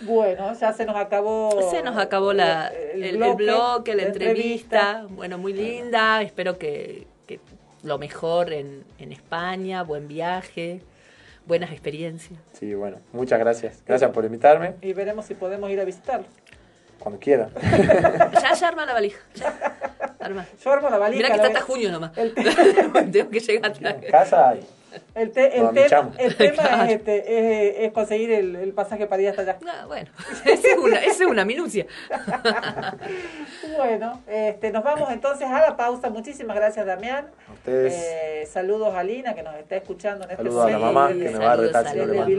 [0.00, 1.70] Bueno, ya se nos acabó.
[1.70, 5.06] Se nos acabó la, el, el bloque, la la entrevista.
[5.10, 6.22] Bueno, muy linda.
[6.22, 7.40] Espero que, que
[7.82, 10.82] lo mejor en, en España, buen viaje,
[11.46, 12.38] buenas experiencias.
[12.52, 13.82] Sí, bueno, muchas gracias.
[13.86, 16.26] Gracias por invitarme, Y veremos si podemos ir a visitarlo.
[17.06, 17.50] Cuando quieran.
[18.42, 19.20] Ya, ya arma la valija.
[19.36, 19.54] Ya,
[20.20, 20.44] arma.
[20.64, 21.16] Yo armo la valija.
[21.22, 22.10] Mira que está hasta junio nomás.
[23.12, 23.72] Tengo que llegar.
[24.10, 24.66] Casa hay.
[25.14, 26.16] El, te- el Nos tema, amichamos.
[26.18, 26.82] el tema Claro.
[26.84, 27.16] es, este,
[27.78, 29.58] es, es conseguir el, el pasaje para ir hasta allá.
[29.68, 30.10] Ah, bueno,
[30.44, 31.86] esa es una, esa es una minucia.
[33.76, 36.08] Bueno, este, nos vamos entonces a la pausa.
[36.10, 37.26] Muchísimas gracias, Damián.
[37.52, 37.94] ustedes.
[37.94, 40.92] Eh, saludos a Lina, que nos está escuchando en este Saludos a la momento.
[41.00, 42.36] mamá, que me va a retar si no le.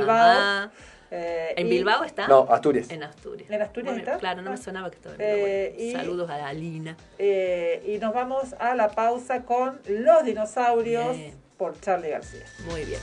[1.12, 2.28] Eh, ¿En y- Bilbao está?
[2.28, 2.90] No, Asturias.
[2.90, 3.50] En Asturias.
[3.50, 4.20] ¿En Asturias Bueno, está?
[4.20, 5.88] Claro, no me sonaba que estaba en Eh, Bilbao.
[5.88, 6.98] y- Saludos a Alina.
[7.18, 11.34] Eh, y nos vamos a la pausa con Los Dinosaurios Bien.
[11.58, 12.44] por Charlie García.
[12.70, 13.00] Muy bien.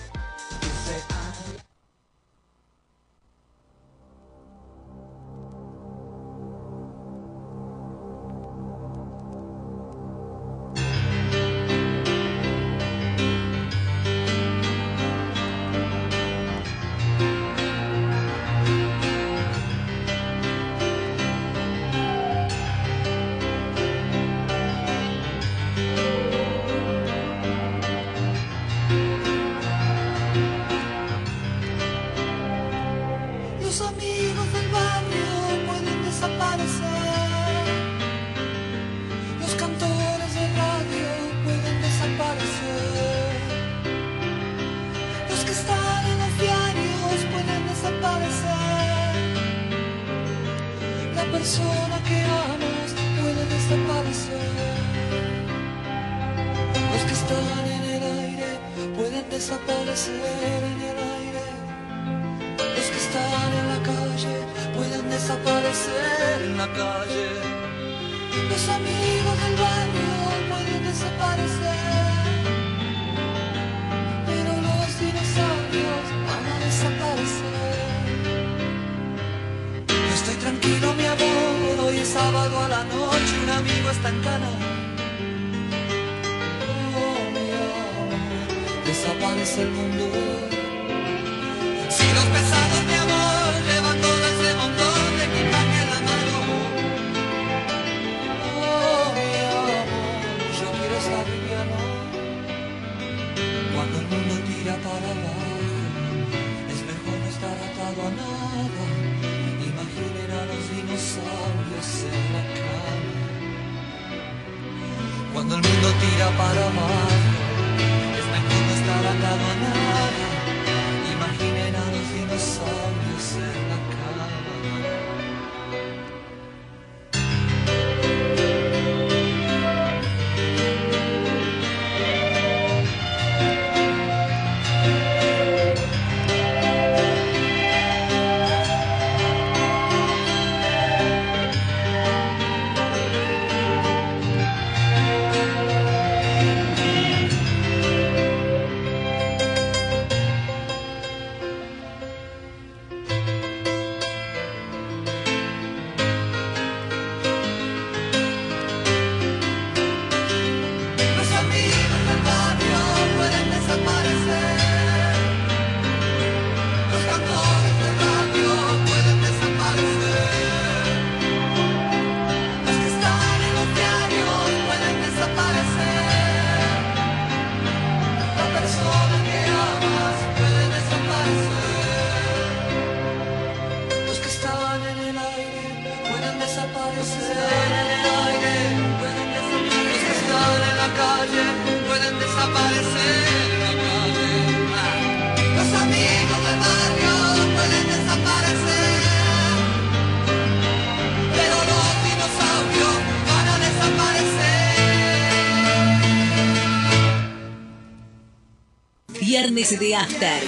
[209.65, 210.43] Viernes de After.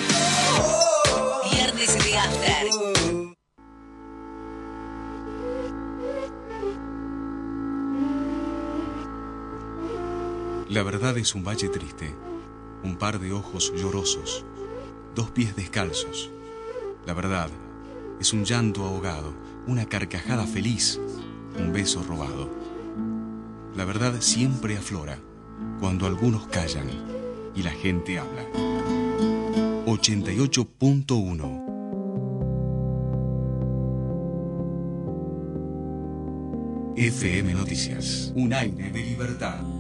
[1.51, 2.56] Viernes de After.
[10.77, 12.15] La verdad es un valle triste,
[12.85, 14.45] un par de ojos llorosos,
[15.15, 16.31] dos pies descalzos.
[17.07, 17.49] La verdad
[18.21, 19.33] es un llanto ahogado,
[19.67, 21.01] una carcajada feliz,
[21.59, 22.51] un beso robado.
[23.75, 25.19] La verdad siempre aflora
[25.81, 26.89] cuando algunos callan
[27.55, 28.45] y la gente habla.
[29.87, 31.65] 88.1
[36.97, 38.31] FM Noticias.
[38.37, 39.76] Un aire de libertad.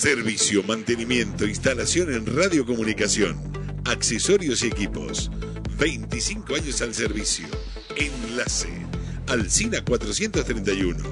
[0.00, 3.36] Servicio, mantenimiento, instalación en radiocomunicación,
[3.84, 5.30] accesorios y equipos.
[5.76, 7.46] 25 años al servicio.
[7.96, 8.70] Enlace.
[9.26, 11.04] Alcina 431.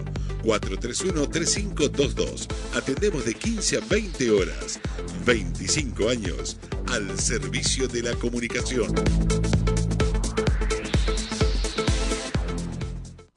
[0.43, 2.49] 431-3522.
[2.75, 4.81] Atendemos de 15 a 20 horas.
[5.27, 6.57] 25 años
[6.87, 8.95] al servicio de la comunicación.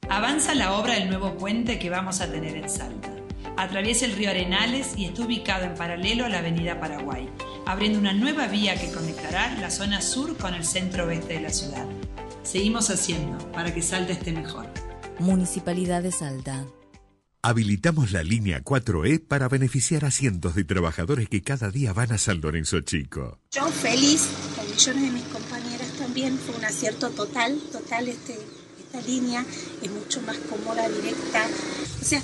[0.08, 3.11] Avanza la obra del nuevo puente que vamos a tener en Salta.
[3.56, 7.28] Atraviesa el río Arenales y está ubicado en paralelo a la avenida Paraguay,
[7.66, 11.50] abriendo una nueva vía que conectará la zona sur con el centro oeste de la
[11.50, 11.86] ciudad.
[12.42, 14.66] Seguimos haciendo para que Salta esté mejor.
[15.18, 16.66] Municipalidad de Salta.
[17.44, 22.18] Habilitamos la línea 4E para beneficiar a cientos de trabajadores que cada día van a
[22.18, 23.40] San Lorenzo Chico.
[23.50, 28.38] Yo feliz, con millones de mis compañeras también, fue un acierto total, total este,
[28.78, 29.44] esta línea,
[29.82, 31.44] es mucho más cómoda, directa.
[32.00, 32.22] O sea,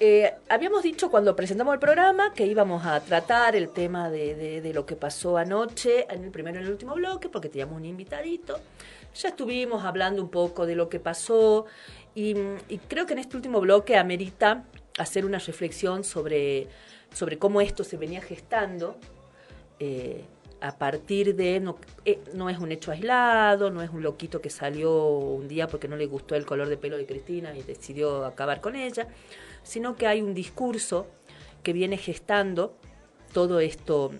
[0.00, 4.60] eh, habíamos dicho cuando presentamos el programa que íbamos a tratar el tema de, de-
[4.62, 7.76] de lo que pasó anoche, en el primero y en el último bloque, porque teníamos
[7.76, 8.58] un invitadito.
[9.14, 11.66] Ya estuvimos hablando un poco de lo que pasó
[12.14, 12.34] y,
[12.68, 14.64] y creo que en este último bloque amerita
[14.98, 16.68] hacer una reflexión sobre,
[17.12, 18.96] sobre cómo esto se venía gestando.
[19.78, 20.24] eh,
[20.60, 24.50] a partir de, no, eh, no es un hecho aislado, no es un loquito que
[24.50, 28.24] salió un día porque no le gustó el color de pelo de Cristina y decidió
[28.26, 29.08] acabar con ella,
[29.62, 31.06] sino que hay un discurso
[31.62, 32.76] que viene gestando
[33.32, 34.10] todo esto,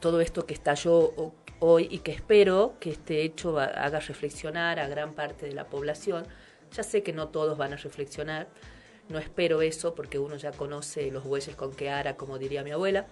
[0.00, 4.78] todo esto que estalló ho- hoy y que espero que este hecho ha- haga reflexionar
[4.78, 6.26] a gran parte de la población.
[6.72, 8.48] Ya sé que no todos van a reflexionar,
[9.08, 12.70] no espero eso porque uno ya conoce los bueyes con que ara, como diría mi
[12.70, 13.06] abuela,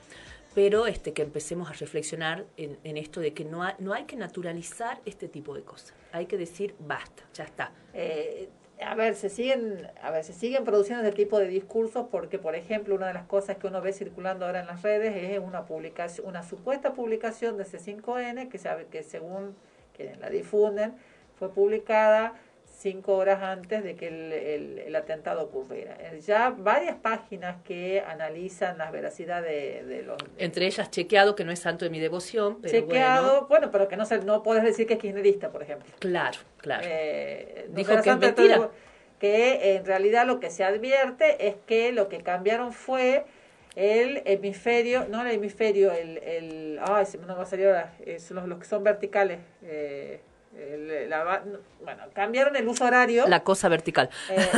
[0.54, 4.04] pero este, que empecemos a reflexionar en, en esto de que no, ha- no hay
[4.04, 5.94] que naturalizar este tipo de cosas.
[6.12, 7.72] Hay que decir basta, ya está.
[7.94, 8.48] Eh,
[8.84, 12.54] a ver, se siguen, a ver, se siguen produciendo este tipo de discursos porque, por
[12.56, 15.64] ejemplo, una de las cosas que uno ve circulando ahora en las redes es una
[15.66, 19.54] publicación, una supuesta publicación de C5N que, sabe, que según
[19.96, 20.94] quienes la difunden
[21.38, 22.34] fue publicada
[22.82, 25.96] cinco horas antes de que el, el- el atentado ocurriera.
[26.00, 31.44] Eh, Ya varias páginas que analizan la veracidad de, de los Entre ellas chequeado, que
[31.44, 33.46] no es santo de mi devoción, pero chequeado, bueno.
[33.48, 35.88] bueno, pero que no se, no puedes decir que es kirchnerista, por ejemplo.
[36.00, 36.82] Claro, claro.
[36.86, 38.56] Eh, no Dijo que es mentira.
[38.56, 38.72] todo,
[39.20, 43.24] Que en realidad lo que se advierte es que lo que cambiaron fue
[43.76, 47.94] el hemisferio, no el hemisferio, el, el ay, se me no va a salir ahora,
[48.04, 49.38] eh, son los, los que son verticales.
[49.62, 50.20] eh,
[50.58, 51.42] el- la
[51.82, 53.26] bueno, cambiaron el uso horario.
[53.26, 54.10] La cosa vertical.
[54.30, 54.48] Eh,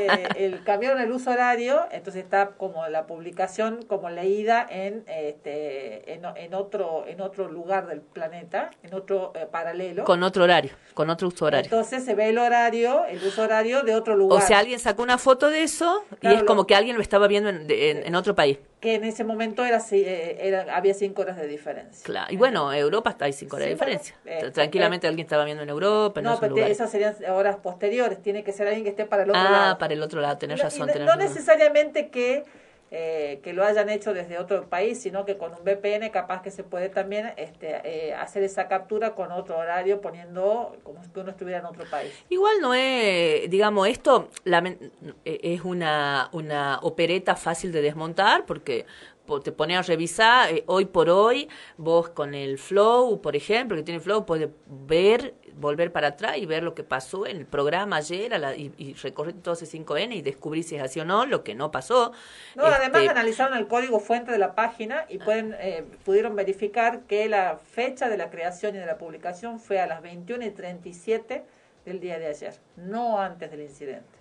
[0.00, 6.12] eh, el, cambiaron el uso horario, entonces está como la publicación como leída en este
[6.14, 10.04] en, en otro en otro lugar del planeta, en otro eh, paralelo.
[10.04, 11.64] Con otro horario, con otro uso horario.
[11.64, 14.42] Entonces se ve el horario, el uso horario de otro lugar.
[14.42, 17.02] O sea, alguien sacó una foto de eso y es lo- como que alguien lo
[17.02, 18.58] estaba viendo en, de- en- en otro país.
[18.86, 22.04] Que en ese momento era, eh, era había cinco horas de diferencia.
[22.04, 22.32] Claro.
[22.32, 24.46] Y bueno, Europa está ahí cinco horas de Sí, bueno, diferencia.
[24.48, 26.70] eh, Tranquilamente alguien estaba viendo en Europa, en No, pero lugar.
[26.70, 28.22] esas serían horas posteriores.
[28.22, 29.78] Tiene que ser alguien que esté para el otro Ah, lado.
[29.78, 30.88] para el otro lado, tenés No- razón.
[30.88, 31.24] y tenés no razón.
[31.28, 32.44] necesariamente que
[32.90, 36.50] eh, que lo hayan hecho desde otro país, sino que con un VPN capaz que
[36.52, 41.30] se puede también este, eh, hacer esa captura con otro horario poniendo como si uno
[41.30, 42.12] estuviera en otro país.
[42.28, 48.86] Igual no es, digamos, esto eh, es una, una opereta fácil de desmontar porque
[49.26, 53.76] po- te pones a revisar, eh, hoy por hoy, vos con el Flow, por ejemplo,
[53.76, 57.46] que tiene Flow, puedes ver, volver para atrás y ver lo que pasó en el
[57.46, 61.00] programa ayer a la- y, y recorrer todo ese 5N y descubrir si es así
[61.00, 62.12] o no, lo que no pasó.
[62.54, 67.02] No, además Este, analizaron el código fuente de la página y pueden eh, pudieron verificar
[67.02, 70.50] que la fecha de la creación y de la publicación fue a las 21 y
[70.50, 71.44] 37
[71.84, 74.18] del día de ayer, no antes del incidente.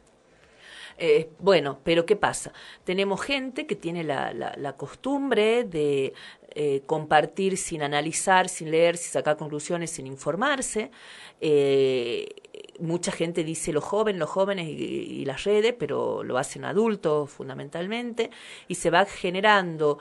[0.97, 2.53] Eh, bueno, pero ¿qué pasa?
[2.83, 6.13] Tenemos gente que tiene la, la, la costumbre de
[6.51, 10.91] eh, compartir sin analizar, sin leer, sin sacar conclusiones, sin informarse.
[11.41, 12.27] Eh,
[12.79, 17.29] mucha gente dice los jóvenes, los jóvenes y, y las redes, pero lo hacen adultos
[17.29, 18.31] fundamentalmente,
[18.67, 19.99] y se va generando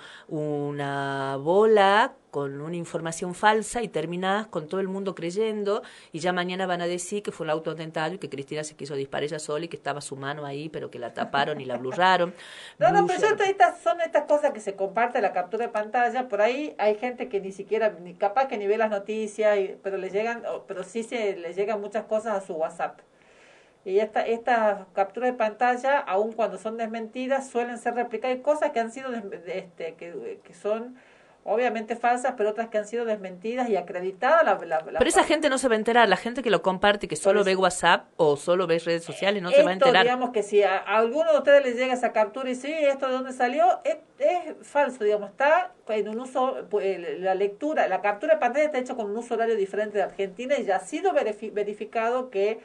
[0.48, 6.32] una bola con una información falsa y terminás con todo el mundo creyendo y ya
[6.32, 9.38] mañana van a decir que fue un autoatentado y que Cristina se quiso disparar ella
[9.38, 12.34] sola y que estaba su mano ahí pero que la taparon y la blurraron.
[12.80, 16.28] No, no, pero estas, son estas cosas que se comparte la captura de pantalla.
[16.28, 19.76] Por ahí hay gente que ni siquiera, ni capaz que ni ve las noticias, y-
[19.80, 23.00] pero le llegan, pero sí se le llegan muchas cosas a su WhatsApp.
[23.84, 28.36] Y esta, estas capturas de pantalla, aun cuando son desmentidas, suelen ser replicadas.
[28.36, 29.12] Hay cosas que han sido,
[29.46, 30.96] este, que, que son
[31.44, 34.44] obviamente falsas, pero otras que han sido desmentidas y acreditadas.
[34.44, 36.62] La, la- la- Pero esa gente no se va a enterar, la gente que lo
[36.62, 40.04] comparte, que solo ve WhatsApp o solo ve redes sociales, no se va a enterar.
[40.04, 42.74] digamos que si a, a alguno de ustedes les llega esa captura y dice, "Sí,
[42.74, 43.80] ¿esto de dónde salió?
[43.84, 48.64] Es, es falso, digamos, está en un uso, pues, la lectura, la captura de pantalla
[48.64, 52.30] está hecha con un uso horario diferente de Argentina y ya ha sido verifi- verificado
[52.30, 52.60] que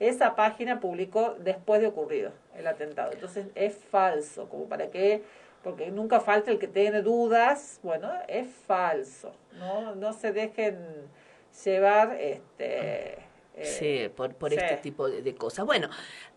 [0.00, 3.12] esa página publicó después de ocurrido el atentado.
[3.12, 5.22] Entonces es falso, como para que,
[5.64, 10.78] porque nunca falta el que tiene dudas, bueno, es falso, no, no se dejen
[11.64, 13.14] llevar, este...
[13.56, 14.56] eh, Sí, por, por sí.
[14.56, 15.64] este tipo de, de cosas.
[15.64, 15.88] Bueno,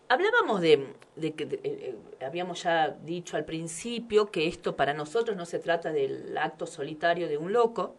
[0.08, 4.94] hablábamos de, de que de- eh, eh, habíamos ya dicho al principio que esto para
[4.94, 7.96] nosotros no se trata del acto solitario de un loco.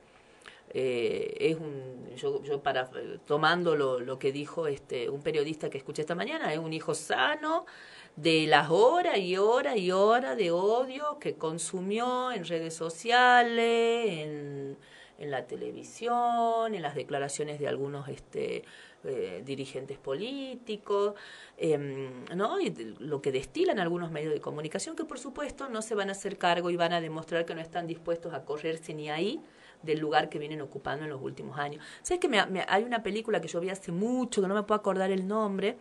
[0.72, 2.90] Eh, es un, yo, yo para
[3.26, 6.94] tomando lo, lo que dijo este un periodista que escuché esta mañana, es un hijo
[6.94, 7.66] sano
[8.16, 14.78] de las horas y horas y horas de odio que consumió en redes sociales, en,
[15.18, 18.64] en la televisión, en las declaraciones de algunos este,
[19.06, 21.14] eh, dirigentes políticos,
[21.58, 22.60] em, ¿no?
[22.60, 26.12] Y lo que destilan algunos medios de comunicación que por supuesto no se van a
[26.14, 29.42] hacer cargo y van a demostrar que no están dispuestos a correrse ni ahí
[29.82, 31.84] del lugar que vienen ocupando en los últimos años.
[32.02, 34.78] ¿Sabes que me- hay una película que yo vi hace mucho, que no me puedo
[34.80, 35.78] acordar el nombre,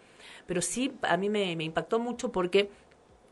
[0.48, 2.70] pero sí a mí me, impactó mucho porque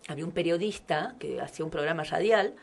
[0.06, 2.54] había un periodista que hacía un programa radial,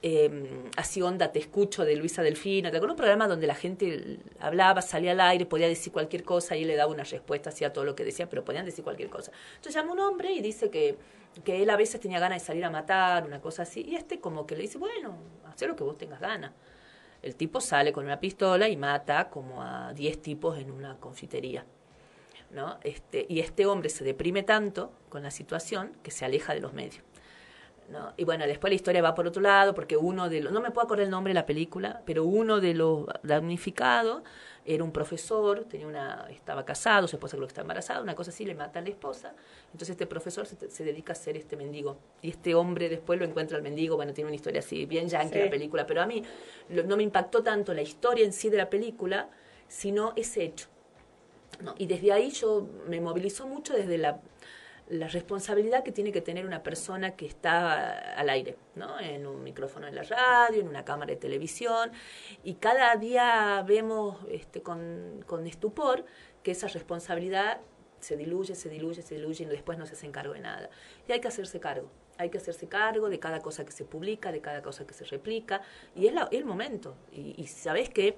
[0.00, 2.90] eh, así onda Te Escucho de Luisa ¿te acuerdas?
[2.90, 6.68] Un programa donde la gente hablaba, salía al aire, podía decir cualquier cosa y él
[6.68, 9.32] le daba una respuesta hacia todo lo que decía, pero podían decir cualquier cosa.
[9.56, 10.96] Entonces llama un hombre y dice que,
[11.42, 14.20] que él a veces tenía ganas de salir a matar, una cosa así, y este
[14.20, 15.16] como que le dice, bueno,
[15.46, 16.52] haz lo que vos tengas ganas.
[17.22, 21.66] El tipo sale con una pistola y mata como a 10 tipos en una confitería.
[22.56, 22.78] ¿No?
[22.82, 26.72] Este, y este hombre se deprime tanto con la situación que se aleja de los
[26.72, 27.04] medios.
[27.90, 28.14] ¿no?
[28.16, 30.70] Y bueno, después la historia va por otro lado, porque uno de los, no me
[30.72, 34.22] puedo acordar el nombre de la película, pero uno de los damnificados
[34.64, 38.30] era un profesor, tenía una, estaba casado, su esposa creo que está embarazada, una cosa
[38.30, 39.34] así, le matan a la esposa,
[39.66, 41.98] entonces este profesor se, se dedica a ser este mendigo.
[42.22, 45.34] Y este hombre después lo encuentra al mendigo, bueno, tiene una historia así, bien yankee
[45.38, 45.44] Sí.
[45.44, 46.22] la película, pero a mí
[46.70, 49.28] lo- no me impactó tanto la historia en sí de la película,
[49.68, 50.66] sino ese hecho.
[51.62, 51.74] ¿No?
[51.78, 54.20] Y desde ahí yo me movilizó mucho desde la,
[54.88, 59.00] la responsabilidad que tiene que tener una persona que está al aire, ¿no?
[59.00, 61.90] en un micrófono en la radio, en una cámara de televisión,
[62.44, 66.04] y cada día vemos este, con, con estupor
[66.42, 67.60] que esa responsabilidad
[67.98, 70.70] se diluye, se diluye, se diluye y después no se hace cargo de nada.
[71.08, 74.30] Y hay que hacerse cargo, hay que hacerse cargo de cada cosa que se publica,
[74.30, 75.62] de cada cosa que se replica,
[75.96, 76.94] y es la- el momento.
[77.10, 78.16] Y, y sabes que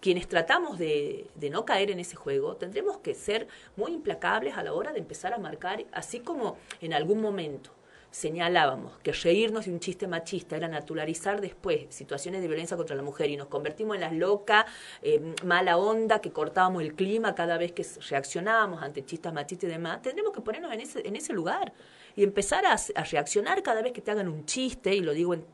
[0.00, 4.62] quienes tratamos de, de no caer en ese juego, tendremos que ser muy implacables a
[4.62, 7.70] la hora de empezar a marcar, así como en algún momento
[8.14, 13.02] señalábamos que reírnos de un chiste machista era naturalizar después situaciones de violencia contra la
[13.02, 14.66] mujer y nos convertimos en las locas,
[15.02, 19.72] eh, mala onda, que cortábamos el clima cada vez que reaccionábamos ante chistes machistas y
[19.72, 21.72] demás, tendremos que ponernos en ese, en ese lugar
[22.14, 25.34] y empezar a, a reaccionar cada vez que te hagan un chiste, y lo digo
[25.34, 25.44] en,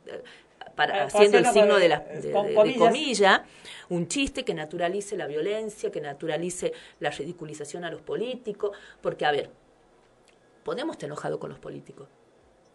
[0.81, 2.79] para, Eh, haciendo el signo de, la, eh, de- con de- de comillas.
[2.89, 3.45] comilla,
[3.91, 9.31] un chiste que naturalice la violencia, que naturalice la ridiculización a los políticos, porque a
[9.31, 9.51] ver,
[10.65, 12.09] podemos estar enojados con los políticos,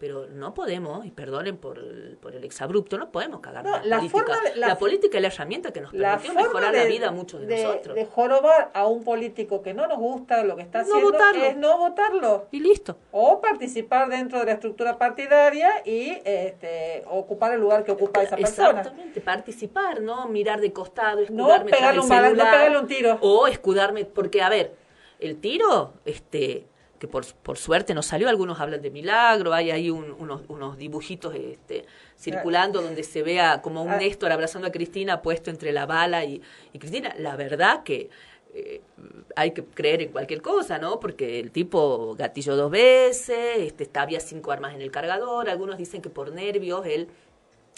[0.06, 3.84] pero no podemos, y perdonen por el, por el exabrupto, no podemos cagar No, la,
[3.86, 4.20] la política.
[4.24, 7.08] forma de- la- la política es la herramienta que nos permitió mejorar de- la vida
[7.08, 7.96] a muchos de, de, nosotros.
[7.96, 11.44] de jorobar a un político que no nos gusta lo que está No haciendo votarlo.
[11.44, 12.46] es no votarlo.
[12.52, 12.98] Y listo.
[13.12, 18.36] O participar dentro de la estructura partidaria y este, ocupar el lugar que ocupa esa
[18.38, 18.82] persona.
[18.82, 22.88] Exactamente, participar, no mirar de costado, No escudarme tras pegarle el un no pegarle un
[22.88, 23.18] tiro.
[23.22, 24.76] O escudarme, porque a ver,
[25.20, 26.68] el tiro, este
[27.06, 30.78] que por, por suerte nos salió, algunos hablan de milagro, hay ahí un- unos, unos
[30.78, 31.86] dibujitos este,
[32.18, 33.98] circulando donde se vea como un Ah.
[33.98, 36.42] Néstor abrazando a Cristina puesto entre la bala y,
[36.74, 37.14] y Cristina.
[37.18, 38.10] La verdad que
[38.58, 38.82] eh,
[39.36, 41.00] hay que creer en cualquier cosa, ¿no?
[41.02, 45.78] Porque el tipo gatilló dos veces, este, está- había cinco armas en el cargador, algunos
[45.78, 47.10] dicen que por nervios él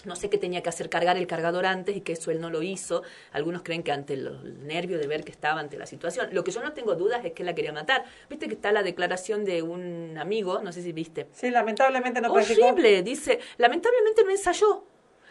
[0.05, 2.49] no sé qué tenía que hacer cargar el cargador antes y que eso él no
[2.49, 3.03] lo hizo.
[3.31, 6.29] Algunos creen que ante el, nervio de ver que estaba ante la situación.
[6.31, 8.05] Lo que yo no tengo dudas es que él la quería matar.
[8.29, 11.27] Viste que está la declaración de un amigo, no sé si viste.
[11.33, 12.67] Sí, lamentablemente no practicó.
[12.67, 14.83] Horrible, dice, lamentablemente no ensayó.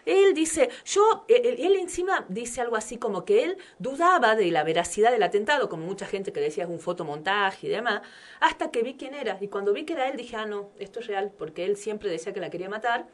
[0.05, 4.63] Él dice, yo, él, él encima dice algo así como que él dudaba de la
[4.63, 8.03] veracidad del atentado, como mucha gente que decía es un fotomontaje y demás,
[8.39, 9.37] hasta que vi quién era.
[9.41, 12.09] Y cuando vi que era él, dije, ah, no, esto es real, porque él siempre
[12.09, 13.07] decía que la quería matar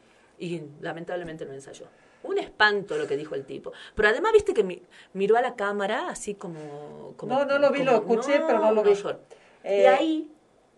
[0.43, 1.87] y lamentablemente no ensayó.
[2.25, 3.73] Un espanto lo que dijo el tipo.
[3.95, 4.83] Pero además, viste que mi-
[5.13, 7.15] miró a la cámara así como...
[7.17, 8.91] como No, no lo vi, lo escuché, pero no lo vi.
[8.93, 9.21] horror.
[9.65, 10.31] y Eh, ahí,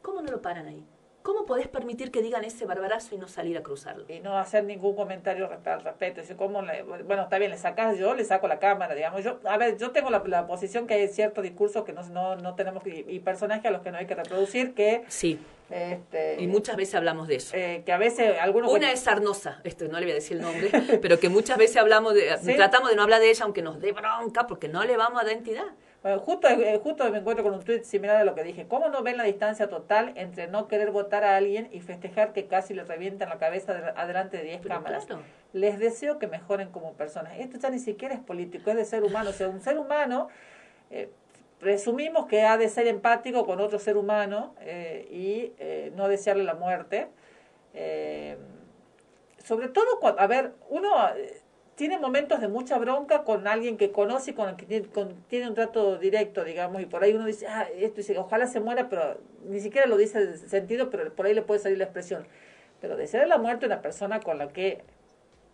[0.02, 0.84] ¿cómo no lo paran ahí?
[1.24, 4.04] ¿Cómo podés permitir que digan ese barbarazo y no salir a cruzarlo?
[4.10, 6.20] y no hacer ningún comentario al respecto.
[6.36, 9.24] ¿cómo le- bueno, está bien, le sacas yo, le saco la cámara, digamos.
[9.24, 12.36] Yo, a ver, yo tengo la, la posición que hay ciertos discursos que no, no,
[12.36, 15.40] no tenemos que, y personajes a los que no hay que reproducir, que, Sí,
[15.70, 17.56] este, y muchas veces hablamos de eso.
[17.56, 18.70] eh, que a veces algunos...
[18.70, 20.70] Una es Sarnosa, esto no le voy a decir el nombre,
[21.00, 22.54] pero que muchas veces hablamos de, Sí.
[22.54, 25.24] tratamos de no hablar de ella aunque nos dé bronca porque no le vamos a
[25.24, 25.64] dar entidad.
[26.04, 28.66] Bueno, justo, eh, justo me encuentro con un tweet similar a lo que dije.
[28.68, 32.46] ¿Cómo no ven la distancia total entre no querer votar a alguien y festejar que
[32.46, 35.06] casi le revientan la cabeza de- adelante de 10 Pero cámaras?
[35.06, 35.22] claro.
[35.54, 37.32] Les deseo que mejoren como personas.
[37.38, 39.30] Esto ya ni siquiera es político, es de ser humano.
[39.30, 40.28] O sea, un ser humano,
[40.90, 41.08] eh,
[41.58, 46.44] presumimos que ha de ser empático con otro ser humano eh, y eh, no desearle
[46.44, 47.08] la muerte.
[47.72, 48.36] Eh,
[49.42, 51.40] sobre todo, cuando, a ver, uno eh,
[51.76, 55.14] tiene momentos de mucha bronca con alguien que conoce y con el que tiene, con-
[55.28, 58.60] tiene un trato directo, digamos, y por ahí uno dice, ah, esto dice, ojalá se
[58.60, 59.18] muera, pero
[59.48, 62.26] ni siquiera lo dice en sentido, pero por ahí le puede salir la expresión.
[62.80, 64.82] Pero desear la muerte a una persona con la que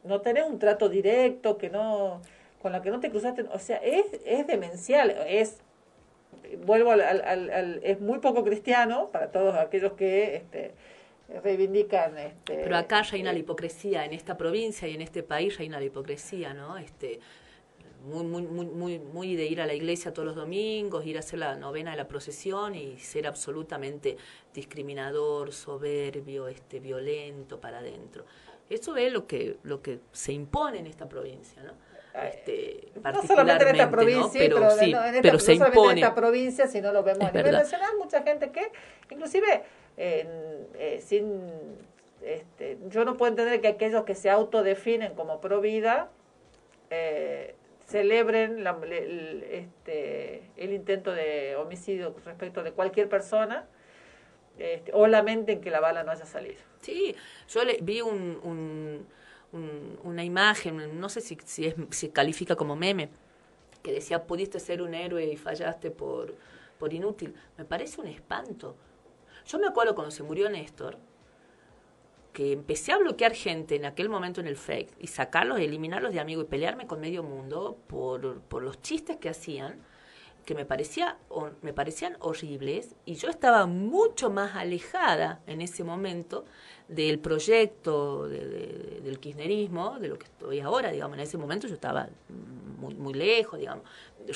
[0.04, 2.20] no tenés un trato directo, que no,
[2.60, 5.58] con la que no te cruzaste, o sea, es, es demencial, es,
[6.66, 10.72] vuelvo al, al- al- al- es muy poco cristiano para todos aquellos que este,
[11.42, 15.78] reivindican este, Pero acá reina la hipocresía, en esta provincia y en este país reina
[15.78, 16.76] la hipocresía, ¿no?
[16.76, 17.20] Este,
[18.04, 21.20] muy, muy, muy, muy, muy de ir a la iglesia todos los domingos, ir a
[21.20, 24.16] hacer la novena de la procesión y ser absolutamente
[24.54, 28.24] discriminador, soberbio, este, violento para adentro.
[28.68, 31.72] Eso es lo que, lo que se impone en esta provincia, ¿no?
[32.26, 33.90] Este, no solamente en esta particularmente, ¿no?
[33.90, 36.00] provincia, pero, pero, sí, no, en esta- pero no se en impone.
[36.00, 37.58] esta provincia, sino lo vemos Es a nivel verdad.
[37.60, 38.70] nacional, mucha gente que,
[39.10, 39.62] inclusive,
[39.96, 41.40] eh, eh, sin,
[42.22, 46.10] este, yo no puedo entender que aquellos que se autodefinen como pro vida
[46.90, 47.54] eh,
[47.86, 53.66] celebren la- el, el- este, el intento de homicidio respecto de cualquier persona
[54.58, 56.60] este, o lamenten que la bala no haya salido.
[56.82, 57.14] Sí,
[57.48, 59.06] yo le, vi un, un-
[59.52, 63.10] un- una imagen, no sé si, si, es, si califica como meme,
[63.82, 66.34] que decía, pudiste ser un héroe y fallaste por,
[66.78, 67.34] por inútil.
[67.58, 68.76] Me parece un espanto.
[69.46, 70.98] Yo me acuerdo cuando se murió Néstor,
[72.32, 76.20] que empecé a bloquear gente en aquel momento en el fake y sacarlos, eliminarlos de
[76.20, 79.80] amigos y pelearme con medio mundo por, por los chistes que hacían,
[80.44, 85.84] que me, parecía, o- me parecían horribles y yo estaba mucho más alejada en ese
[85.84, 86.44] momento
[86.88, 91.66] del proyecto de- de- del kirchnerismo, de lo que estoy ahora, digamos, en ese momento
[91.68, 92.08] yo estaba
[92.78, 93.84] muy, muy lejos, digamos,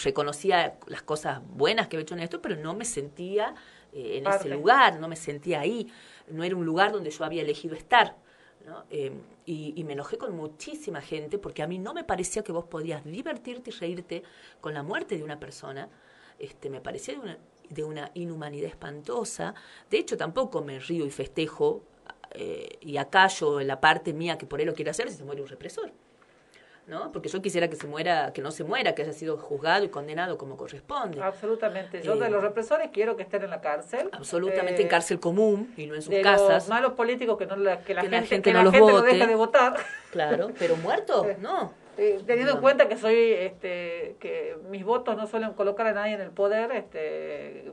[0.02, 3.54] reconocía las cosas buenas que había hecho en esto, pero no me sentía
[3.92, 5.90] eh, en ese lugar, no me sentía ahí,
[6.28, 8.16] no era un lugar donde yo había elegido estar.
[8.64, 8.84] ¿No?
[8.90, 9.12] Eh,
[9.46, 12.64] y, y me enojé con muchísima gente porque a mí no me parecía que vos
[12.64, 14.22] podías divertirte y reírte
[14.60, 15.88] con la muerte de una persona.
[16.38, 17.14] Este, me parecía
[17.68, 19.54] de una, inhumanidad espantosa.
[19.90, 21.82] De hecho, tampoco me río y festejo
[22.32, 25.42] eh, y acallo la parte mía que por él lo quiere hacer si se muere
[25.42, 25.92] un represor.
[26.86, 27.10] ¿No?
[27.12, 29.88] Porque yo quisiera que se muera, que no se muera, que haya sido juzgado y
[29.88, 31.20] condenado como corresponde.
[31.22, 32.02] Absolutamente.
[32.02, 34.08] Yo Eh, de los represores quiero que estén en la cárcel.
[34.12, 36.64] Absolutamente en Eh, cárcel común y no en sus de casas.
[36.64, 38.64] los malos políticos que, no la, que la Que la gente, gente que no la
[38.64, 39.06] los gente vote.
[39.12, 39.76] deje de votar.
[40.10, 41.72] Claro, pero muerto, no.
[41.96, 42.60] Eh, teniendo en No.
[42.62, 46.72] cuenta que soy este que mis votos no suelen colocar a nadie en el poder
[46.72, 47.72] este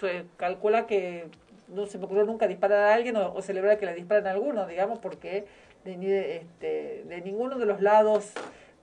[0.00, 1.26] se calcula que
[1.66, 4.30] no se me ocurrió nunca disparar a alguien o, o celebrar que le disparan a
[4.30, 5.44] alguno, digamos, porque
[5.84, 8.32] de, este, de ninguno de los lados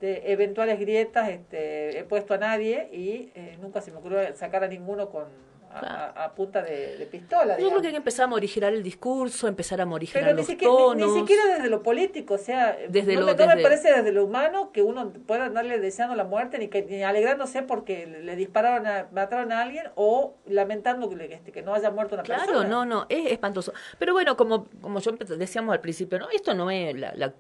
[0.02, 4.64] de eventuales grietas este, he puesto a nadie y eh, nunca se me ocurrió sacar
[4.64, 5.26] a ninguno con
[5.76, 7.58] a, a- a punta de, de pistola.
[7.60, 10.42] Yo creo que hay que empezar a morigerar el discurso, empezar a morigerar Pero ni
[10.42, 11.14] los siquiera, ni- tonos.
[11.14, 13.92] ni, siquiera desde lo político, o sea, Desde no, lo- me, no me desde- parece
[13.94, 18.06] desde lo humano que uno pueda andarle deseando la muerte ni que ni alegrándose porque
[18.08, 22.24] le dispararon, a, mataron a alguien o lamentando que, este, que no haya muerto una
[22.24, 22.68] Claro, persona.
[22.70, 23.74] no, no, es espantoso.
[24.00, 27.34] Pero bueno, como, como yo decíamos al principio, no, esto no es la-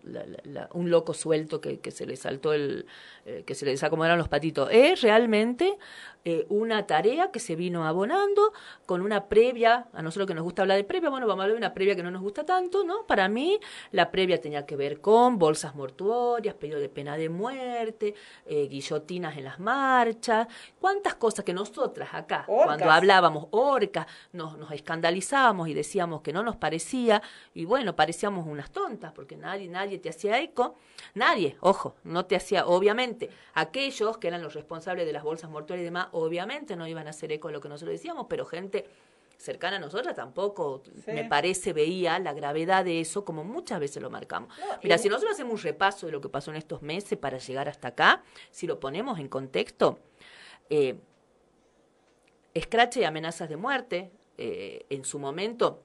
[0.74, 2.86] un loco suelto que, que se le saltó el,
[3.26, 4.70] eh, que se le desacomodaron los patitos.
[4.72, 5.78] Es realmente
[6.28, 8.52] eh, una tarea que se vino abonando
[8.88, 11.54] con una previa, a nosotros que nos gusta hablar de previa, bueno, vamos a hablar
[11.54, 13.06] de una previa que no nos gusta tanto, ¿no?
[13.06, 13.60] Para mí,
[13.92, 18.16] la previa tenía que ver con bolsas mortuorias, pedido de pena de muerte,
[18.48, 20.48] eh, guillotinas en las marchas,
[20.80, 22.66] cuántas cosas que nosotras acá, Orcas.
[22.66, 27.22] cuando hablábamos orcas, nos, nos escandalizábamos y decíamos que no nos parecía,
[27.54, 30.76] y bueno, parecíamos unas tontas, porque nadie, nadie te hacía eco,
[31.14, 35.84] nadie, ojo, no te hacía, obviamente, aquellos que eran los responsables de las bolsas mortuorias
[35.84, 38.86] y demás, obviamente no iban a hacer eco de lo que nosotros decíamos, pero gente
[39.38, 41.12] cercana a nosotras tampoco, Sí.
[41.12, 44.50] me parece, veía la gravedad de eso, como muchas veces lo marcamos.
[44.82, 47.68] Mira, si nosotros hacemos un repaso de lo que pasó en estos meses para llegar
[47.68, 50.00] hasta acá, si lo ponemos en contexto,
[50.70, 50.96] eh,
[52.54, 55.82] escrache y amenazas de muerte, eh, en su momento,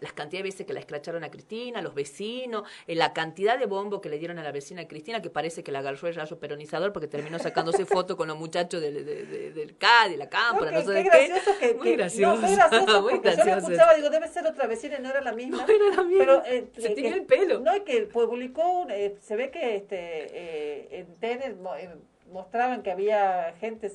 [0.00, 3.66] las cantidades de veces que la escracharon a Cristina, los vecinos, eh, la cantidad de
[3.66, 6.38] bombo que le dieron a la vecina Cristina, que parece que la agarró el rayo
[6.38, 10.28] peronizador porque terminó sacándose foto con los muchachos del, de- de- del CAD, de la
[10.28, 11.28] cámpora, no, qué- sé qué de qué.
[11.28, 12.40] gracioso que, Muy gracioso.
[12.42, 13.44] No, gracioso muy porque yo gracioso.
[13.44, 15.64] me escuchaba, digo, debe ser otra vecina y no era la misma.
[15.66, 16.18] No era la misma.
[16.24, 17.60] Pero, eh, Se eh, que- el pelo.
[17.60, 21.88] No, y que publicó, un, eh, se ve que este eh, en eh,
[22.30, 23.90] mostraban que había gente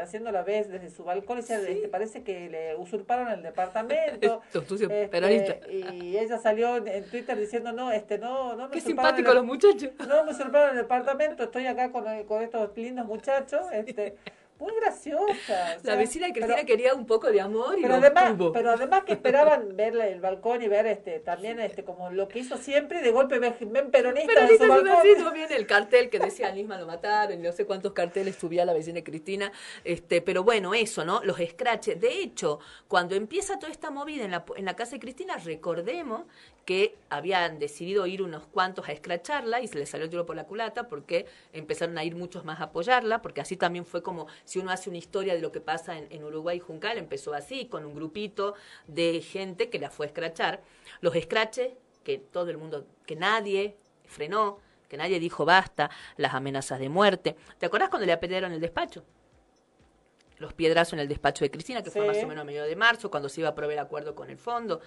[0.00, 4.42] haciendo la vez desde su balcón y decía, este, parece que le usurparon el departamento.
[5.30, 9.44] Este, y ella salió en, Twitter diciendo, no, este, no, no me Qué simpáticos los
[9.44, 9.90] muchachos.
[10.06, 14.16] No me usurparon el departamento, estoy acá con, con estos lindos muchachos, este,
[14.60, 15.76] muy graciosa.
[15.82, 18.52] o La vecina de Cristina pero- quería un poco de amor y pero además, tuvo.
[18.52, 22.40] pero además que esperaban ver el balcón y ver este también este como lo que
[22.40, 25.34] hizo siempre y de golpe ven, ven peronistas Pero en su balcón.
[25.34, 28.72] viene el cartel que decía Nisma lo mataron, y no sé cuántos carteles subía la
[28.72, 29.52] vecina Cristina,
[29.84, 31.22] este, pero bueno, eso, ¿no?
[31.24, 32.00] Los scratches.
[32.00, 32.58] De hecho,
[32.88, 36.22] cuando empieza toda esta movida en la, en la casa de Cristina, recordemos
[36.64, 40.36] que habían decidido ir unos cuantos a escracharla y se les salió el tiro por
[40.36, 44.26] la culata porque empezaron a ir muchos más a apoyarla, porque así también fue como
[44.44, 47.84] si uno hace una historia de lo que pasa en, Uruguay Juncal, empezó así, con
[47.84, 48.54] un grupito
[48.86, 50.62] de gente que la fue a escrachar.
[51.00, 51.72] Los scratches,
[52.04, 53.76] que todo el mundo, que nadie
[54.06, 54.58] frenó,
[54.88, 57.36] que nadie dijo basta, las amenazas de muerte.
[57.58, 59.04] ¿Te acuerdas cuando le apedrearon el despacho?
[60.40, 62.74] Los piedrazos en el despacho de Cristina, que fue más o menos a medio de
[62.74, 64.80] marzo, cuando se iba a proveer acuerdo con el fondo.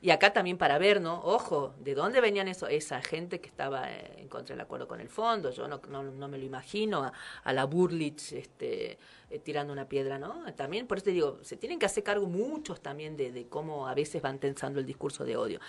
[0.00, 1.20] Y acá también para ver, ¿no?
[1.24, 5.00] Ojo, ¿de dónde venían eso, esa gente que estaba eh, en contra del acuerdo con
[5.00, 5.50] el fondo?
[5.50, 7.12] Yo no, no, no me lo imagino a,
[7.42, 8.98] a la Burlich este,
[9.30, 10.44] eh, tirando una piedra, ¿no?
[10.54, 13.88] También, por eso te digo, se tienen que hacer cargo muchos también de, de cómo
[13.88, 15.60] a veces van tensando el discurso de odio.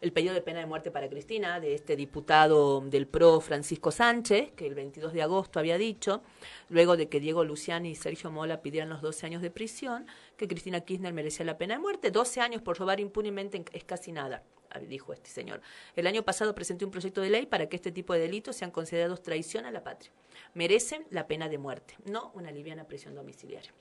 [0.00, 4.52] El pedido de pena de muerte para Cristina, de este diputado del PRO, Francisco Sánchez,
[4.56, 6.22] que el 22 de agosto había dicho,
[6.70, 10.06] luego de que Diego Luciani y Sergio Mola pidieran los 12 años de prisión,
[10.36, 12.10] que Cristina Kirchner merecía la pena de muerte.
[12.10, 14.42] 12 años por robar impunemente en- es casi nada,
[14.88, 15.60] dijo este señor.
[15.96, 18.70] El año pasado presenté un proyecto de ley para que este tipo de delitos sean
[18.70, 20.10] considerados traición a la patria.
[20.54, 23.72] Merecen la pena de muerte, no una liviana prisión domiciliaria.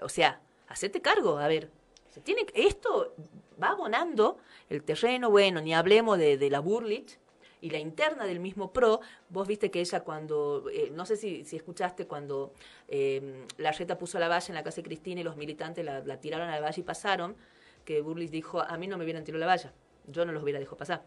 [0.00, 1.70] O sea, hacete cargo, a ver.
[2.10, 3.14] Se tiene, esto
[3.62, 4.38] va abonando
[4.70, 7.18] el terreno, bueno, ni hablemos de, de la Burlich
[7.60, 9.00] y la interna del mismo PRO.
[9.28, 12.52] Vos viste que ella cuando, eh, no sé si, si escuchaste cuando
[12.88, 16.00] eh, la reta puso la valla en la casa de Cristina y los militantes la,
[16.00, 17.36] la tiraron a la valla y pasaron,
[17.84, 19.72] que Burlich dijo, a mí no me hubieran tirado la valla,
[20.06, 21.02] yo no los hubiera dejado pasar.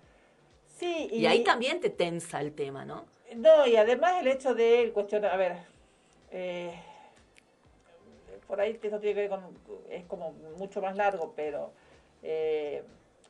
[0.80, 3.06] Sí, Y, ahí también te tensa el tema, ¿no?
[3.36, 5.58] No, y además el hecho de cuestionar, a ver,
[6.32, 6.74] eh,
[8.48, 9.42] por ahí esto tiene que ver con,
[9.90, 11.74] es como mucho más largo, pero
[12.24, 12.84] eh,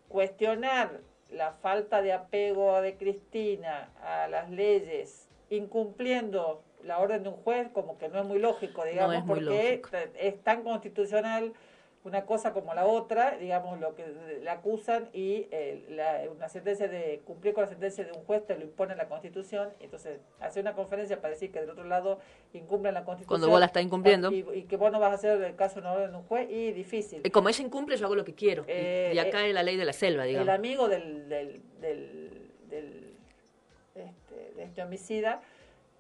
[0.08, 7.36] cuestionar la falta de apego de Cristina a las leyes, incumpliendo la orden de un
[7.36, 9.82] juez, como que no es muy lógico, digamos, es muy porque
[10.18, 11.54] es tan constitucional
[12.06, 14.06] una cosa como la otra, digamos, lo que
[14.42, 18.46] le acusan y eh, la, una sentencia de cumplir con la sentencia de un juez
[18.48, 22.20] te lo impone la Constitución, entonces hace una conferencia para decir que del otro lado
[22.54, 23.28] incumplen la Constitución.
[23.28, 24.32] Cuando vos la estás incumpliendo.
[24.32, 26.72] Y, y que vos no vas a hacer el caso no de un juez y
[26.72, 27.22] difícil.
[27.24, 28.64] Eh, Como ella incumple, yo hago lo que quiero.
[28.64, 30.48] Y- Eh, y, acá eh, es la ley de la selva, digamos.
[30.48, 33.14] El amigo del, del, del, del,
[33.96, 35.42] este, de este homicida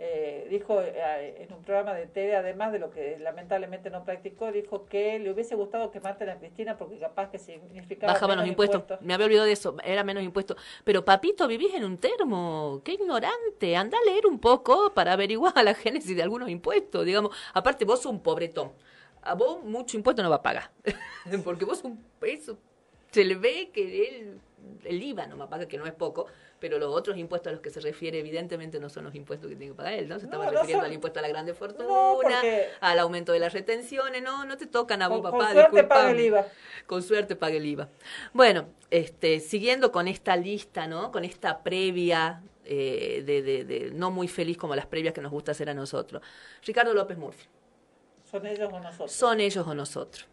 [0.02, 4.50] eh, dijo eh, en un programa de TV, además de lo que lamentablemente no practicó,
[4.50, 8.48] dijo que le hubiese gustado que maten a Cristina porque capaz que significaba Bajaban los
[8.48, 8.84] impuestos.
[9.02, 10.56] Me había olvidado de eso, era menos impuestos.
[10.86, 13.76] Pero papito, vivís en un termo, qué ignorante.
[13.76, 17.06] Anda a leer un poco para averiguar la génesis de algunos impuestos.
[17.06, 18.72] Digamos, aparte vos sos un pobretón.
[19.22, 20.72] A vos mucho impuesto no va a pagar.
[21.44, 22.58] porque vos un peso.
[23.12, 24.40] Se le ve que él,
[24.86, 26.27] el IVA no va a pagar, que no es poco
[26.60, 29.56] pero los otros impuestos a los que se refiere evidentemente no son los impuestos que
[29.56, 30.19] tiene que pagar él, ¿no?
[30.19, 32.41] Se estaba No, no refiriendo son- al impuesto a la grande fortuna,
[32.81, 35.84] al aumento de las retenciones, no, no te tocan a vos, Con- papá, con suerte
[35.86, 36.48] paga el IVA.
[36.86, 37.88] Con suerte pague el IVA.
[38.34, 41.14] Bueno, este, siguiendo con esta lista, ¿no?
[41.14, 45.31] Con esta previa eh, de, de, de no muy feliz como las previas que nos
[45.31, 46.22] gusta hacer a nosotros.
[46.65, 47.45] Ricardo López Murphy.
[48.30, 49.11] Son ellos o nosotros.
[49.14, 50.27] Son ellos o nosotros.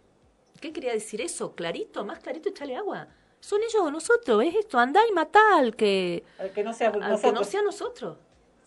[0.60, 1.54] ¿Qué quería decir eso?
[1.54, 3.06] Clarito, más clarito, echale agua.
[3.46, 6.88] Son ellos o nosotros, es esto, andá y matá al que, Al que no sea
[6.88, 8.16] al que no sea nosotros.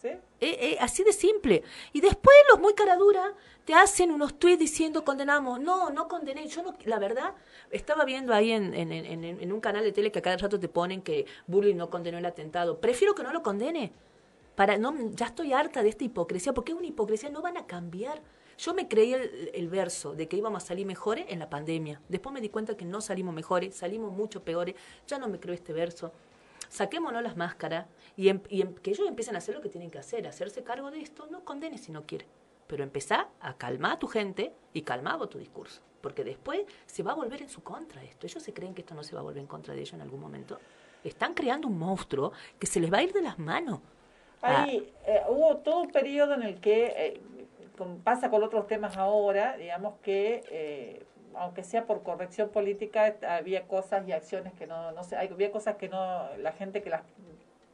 [0.01, 0.07] ¿Sí?
[0.07, 1.63] Eh, eh, así de simple.
[1.91, 3.33] Y después los muy caradura
[3.65, 5.59] te hacen unos tweets diciendo condenamos.
[5.59, 6.47] No, no condené.
[6.47, 7.33] Yo no, la verdad,
[7.71, 10.57] estaba viendo ahí en, en, en, en un canal de tele que a cada rato
[10.57, 12.79] te ponen que Bully no condenó el atentado.
[12.79, 13.91] Prefiero que no lo condene.
[14.55, 17.67] Para, no, ya estoy harta de esta hipocresía, porque es una hipocresía, no van a
[17.67, 18.21] cambiar.
[18.59, 22.01] Yo me creí el, el verso de que íbamos a salir mejores en la pandemia.
[22.09, 24.75] Después me di cuenta que no salimos mejores, salimos mucho peores.
[25.07, 26.11] Ya no me creo este verso
[26.67, 29.89] saquémonos las máscaras y, em- y em- que ellos empiecen a hacer lo que tienen
[29.89, 32.27] que hacer, hacerse cargo de esto, no condenes si no quiere,
[32.67, 37.01] pero empezá a calmar a tu gente y calmar vos tu discurso, porque después se
[37.01, 38.27] va a volver en su contra esto.
[38.27, 40.01] Ellos se creen que esto no se va a volver en contra de ellos en
[40.01, 40.59] algún momento.
[41.03, 43.79] Están creando un monstruo que se les va a ir de las manos.
[44.41, 47.21] Ah, Ahí eh, hubo todo un periodo en el que, eh,
[47.79, 51.03] como pasa con otros temas ahora, digamos que, eh,
[51.33, 55.77] aunque sea por corrección política, había cosas y acciones que no, no sé, había cosas
[55.77, 57.01] que no, la gente que las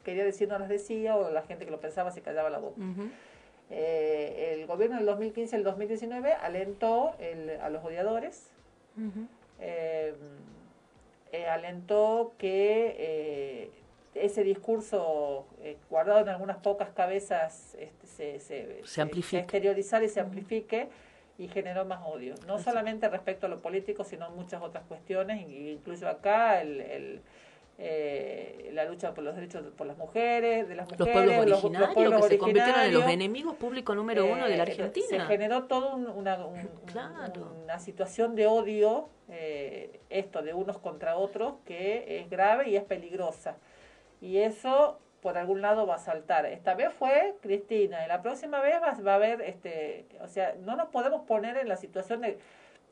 [0.06, 2.76] quería decir no las decía, o la gente que lo pensaba se callaba la boca.
[3.72, 8.52] Eh, el gobierno del 2015 y el 2019 alentó el- a los odiadores,
[9.60, 10.14] eh,
[11.32, 13.72] eh, alentó que
[14.16, 19.40] ese discurso eh, guardado en algunas pocas cabezas este, se, se, Se amplifique.
[19.40, 20.88] exteriorizara y se amplifique
[21.38, 22.34] y generó más odio.
[22.48, 27.22] No solamente respecto a lo político, sino muchas otras cuestiones, incluso acá el, el,
[27.78, 31.36] eh, la lucha por los derechos de- por las mujeres, de las Los mujeres, pueblos
[31.38, 34.64] los- los originarios pueblos que se convirtieron en los enemigos públicos número uno de la
[34.64, 35.08] Eh, Argentina.
[35.10, 40.78] Se generó toda un- una, un- un- una situación de odio, eh, esto de unos
[40.78, 43.58] contra otros, que es grave y es peligrosa.
[44.26, 46.48] Y eso por algún lado va a saltar.
[46.48, 50.56] Esta vez fue Cristina y la próxima vez va, va a haber, este, o sea,
[50.62, 52.40] no nos podemos poner en la situación de...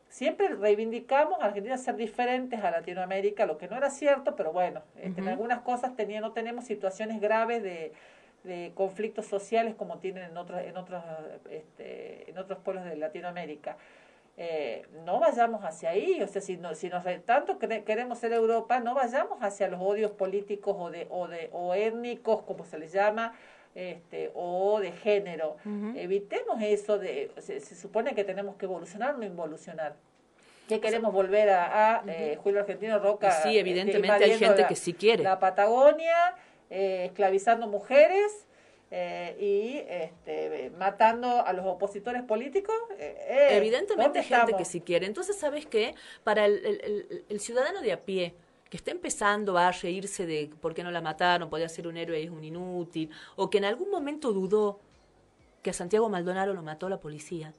[0.10, 4.84] Siempre reivindicamos a Argentina ser diferentes a Latinoamérica, lo que no era cierto, pero bueno,
[5.02, 7.94] este, en algunas cosas tenía, no tenemos situaciones graves de,
[8.44, 11.04] de conflictos sociales como tienen en otros, en otros,
[11.50, 13.78] este, en otros pueblos de Latinoamérica.
[14.36, 18.80] Eh, no vayamos hacia ahí, o sea, si, no, si nos tanto queremos ser Europa,
[18.80, 22.92] no vayamos hacia los odios políticos o de o de o étnicos, como se les
[22.92, 23.36] llama,
[23.76, 25.58] este, o de género.
[25.96, 29.96] Evitemos eso de se, se supone que tenemos que evolucionar, no involucionar.
[30.68, 33.30] ¿Qué queremos volver a, a eh, Julio Argentino Roca?
[33.44, 35.22] Sí, eh, evidentemente hay invadiendo gente la- que sí quiere.
[35.24, 36.36] La Patagonia,
[36.72, 38.48] eh, esclavizando mujeres.
[38.96, 42.76] Eh, y este, matando a los opositores políticos.
[43.00, 44.58] eh, eh, Evidentemente ¿dónde hay gente estamos?
[44.60, 45.08] que sí quiere.
[45.08, 45.96] Entonces, ¿sabes qué?
[46.24, 48.36] Para el, el- el- el ciudadano de a pie,
[48.70, 52.20] que está empezando a reírse de por qué no la mataron, podía ser un héroe
[52.22, 54.80] y es un inútil, o que en algún momento dudó
[55.64, 57.52] que a Santiago Maldonado lo mató la policía,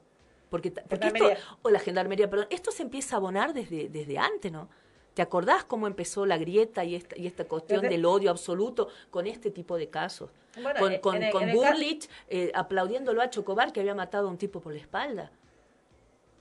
[0.49, 1.25] porque, porque esto,
[1.63, 4.69] o la gendarmería, perdón, esto se empieza a abonar desde, desde antes, ¿no?
[5.15, 8.89] ¿Te acordás cómo empezó la grieta y esta, y esta cuestión Desde- del odio absoluto
[9.09, 10.29] con este tipo de casos?
[10.61, 14.27] Bueno, con en- con, el- con caso- Burlich eh, aplaudiéndolo a Chocobar que había matado
[14.27, 15.31] a un tipo por la espalda.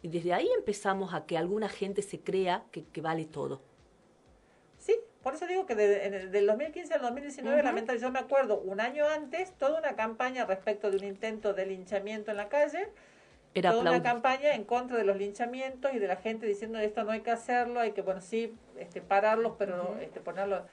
[0.02, 3.62] Y desde ahí empezamos a que alguna gente se crea que, que vale todo.
[4.78, 7.64] Sí, por eso digo que de- el- del 2015 al 2019, Ujú.
[7.64, 11.64] lamentablemente, yo me acuerdo un año antes, toda una campaña respecto de un intento de
[11.66, 12.88] linchamiento en la calle,
[13.54, 17.04] Era toda una campaña en contra de los linchamientos y de la gente diciendo esto
[17.04, 20.00] no hay que hacerlo, hay que, bueno, sí, este, pararlos, pero Ujú.
[20.00, 20.64] este, ponerlo...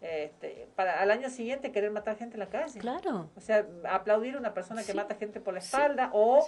[0.00, 2.80] Este, para al año siguiente querer matar gente en la calle.
[2.80, 3.28] Claro.
[3.36, 4.96] O sea, aplaudir a una persona que Sí.
[4.96, 5.66] mata gente por la Sí.
[5.68, 6.44] espalda o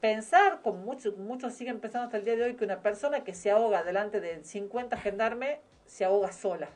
[0.00, 3.34] pensar, como muchos, muchos siguen pensando hasta el día de hoy, que una persona que
[3.34, 6.68] se ahoga delante de 50 gendarmes se ahoga sola.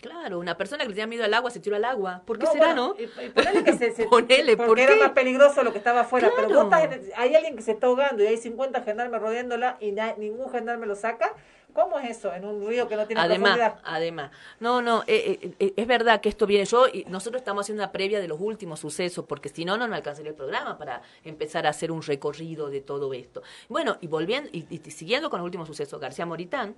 [0.00, 2.22] Claro, una persona que le tenía miedo al agua se tiró al agua.
[2.26, 3.32] ¿Por qué No, será, bueno, no?
[3.32, 5.00] ponele que se, se- Ponele, porque ¿por era qué?
[5.00, 6.68] más peligroso lo que estaba afuera, pero Claro.
[6.68, 10.14] vos estás hay alguien que se está ahogando y hay 50 gendarmes rodeándola y na-
[10.16, 11.32] ningún gendarme lo saca,
[11.72, 13.80] ¿Cómo es eso en un río que no tiene Además, profundidad?
[13.82, 14.30] además,
[14.60, 17.82] no, no, eh, eh, eh, es verdad que esto viene yo y nosotros estamos haciendo
[17.82, 21.02] una previa de los últimos sucesos porque si no, no nos alcanzaría el programa para
[21.24, 23.42] empezar a hacer un recorrido de todo esto.
[23.68, 26.76] Bueno, y volviendo, y, y siguiendo con los últimos sucesos, García Moritán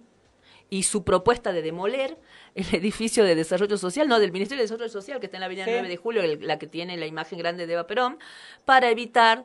[0.69, 2.19] y su propuesta de demoler
[2.55, 5.47] el edificio de desarrollo social, no, del Ministerio de Desarrollo Social que está en la
[5.47, 5.71] avenida Sí.
[5.73, 8.19] 9 de julio, el- la que tiene la imagen grande de Eva Perón,
[8.65, 9.45] para evitar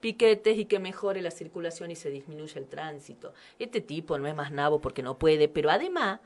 [0.00, 3.34] piquetes y que mejore la circulación y se disminuya el tránsito.
[3.58, 6.20] Este tipo no es más nabo porque no puede, pero además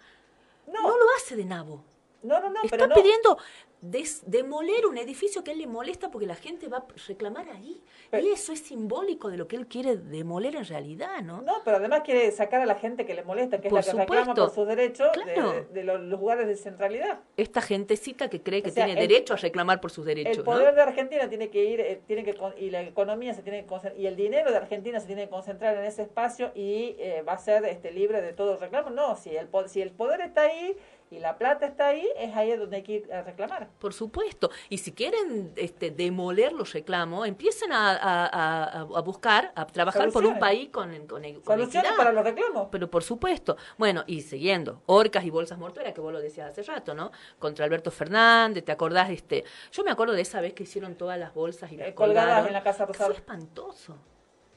[0.67, 1.85] no, lo hace de nabo.
[2.27, 2.95] No, no, no, Está pero no.
[2.95, 3.39] pidiendo
[3.81, 7.49] des- demoler un edificio que a él le molesta porque la gente va a reclamar
[7.51, 7.83] ahí.
[8.13, 11.43] y eso es simbólico de lo que él quiere demoler en realidad, ¿no?
[11.43, 13.93] No, pero además quiere sacar a la gente que le molesta, que Por es la
[13.93, 15.53] que reclama por sus derechos de- Claro.
[15.53, 17.21] de, de los lugares de centralidad.
[17.37, 20.33] Esta gentecita que cree que O sea, tiene el- derecho a reclamar por sus derechos,
[20.39, 20.45] El ¿no?
[20.45, 23.67] poder de Argentina tiene que ir, eh, tiene que y la economía se tiene que
[23.67, 27.23] concentrar, y el dinero de Argentina se tiene que concentrar en ese espacio y eh,
[27.29, 28.91] va a ser este libre de todo reclamo.
[28.91, 30.77] No, si el, si el poder está ahí
[31.09, 33.69] y la plata está ahí, es ahí donde hay que ir a reclamar.
[33.79, 34.51] Por supuesto.
[34.69, 40.11] Y si quieren este, demoler los reclamos, empiecen a, a- a- a buscar, a trabajar
[40.11, 42.69] por un país con, con, con Soluciones para los reclamos.
[42.73, 43.57] Pero por supuesto.
[43.79, 47.13] Bueno, y siguiendo, orcas y bolsas mortuorias, que vos lo decías hace rato, ¿no?
[47.39, 49.09] Contra Alberto Fernández, ¿te acordás?
[49.11, 51.95] este Yo me acuerdo de esa vez que hicieron todas las bolsas y las Eh,
[51.95, 52.47] colgadas colgaron.
[52.49, 53.07] en la Casa Rosada.
[53.07, 53.97] Fue espantoso.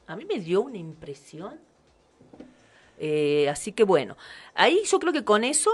[0.08, 1.60] A mí me dio una impresión.
[2.98, 4.16] Eh, así que bueno,
[4.54, 5.70] ahí yo creo que con eso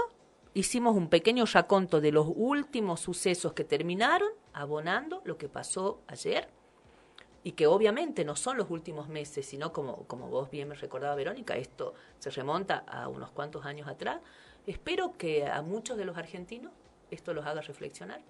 [0.57, 6.49] hicimos un pequeño raconto de los últimos sucesos que terminaron abonando lo que pasó ayer
[7.43, 11.13] y que obviamente no son los últimos meses, sino como, como vos bien me recordaba
[11.13, 14.19] Verónica, esto se remonta a unos cuantos años atrás.
[14.65, 16.73] Espero que a muchos de los argentinos
[17.11, 18.21] esto los haga reflexionar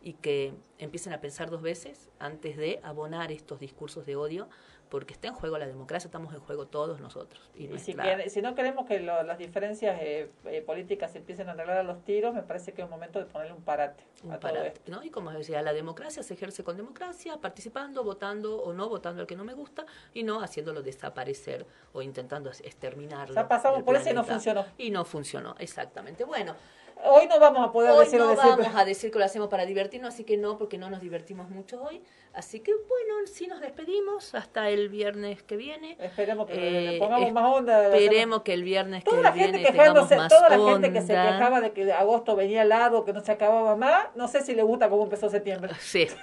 [0.00, 4.48] y que empiecen a pensar dos veces antes de abonar estos discursos de odio,
[4.94, 7.50] porque está en juego la democracia, estamos en juego todos nosotros.
[7.56, 11.18] Y Y si, quiere- si no queremos que lo- las diferencias eh, eh, políticas se
[11.18, 14.04] empiecen a arreglar a los tiros, me parece que es momento de ponerle un parate
[14.22, 14.92] un a todo parate, esto.
[14.92, 15.02] ¿no?
[15.02, 19.26] Y como decía, la democracia se ejerce con democracia, participando, votando o no votando al
[19.26, 23.34] que no me gusta y no haciéndolo desaparecer o intentando exterminarlo.
[23.34, 24.64] Ya pasamos del por eso y no funcionó.
[24.78, 26.22] Y no funcionó, exactamente.
[26.22, 26.54] Bueno,
[27.02, 29.48] Hoy no vamos a poder hoy decir no decir, vamos a decir que lo hacemos
[29.48, 32.02] para divertirnos, así que no, porque no nos divertimos mucho hoy.
[32.32, 35.96] Así que bueno, sí nos despedimos hasta el viernes que viene.
[36.00, 37.86] Esperemos que Eh, le pongamos más onda.
[37.94, 40.72] Esperemos que el viernes Toda que la gente viene tengamos quejándose, más toda la onda.
[40.72, 44.26] gente que se quejaba de que agosto venía largo, que no se acababa más, no
[44.28, 45.72] sé si le gusta cómo empezó septiembre.
[45.80, 46.06] Sí.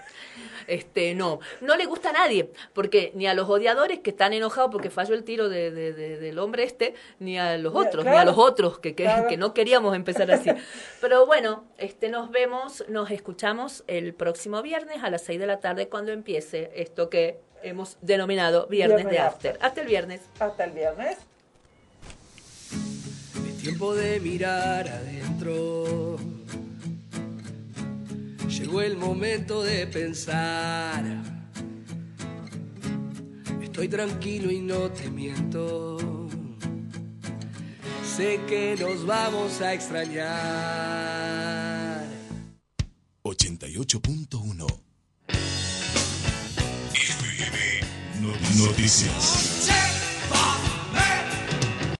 [0.68, 4.72] Este, no, no le gusta a nadie, porque ni a los odiadores que están enojados
[4.72, 8.12] porque falló el tiro de, de- de- del hombre este, ni a los otros, ni
[8.12, 9.28] a los otros que, que, Claro.
[9.28, 10.50] que no queríamos empezar así.
[11.02, 15.60] Pero bueno, este, nos vemos, nos escuchamos el próximo viernes a las 6 de la
[15.60, 19.58] tarde cuando empiece esto que hemos denominado Viernes, Viernes de de After.
[19.62, 20.22] Hasta el viernes.
[20.40, 21.18] Hasta el viernes.
[23.48, 26.18] Es tiempo de mirar adentro.
[28.52, 31.06] Llegó el momento de pensar.
[33.62, 35.98] Estoy tranquilo y no te miento.
[38.04, 40.32] Sé que nos vamos a extrañar.
[43.24, 44.68] 88.1
[46.94, 47.80] FM
[48.58, 50.01] Noticias.